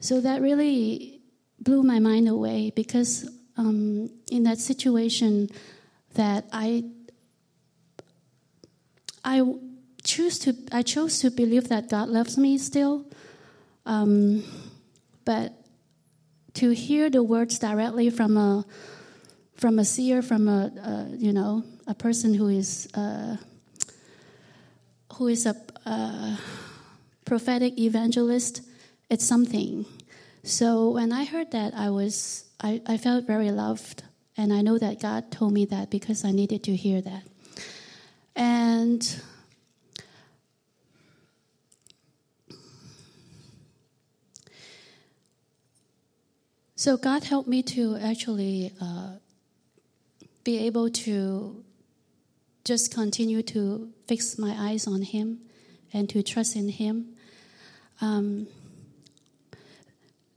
So 0.00 0.20
that 0.20 0.40
really 0.40 1.20
blew 1.60 1.82
my 1.82 2.00
mind 2.00 2.28
away 2.28 2.72
because 2.74 3.28
um, 3.56 4.10
in 4.30 4.42
that 4.44 4.58
situation 4.58 5.48
that 6.14 6.46
I 6.52 6.84
I 9.24 9.42
choose 10.02 10.38
to 10.40 10.56
I 10.72 10.82
chose 10.82 11.20
to 11.20 11.30
believe 11.30 11.68
that 11.68 11.88
God 11.88 12.08
loves 12.08 12.36
me 12.36 12.58
still, 12.58 13.06
um, 13.86 14.44
but 15.24 15.52
to 16.54 16.70
hear 16.70 17.10
the 17.10 17.22
words 17.22 17.58
directly 17.58 18.10
from 18.10 18.36
a 18.36 18.64
from 19.54 19.78
a 19.78 19.84
seer, 19.84 20.22
from 20.22 20.48
a, 20.48 21.06
you 21.16 21.32
know 21.32 21.62
a 21.86 21.94
person 21.94 22.34
who 22.34 22.48
is 22.48 22.88
uh, 22.94 23.36
who 25.14 25.28
is 25.28 25.46
a, 25.46 25.54
a 25.86 26.38
prophetic 27.24 27.78
evangelist, 27.78 28.62
it's 29.08 29.24
something. 29.24 29.84
So 30.42 30.90
when 30.90 31.12
I 31.12 31.24
heard 31.24 31.52
that, 31.52 31.74
I 31.74 31.90
was 31.90 32.44
I, 32.60 32.80
I 32.86 32.96
felt 32.96 33.26
very 33.26 33.50
loved. 33.50 34.02
And 34.36 34.52
I 34.52 34.62
know 34.62 34.78
that 34.78 35.00
God 35.00 35.30
told 35.30 35.52
me 35.52 35.66
that 35.66 35.90
because 35.90 36.24
I 36.24 36.30
needed 36.30 36.64
to 36.64 36.74
hear 36.74 37.02
that. 37.02 37.22
And 38.34 39.22
so 46.82 46.96
God 46.96 47.22
helped 47.22 47.48
me 47.48 47.62
to 47.62 47.96
actually 48.02 48.72
uh, 48.80 49.10
be 50.42 50.66
able 50.66 50.90
to 50.90 51.62
just 52.64 52.92
continue 52.92 53.40
to 53.54 53.88
fix 54.08 54.36
my 54.36 54.52
eyes 54.58 54.88
on 54.88 55.02
Him 55.02 55.42
and 55.92 56.10
to 56.10 56.24
trust 56.24 56.56
in 56.56 56.68
Him. 56.68 57.14
Um, 58.00 58.48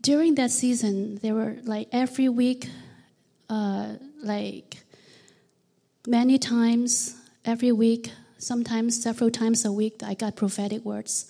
during 0.01 0.35
that 0.35 0.51
season, 0.51 1.15
there 1.23 1.33
were 1.33 1.55
like 1.63 1.87
every 1.91 2.29
week, 2.29 2.69
uh, 3.49 3.93
like 4.21 4.83
many 6.05 6.37
times, 6.37 7.15
every 7.43 7.71
week, 7.71 8.11
sometimes 8.37 9.01
several 9.01 9.31
times 9.31 9.65
a 9.65 9.71
week, 9.71 10.03
I 10.03 10.13
got 10.13 10.35
prophetic 10.35 10.85
words. 10.85 11.25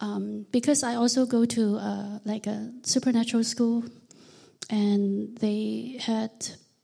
Um, 0.00 0.46
because 0.50 0.82
I 0.82 0.96
also 0.96 1.24
go 1.24 1.44
to 1.44 1.76
uh, 1.76 2.18
like 2.24 2.48
a 2.48 2.72
supernatural 2.82 3.44
school, 3.44 3.84
and 4.70 5.36
they 5.38 5.98
had 6.00 6.30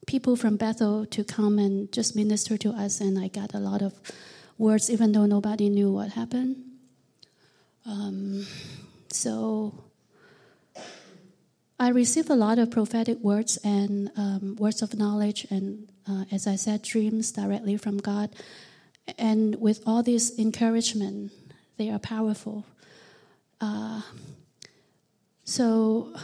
people 0.06 0.36
from 0.36 0.56
Bethel 0.56 1.06
to 1.06 1.24
come 1.24 1.58
and 1.58 1.92
just 1.92 2.16
minister 2.16 2.56
to 2.58 2.70
us, 2.70 3.00
and 3.00 3.18
I 3.18 3.28
got 3.28 3.54
a 3.54 3.58
lot 3.58 3.82
of 3.82 3.94
words, 4.58 4.90
even 4.90 5.12
though 5.12 5.26
nobody 5.26 5.68
knew 5.68 5.90
what 5.92 6.10
happened. 6.10 6.56
Um, 7.86 8.46
so 9.10 9.84
I 11.78 11.88
received 11.88 12.28
a 12.28 12.36
lot 12.36 12.58
of 12.58 12.70
prophetic 12.70 13.18
words 13.20 13.56
and 13.64 14.10
um, 14.16 14.56
words 14.56 14.82
of 14.82 14.94
knowledge, 14.94 15.46
and 15.50 15.88
uh, 16.08 16.24
as 16.30 16.46
I 16.46 16.56
said, 16.56 16.82
dreams 16.82 17.32
directly 17.32 17.76
from 17.76 17.98
God. 17.98 18.30
And 19.18 19.56
with 19.60 19.82
all 19.86 20.02
this 20.02 20.38
encouragement, 20.38 21.32
they 21.78 21.88
are 21.90 21.98
powerful. 21.98 22.66
Uh, 23.60 24.02
so 25.44 26.14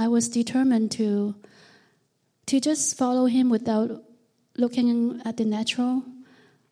I 0.00 0.08
was 0.08 0.30
determined 0.30 0.90
to 0.92 1.34
to 2.46 2.58
just 2.58 2.96
follow 2.96 3.26
Him 3.26 3.50
without 3.50 4.02
looking 4.56 5.20
at 5.26 5.36
the 5.36 5.44
natural. 5.44 6.02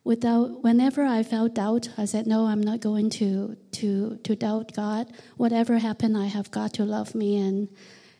Without, 0.03 0.63
whenever 0.63 1.03
I 1.05 1.21
felt 1.21 1.53
doubt, 1.53 1.89
I 1.95 2.05
said, 2.05 2.25
"No, 2.25 2.47
I'm 2.47 2.63
not 2.63 2.79
going 2.79 3.11
to 3.21 3.55
to 3.77 4.17
to 4.25 4.35
doubt 4.35 4.73
God. 4.73 5.13
Whatever 5.37 5.77
happened, 5.77 6.17
I 6.17 6.25
have 6.25 6.49
God 6.49 6.73
to 6.73 6.83
love 6.85 7.13
me, 7.13 7.37
and 7.37 7.69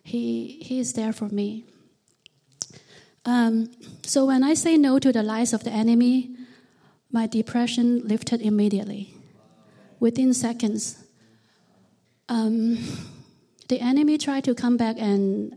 He 0.03 0.62
He 0.62 0.78
is 0.78 0.93
there 0.93 1.14
for 1.14 1.30
me." 1.30 1.66
Um, 3.26 3.72
so 4.03 4.26
when 4.30 4.43
I 4.43 4.53
say 4.53 4.78
no 4.78 4.99
to 4.99 5.12
the 5.12 5.24
lies 5.24 5.53
of 5.53 5.64
the 5.64 5.74
enemy, 5.74 6.38
my 7.12 7.26
depression 7.26 8.05
lifted 8.05 8.41
immediately, 8.41 9.14
within 9.99 10.36
seconds. 10.36 11.03
Um, 12.30 12.78
the 13.70 13.80
enemy 13.80 14.17
tried 14.17 14.43
to 14.43 14.53
come 14.53 14.78
back 14.78 14.97
and 14.99 15.55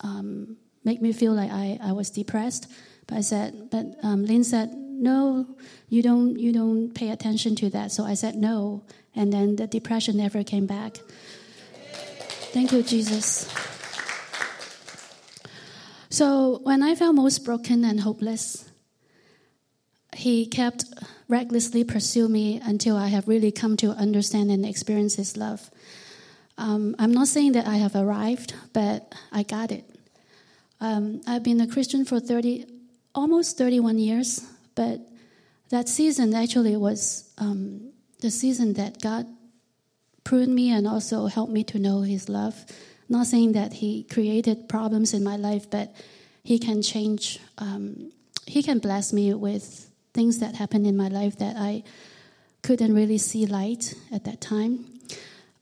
um, 0.00 0.56
make 0.84 1.02
me 1.02 1.12
feel 1.12 1.32
like 1.32 1.50
I, 1.50 1.78
I 1.82 1.92
was 1.92 2.10
depressed, 2.10 2.70
but 3.06 3.18
I 3.18 3.20
said, 3.20 3.68
but 3.70 3.86
um, 4.02 4.24
Lynn 4.24 4.44
said, 4.44 4.72
no, 4.72 5.46
you 5.88 6.02
don't, 6.02 6.38
you 6.38 6.52
don't 6.52 6.94
pay 6.94 7.10
attention 7.10 7.56
to 7.56 7.70
that. 7.70 7.92
So 7.92 8.04
I 8.04 8.14
said 8.14 8.36
no, 8.36 8.84
and 9.14 9.32
then 9.32 9.56
the 9.56 9.66
depression 9.66 10.16
never 10.16 10.42
came 10.44 10.66
back. 10.66 10.98
Thank 12.52 12.72
you, 12.72 12.82
Jesus. 12.82 13.52
So 16.08 16.60
when 16.62 16.82
I 16.84 16.94
felt 16.94 17.16
most 17.16 17.44
broken 17.44 17.84
and 17.84 18.00
hopeless, 18.00 18.70
he 20.14 20.46
kept 20.46 20.84
recklessly 21.26 21.82
pursue 21.82 22.28
me 22.28 22.60
until 22.64 22.96
I 22.96 23.08
have 23.08 23.26
really 23.26 23.50
come 23.50 23.76
to 23.78 23.90
understand 23.90 24.52
and 24.52 24.64
experience 24.64 25.16
his 25.16 25.36
love. 25.36 25.70
Um, 26.56 26.94
I'm 26.98 27.12
not 27.12 27.28
saying 27.28 27.52
that 27.52 27.66
I 27.66 27.76
have 27.76 27.96
arrived, 27.96 28.54
but 28.72 29.12
I 29.32 29.42
got 29.42 29.72
it. 29.72 29.84
Um, 30.80 31.20
I've 31.26 31.42
been 31.42 31.60
a 31.60 31.66
Christian 31.66 32.04
for 32.04 32.20
30, 32.20 32.66
almost 33.14 33.58
31 33.58 33.98
years, 33.98 34.46
but 34.74 35.00
that 35.70 35.88
season 35.88 36.34
actually 36.34 36.76
was 36.76 37.32
um, 37.38 37.92
the 38.20 38.30
season 38.30 38.74
that 38.74 39.00
God 39.00 39.26
pruned 40.22 40.54
me 40.54 40.70
and 40.70 40.86
also 40.86 41.26
helped 41.26 41.52
me 41.52 41.64
to 41.64 41.78
know 41.78 42.02
His 42.02 42.28
love. 42.28 42.64
Not 43.08 43.26
saying 43.26 43.52
that 43.52 43.74
He 43.74 44.04
created 44.04 44.68
problems 44.68 45.12
in 45.12 45.24
my 45.24 45.36
life, 45.36 45.68
but 45.70 45.94
He 46.42 46.58
can 46.58 46.82
change, 46.82 47.40
um, 47.58 48.12
He 48.46 48.62
can 48.62 48.78
bless 48.78 49.12
me 49.12 49.34
with 49.34 49.90
things 50.12 50.38
that 50.38 50.54
happened 50.54 50.86
in 50.86 50.96
my 50.96 51.08
life 51.08 51.38
that 51.38 51.56
I 51.56 51.82
couldn't 52.62 52.94
really 52.94 53.18
see 53.18 53.46
light 53.46 53.94
at 54.12 54.24
that 54.24 54.40
time. 54.40 54.93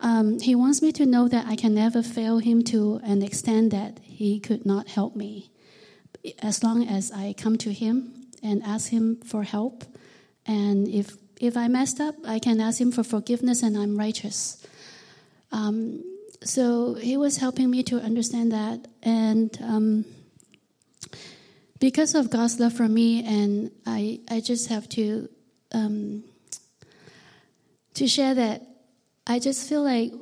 Um, 0.02 0.40
he 0.40 0.56
wants 0.56 0.82
me 0.82 0.90
to 0.92 1.06
know 1.06 1.28
that 1.28 1.46
I 1.46 1.54
can 1.54 1.74
never 1.74 2.02
fail 2.02 2.38
Him 2.38 2.64
to 2.64 3.00
an 3.04 3.22
extent 3.22 3.70
that 3.70 4.00
He 4.02 4.40
could 4.40 4.66
not 4.66 4.88
help 4.88 5.14
me. 5.14 5.50
As 6.40 6.64
long 6.64 6.86
as 6.86 7.12
I 7.12 7.34
come 7.38 7.56
to 7.58 7.72
Him 7.72 8.12
and 8.42 8.62
ask 8.64 8.90
Him 8.90 9.20
for 9.24 9.44
help. 9.44 9.84
And 10.44 10.88
if, 10.88 11.16
if 11.40 11.56
I 11.56 11.68
messed 11.68 12.00
up, 12.00 12.16
I 12.26 12.40
can 12.40 12.60
ask 12.60 12.80
Him 12.80 12.90
for 12.90 13.04
forgiveness 13.04 13.62
and 13.62 13.78
I'm 13.78 13.96
righteous. 13.96 14.66
Um, 15.52 16.02
so 16.42 16.94
He 16.94 17.16
was 17.16 17.36
helping 17.36 17.70
me 17.70 17.84
to 17.84 18.00
understand 18.00 18.50
that. 18.50 18.88
And 19.04 19.56
um, 19.62 20.04
because 21.78 22.16
of 22.16 22.28
God's 22.28 22.58
love 22.58 22.72
for 22.72 22.88
me, 22.88 23.24
and 23.24 23.70
I, 23.86 24.18
I 24.28 24.40
just 24.40 24.68
have 24.68 24.88
to, 24.90 25.28
um, 25.70 26.24
to 27.94 28.08
share 28.08 28.34
that 28.34 28.71
I 29.26 29.38
just 29.38 29.68
feel 29.68 29.82
like 29.82 30.12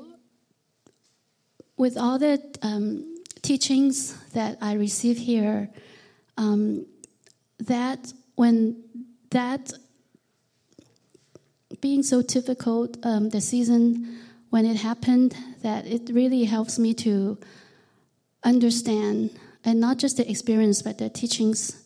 with 1.77 1.97
all 1.97 2.19
the 2.19 2.43
um, 2.63 3.17
teachings 3.43 4.15
that 4.33 4.59
I 4.61 4.75
receive 4.75 5.17
here, 5.17 5.71
um, 6.37 6.87
that 7.59 8.13
when 8.35 8.83
that 9.31 9.73
being 11.81 12.03
so 12.03 12.21
difficult, 12.21 12.99
um, 13.03 13.31
the 13.31 13.41
season 13.41 14.19
when 14.51 14.67
it 14.67 14.77
happened, 14.77 15.35
that 15.63 15.87
it 15.87 16.11
really 16.13 16.45
helps 16.45 16.79
me 16.79 16.93
to 16.95 17.39
understand 18.43 19.31
and 19.65 19.81
not 19.81 19.99
just 19.99 20.17
the 20.17 20.31
experience, 20.31 20.83
but 20.83 20.99
the 20.99 21.09
teachings 21.09 21.83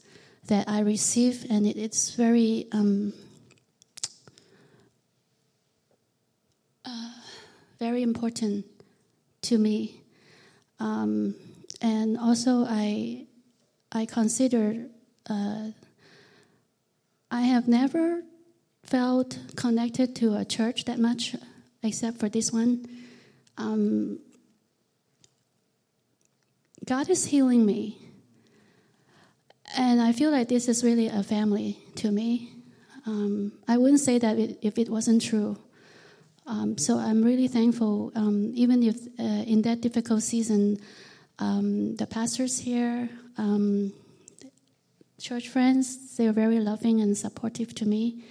that 0.47 0.69
I 0.69 0.81
receive, 0.81 1.47
and 1.51 1.67
it, 1.67 1.77
it's 1.77 2.15
very 2.15 2.67
um, 2.73 3.13
very 7.85 8.03
important 8.03 8.65
to 9.43 9.59
me. 9.59 10.01
Um, 10.81 11.35
and 11.83 12.17
also, 12.17 12.65
I 12.67 13.27
I 13.93 14.07
consider 14.07 14.87
uh, 15.29 15.67
I 17.31 17.43
have 17.43 17.69
never 17.69 18.23
felt 18.85 19.39
connected 19.55 20.17
to 20.17 20.35
a 20.35 20.45
church 20.47 20.87
that 20.87 20.99
much, 20.99 21.37
except 21.83 22.17
for 22.21 22.31
this 22.31 22.51
one. 22.53 22.87
Um, 23.59 24.19
God 26.87 27.11
is 27.11 27.27
healing 27.27 27.67
me. 27.67 27.99
And 29.77 30.01
I 30.01 30.13
feel 30.13 30.31
like 30.31 30.49
this 30.49 30.69
is 30.69 30.83
really 30.85 31.09
a 31.09 31.23
family 31.23 31.79
to 31.97 32.11
me. 32.11 32.51
Um, 33.07 33.53
I 33.69 33.77
wouldn't 33.77 34.01
say 34.01 34.19
that 34.19 34.37
if 34.63 34.79
it 34.79 34.89
wasn't 34.89 35.21
true. 35.21 35.59
Um, 36.47 36.77
so 36.77 36.99
I'm 36.99 37.23
really 37.23 37.49
thankful, 37.49 38.13
um, 38.15 38.53
even 38.55 38.83
if 38.83 38.97
uh, 39.19 39.45
in 39.47 39.63
that 39.63 39.81
difficult 39.81 40.23
season, 40.23 40.79
um, 41.39 41.97
the 41.97 42.07
pastors 42.07 42.59
here, 42.59 43.09
um, 43.39 43.93
church 45.19 45.49
friends, 45.49 46.17
they 46.17 46.27
are 46.27 46.33
very 46.33 46.61
loving 46.61 47.01
and 47.01 47.17
supportive 47.17 47.75
to 47.77 47.87
me. 47.87 48.25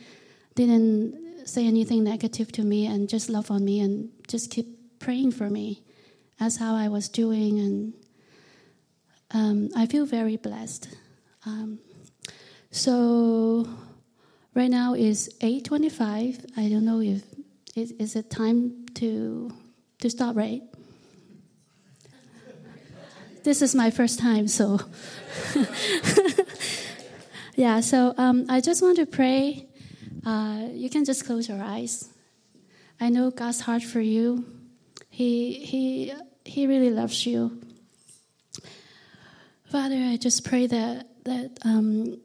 Didn't 0.55 1.47
say 1.47 1.65
anything 1.65 2.03
negative 2.03 2.51
to 2.51 2.63
me 2.63 2.85
and 2.85 3.09
just 3.09 3.29
love 3.29 3.49
on 3.49 3.65
me 3.65 3.79
and 3.79 4.09
just 4.27 4.51
keep 4.51 4.99
praying 4.99 5.31
for 5.31 5.49
me. 5.49 5.83
That's 6.39 6.57
how 6.57 6.75
I 6.75 6.89
was 6.89 7.09
doing, 7.09 7.59
and 7.59 7.93
um, 9.31 9.69
I 9.75 9.85
feel 9.85 10.05
very 10.05 10.37
blessed. 10.37 10.87
Um, 11.45 11.79
so 12.71 13.67
right 14.53 14.69
now 14.69 14.93
is 14.93 15.29
8:25. 15.41 16.45
I 16.57 16.69
don't 16.69 16.85
know 16.85 17.01
if 17.01 17.23
is, 17.75 17.91
is 17.93 18.15
it 18.15 18.29
time 18.29 18.85
to 18.95 19.51
to 19.99 20.09
stop, 20.09 20.35
right? 20.35 20.61
this 23.43 23.61
is 23.61 23.75
my 23.75 23.89
first 23.89 24.19
time, 24.19 24.47
so 24.47 24.79
yeah. 27.55 27.81
So 27.81 28.13
um, 28.17 28.45
I 28.49 28.61
just 28.61 28.81
want 28.81 28.97
to 28.97 29.05
pray. 29.05 29.67
Uh, 30.25 30.67
you 30.71 30.89
can 30.89 31.03
just 31.03 31.25
close 31.25 31.49
your 31.49 31.61
eyes. 31.61 32.09
I 32.99 33.09
know 33.09 33.31
God's 33.31 33.59
heart 33.59 33.83
for 33.83 33.99
you. 33.99 34.45
He 35.09 35.53
he 35.53 36.13
he 36.45 36.67
really 36.67 36.89
loves 36.89 37.25
you. 37.25 37.61
Father, 39.69 39.95
I 39.95 40.17
just 40.17 40.45
pray 40.45 40.67
that 40.67 41.07
that 41.25 41.57
um, 41.65 42.17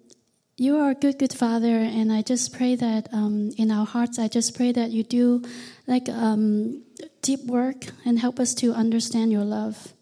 you 0.61 0.77
are 0.79 0.91
a 0.91 0.95
good, 0.95 1.21
good 1.21 1.33
Father, 1.33 1.77
and 1.77 2.13
I 2.13 2.23
just 2.23 2.53
pray 2.53 2.75
that 2.75 3.09
um, 3.13 3.53
in 3.57 3.71
our 3.71 3.87
hearts, 3.87 4.19
I 4.19 4.27
just 4.27 4.57
pray 4.57 4.73
that 4.73 4.91
you 4.91 5.05
do 5.05 5.45
like 5.87 6.09
um, 6.09 6.83
deep 7.23 7.45
work 7.45 7.87
and 8.05 8.19
help 8.19 8.41
us 8.41 8.55
to 8.57 8.73
understand 8.73 9.31
your 9.31 9.45
love 9.45 9.95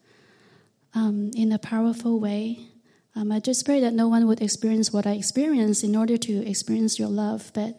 um, 0.94 1.30
in 1.36 1.52
a 1.52 1.58
powerful 1.58 2.18
way. 2.18 2.68
Um, 3.14 3.30
I 3.32 3.38
just 3.38 3.66
pray 3.66 3.80
that 3.80 3.92
no 3.92 4.08
one 4.08 4.26
would 4.28 4.40
experience 4.40 4.90
what 4.90 5.06
I 5.06 5.12
experienced 5.12 5.84
in 5.84 5.94
order 5.94 6.16
to 6.16 6.48
experience 6.48 6.98
your 6.98 7.08
love, 7.08 7.50
but 7.52 7.78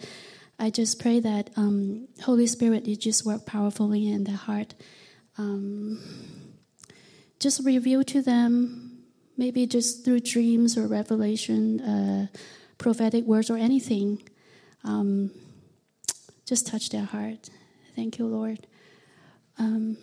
I 0.60 0.70
just 0.70 1.02
pray 1.02 1.20
that 1.20 1.50
um, 1.56 2.08
Holy 2.22 2.46
Spirit, 2.46 2.86
you 2.86 2.96
just 2.96 3.26
work 3.26 3.48
powerfully 3.48 4.08
in 4.08 4.24
their 4.24 4.36
heart. 4.36 4.76
just 7.40 7.66
reveal 7.66 8.04
to 8.04 8.22
them 8.22 8.88
maybe 9.38 9.66
just 9.68 10.04
through 10.04 10.20
dreams 10.20 10.78
or 10.78 10.88
revelation, 10.88 11.80
uh, 11.82 12.28
prophetic 12.78 13.26
words, 13.26 13.50
or 13.50 13.58
anything. 13.58 14.22
Um, 14.84 15.32
just 16.46 16.68
touch 16.68 16.90
their 16.90 17.06
heart. 17.06 17.50
Thank 17.96 18.20
you, 18.20 18.28
Lord. 18.28 18.68
Um, 19.60 19.98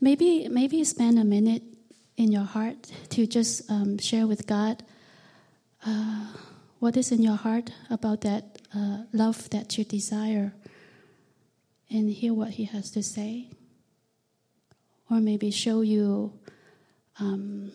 maybe 0.00 0.48
maybe 0.48 0.82
spend 0.84 1.18
a 1.18 1.24
minute 1.24 1.62
in 2.16 2.32
your 2.32 2.44
heart 2.44 2.90
to 3.10 3.26
just 3.26 3.70
um, 3.70 3.98
share 3.98 4.26
with 4.26 4.46
God 4.46 4.82
uh, 5.84 6.26
what 6.78 6.96
is 6.96 7.12
in 7.12 7.22
your 7.22 7.36
heart 7.36 7.70
about 7.90 8.22
that 8.22 8.58
uh, 8.74 9.02
love 9.12 9.48
that 9.50 9.78
you 9.78 9.84
desire, 9.84 10.52
and 11.90 12.10
hear 12.10 12.34
what 12.34 12.50
He 12.50 12.64
has 12.64 12.90
to 12.92 13.02
say, 13.02 13.50
or 15.10 15.20
maybe 15.20 15.50
show 15.50 15.82
you 15.82 16.32
um, 17.20 17.70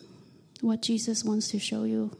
what 0.60 0.82
Jesus 0.82 1.24
wants 1.24 1.48
to 1.48 1.58
show 1.58 1.84
you. 1.84 2.10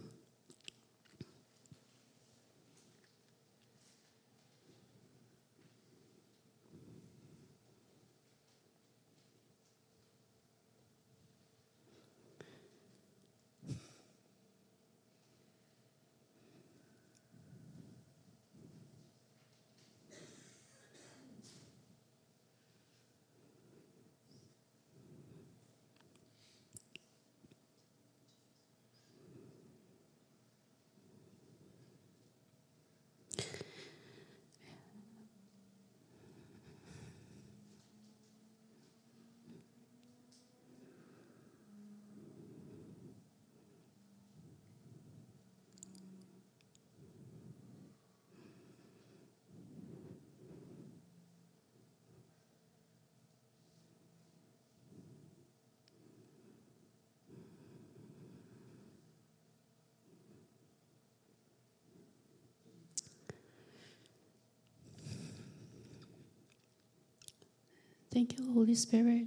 Thank 68.12 68.38
you, 68.38 68.52
Holy 68.52 68.74
Spirit. 68.74 69.26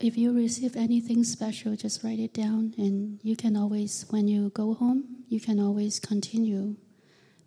If 0.00 0.16
you 0.16 0.32
receive 0.32 0.74
anything 0.74 1.22
special, 1.24 1.76
just 1.76 2.02
write 2.02 2.18
it 2.18 2.32
down, 2.32 2.72
and 2.78 3.20
you 3.22 3.36
can 3.36 3.56
always, 3.56 4.06
when 4.08 4.26
you 4.26 4.48
go 4.48 4.72
home, 4.72 5.24
you 5.28 5.38
can 5.38 5.60
always 5.60 5.98
continue 6.00 6.76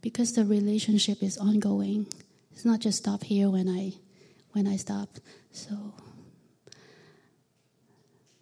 because 0.02 0.34
the 0.34 0.46
relationship 0.46 1.24
is 1.24 1.40
ongoing. 1.40 2.06
It's 2.52 2.66
not 2.66 2.82
just 2.82 3.00
stop 3.00 3.24
here 3.24 3.50
when 3.50 3.68
I 3.68 3.94
when 4.52 4.68
I 4.68 4.76
stop. 4.76 5.10
So 5.52 5.96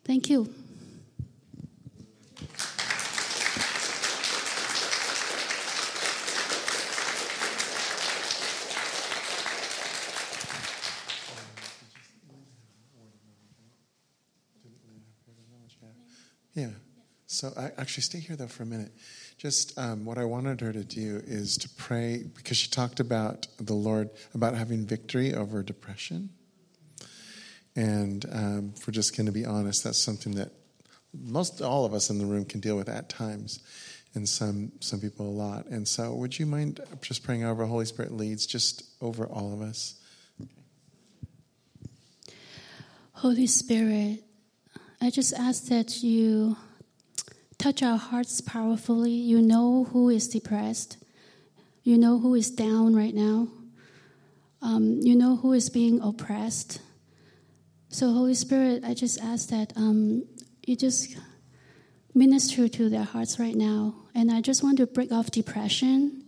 thank 0.04 0.30
you. 0.30 0.54
Yeah. 16.54 16.68
So 17.42 17.52
I 17.58 17.72
actually 17.82 18.04
stay 18.04 18.20
here 18.20 18.36
though 18.36 18.46
for 18.46 18.62
a 18.62 18.68
minute. 18.68 18.92
Just 19.40 19.76
um, 19.76 20.06
what 20.06 20.20
I 20.20 20.26
wanted 20.26 20.62
her 20.62 20.72
to 20.72 20.84
do 20.84 21.24
is 21.26 21.58
to 21.58 21.70
pray 21.70 22.26
because 22.36 22.56
she 22.56 22.70
talked 22.70 23.00
about 23.00 23.48
the 23.58 23.74
Lord 23.74 24.12
about 24.36 24.54
having 24.54 24.86
victory 24.86 25.34
over 25.34 25.64
depression, 25.64 26.30
and 27.76 28.24
um, 28.32 28.74
if 28.78 28.86
we're 28.86 28.92
just 28.92 29.18
going 29.18 29.26
to 29.26 29.32
be 29.32 29.44
honest, 29.44 29.84
that's 29.84 29.98
something 29.98 30.36
that 30.36 30.52
most 31.20 31.64
all 31.64 31.84
of 31.84 31.96
us 31.96 32.12
in 32.12 32.20
the 32.20 32.28
room 32.28 32.46
can 32.46 32.60
deal 32.60 32.78
with 32.78 32.88
at 32.88 33.10
times, 33.10 33.58
and 34.14 34.30
some 34.30 34.74
some 34.80 35.00
people 35.00 35.26
a 35.26 35.34
lot. 35.34 35.66
And 35.66 35.88
so, 35.88 36.14
would 36.14 36.38
you 36.38 36.46
mind 36.46 36.80
just 37.02 37.24
praying 37.24 37.44
over 37.44 37.66
Holy 37.66 37.86
Spirit 37.86 38.12
leads 38.12 38.46
just 38.46 38.84
over 39.02 39.26
all 39.26 39.52
of 39.52 39.62
us? 39.62 40.00
Holy 43.14 43.48
Spirit, 43.48 44.24
I 45.02 45.10
just 45.10 45.34
ask 45.34 45.66
that 45.70 46.04
you 46.04 46.56
touch 47.62 47.84
our 47.84 47.98
hearts 47.98 48.42
powerfully. 48.42 49.12
You 49.12 49.40
know 49.40 49.84
who 49.92 50.10
is 50.10 50.28
depressed. 50.28 50.98
You 51.84 51.96
know 51.96 52.18
who 52.18 52.34
is 52.34 52.50
down 52.50 52.96
right 52.96 53.14
now. 53.14 53.50
Um, 54.64 55.00
you 55.02 55.16
know 55.16 55.36
who 55.36 55.54
is 55.54 55.70
being 55.70 56.02
oppressed. 56.02 56.82
So, 57.90 58.14
Holy 58.14 58.34
Spirit, 58.34 58.84
I 58.84 58.96
just 58.96 59.22
ask 59.22 59.50
that 59.50 59.74
um, 59.76 60.24
you 60.66 60.76
just 60.76 61.16
minister 62.16 62.68
to 62.68 62.90
their 62.90 63.04
hearts 63.04 63.40
right 63.40 63.56
now. 63.56 63.94
And 64.16 64.32
I 64.32 64.42
just 64.42 64.64
want 64.64 64.78
to 64.78 64.88
break 64.88 65.12
off 65.12 65.30
depression 65.30 66.24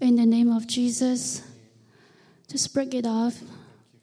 in 0.00 0.16
the 0.16 0.24
name 0.24 0.50
of 0.50 0.66
Jesus. 0.66 1.42
Just 2.50 2.72
break 2.72 2.94
it 2.94 3.04
off. 3.04 3.38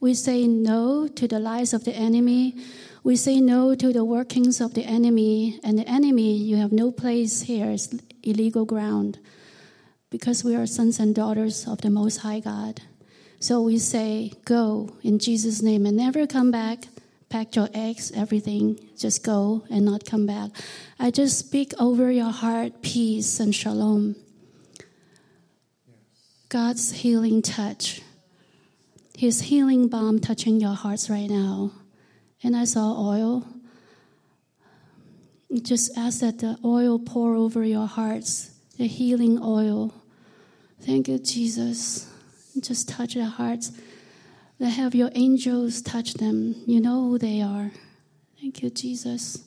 We 0.05 0.13
say 0.13 0.45
no 0.45 1.07
to 1.07 1.27
the 1.27 1.39
lies 1.39 1.73
of 1.73 1.83
the 1.83 1.95
enemy. 1.95 2.55
We 3.03 3.15
say 3.15 3.41
no 3.41 3.73
to 3.73 3.91
the 3.91 4.05
workings 4.05 4.61
of 4.61 4.75
the 4.75 4.83
enemy. 4.83 5.59
And 5.63 5.79
the 5.79 5.89
enemy, 5.89 6.37
you 6.37 6.57
have 6.57 6.71
no 6.71 6.91
place 6.91 7.41
here, 7.41 7.71
is 7.71 7.89
illegal 8.21 8.65
ground 8.65 9.17
because 10.11 10.43
we 10.43 10.55
are 10.55 10.67
sons 10.67 10.99
and 10.99 11.15
daughters 11.15 11.67
of 11.67 11.81
the 11.81 11.89
Most 11.89 12.17
High 12.17 12.39
God. 12.39 12.83
So 13.39 13.63
we 13.63 13.79
say, 13.79 14.33
Go 14.45 14.95
in 15.01 15.17
Jesus' 15.17 15.63
name 15.63 15.87
and 15.87 15.97
never 15.97 16.27
come 16.27 16.51
back. 16.51 16.85
Pack 17.29 17.55
your 17.55 17.69
eggs, 17.73 18.11
everything. 18.15 18.79
Just 18.95 19.23
go 19.23 19.63
and 19.71 19.85
not 19.85 20.05
come 20.05 20.27
back. 20.27 20.51
I 20.99 21.09
just 21.09 21.39
speak 21.39 21.73
over 21.79 22.11
your 22.11 22.29
heart 22.29 22.83
peace 22.83 23.39
and 23.39 23.55
shalom. 23.55 24.17
God's 26.49 26.91
healing 26.91 27.41
touch. 27.41 28.01
His 29.17 29.41
healing 29.41 29.87
balm 29.87 30.19
touching 30.19 30.59
your 30.59 30.73
hearts 30.73 31.09
right 31.09 31.29
now. 31.29 31.71
And 32.43 32.55
I 32.55 32.65
saw 32.65 32.93
oil. 33.09 33.45
Just 35.61 35.97
ask 35.97 36.19
that 36.19 36.39
the 36.39 36.57
oil 36.65 36.99
pour 36.99 37.35
over 37.35 37.63
your 37.63 37.87
hearts, 37.87 38.51
the 38.77 38.87
healing 38.87 39.39
oil. 39.41 39.93
Thank 40.81 41.07
you, 41.07 41.17
Jesus. 41.17 42.11
Just 42.59 42.89
touch 42.89 43.13
their 43.13 43.25
hearts. 43.25 43.71
Have 44.59 44.95
your 44.95 45.11
angels 45.15 45.81
touch 45.81 46.15
them. 46.15 46.55
You 46.67 46.81
know 46.81 47.03
who 47.03 47.17
they 47.17 47.41
are. 47.41 47.71
Thank 48.39 48.61
you, 48.63 48.69
Jesus. 48.69 49.43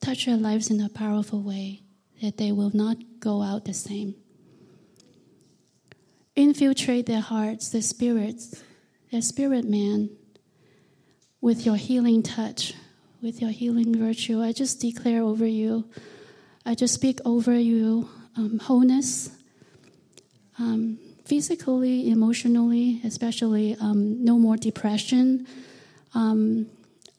Touch 0.00 0.26
their 0.26 0.36
lives 0.36 0.70
in 0.70 0.80
a 0.80 0.88
powerful 0.88 1.40
way 1.40 1.82
that 2.22 2.36
they 2.36 2.52
will 2.52 2.70
not 2.74 2.98
go 3.20 3.42
out 3.42 3.64
the 3.64 3.74
same. 3.74 4.14
Infiltrate 6.38 7.06
their 7.06 7.20
hearts, 7.20 7.70
their 7.70 7.82
spirits, 7.82 8.62
their 9.10 9.22
spirit 9.22 9.64
man 9.64 10.08
with 11.40 11.66
your 11.66 11.74
healing 11.74 12.22
touch, 12.22 12.74
with 13.20 13.40
your 13.42 13.50
healing 13.50 13.98
virtue. 13.98 14.40
I 14.40 14.52
just 14.52 14.80
declare 14.80 15.20
over 15.20 15.44
you, 15.44 15.90
I 16.64 16.76
just 16.76 16.94
speak 16.94 17.18
over 17.24 17.58
you 17.58 18.08
um, 18.36 18.60
wholeness, 18.60 19.30
um, 20.60 21.00
physically, 21.24 22.08
emotionally, 22.08 23.00
especially 23.04 23.74
um, 23.80 24.24
no 24.24 24.38
more 24.38 24.56
depression. 24.56 25.44
Um, 26.14 26.66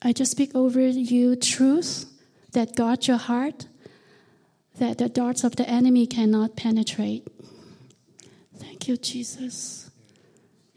I 0.00 0.14
just 0.14 0.30
speak 0.30 0.54
over 0.54 0.80
you 0.80 1.36
truth 1.36 2.06
that 2.52 2.74
guards 2.74 3.06
your 3.06 3.18
heart, 3.18 3.66
that 4.78 4.96
the 4.96 5.10
darts 5.10 5.44
of 5.44 5.56
the 5.56 5.68
enemy 5.68 6.06
cannot 6.06 6.56
penetrate. 6.56 7.28
Thank 8.80 8.88
you, 8.88 8.96
Jesus. 8.96 9.90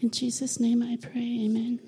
In 0.01 0.12
Jesus' 0.12 0.60
name 0.60 0.84
I 0.84 0.97
pray, 1.01 1.45
amen. 1.45 1.80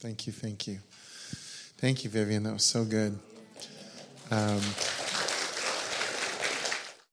Thank 0.00 0.26
you, 0.26 0.32
thank 0.32 0.66
you. 0.66 0.78
Thank 1.76 2.04
you, 2.04 2.08
Vivian. 2.08 2.44
That 2.44 2.54
was 2.54 2.64
so 2.64 2.86
good. 2.86 3.18
Um, 4.30 4.62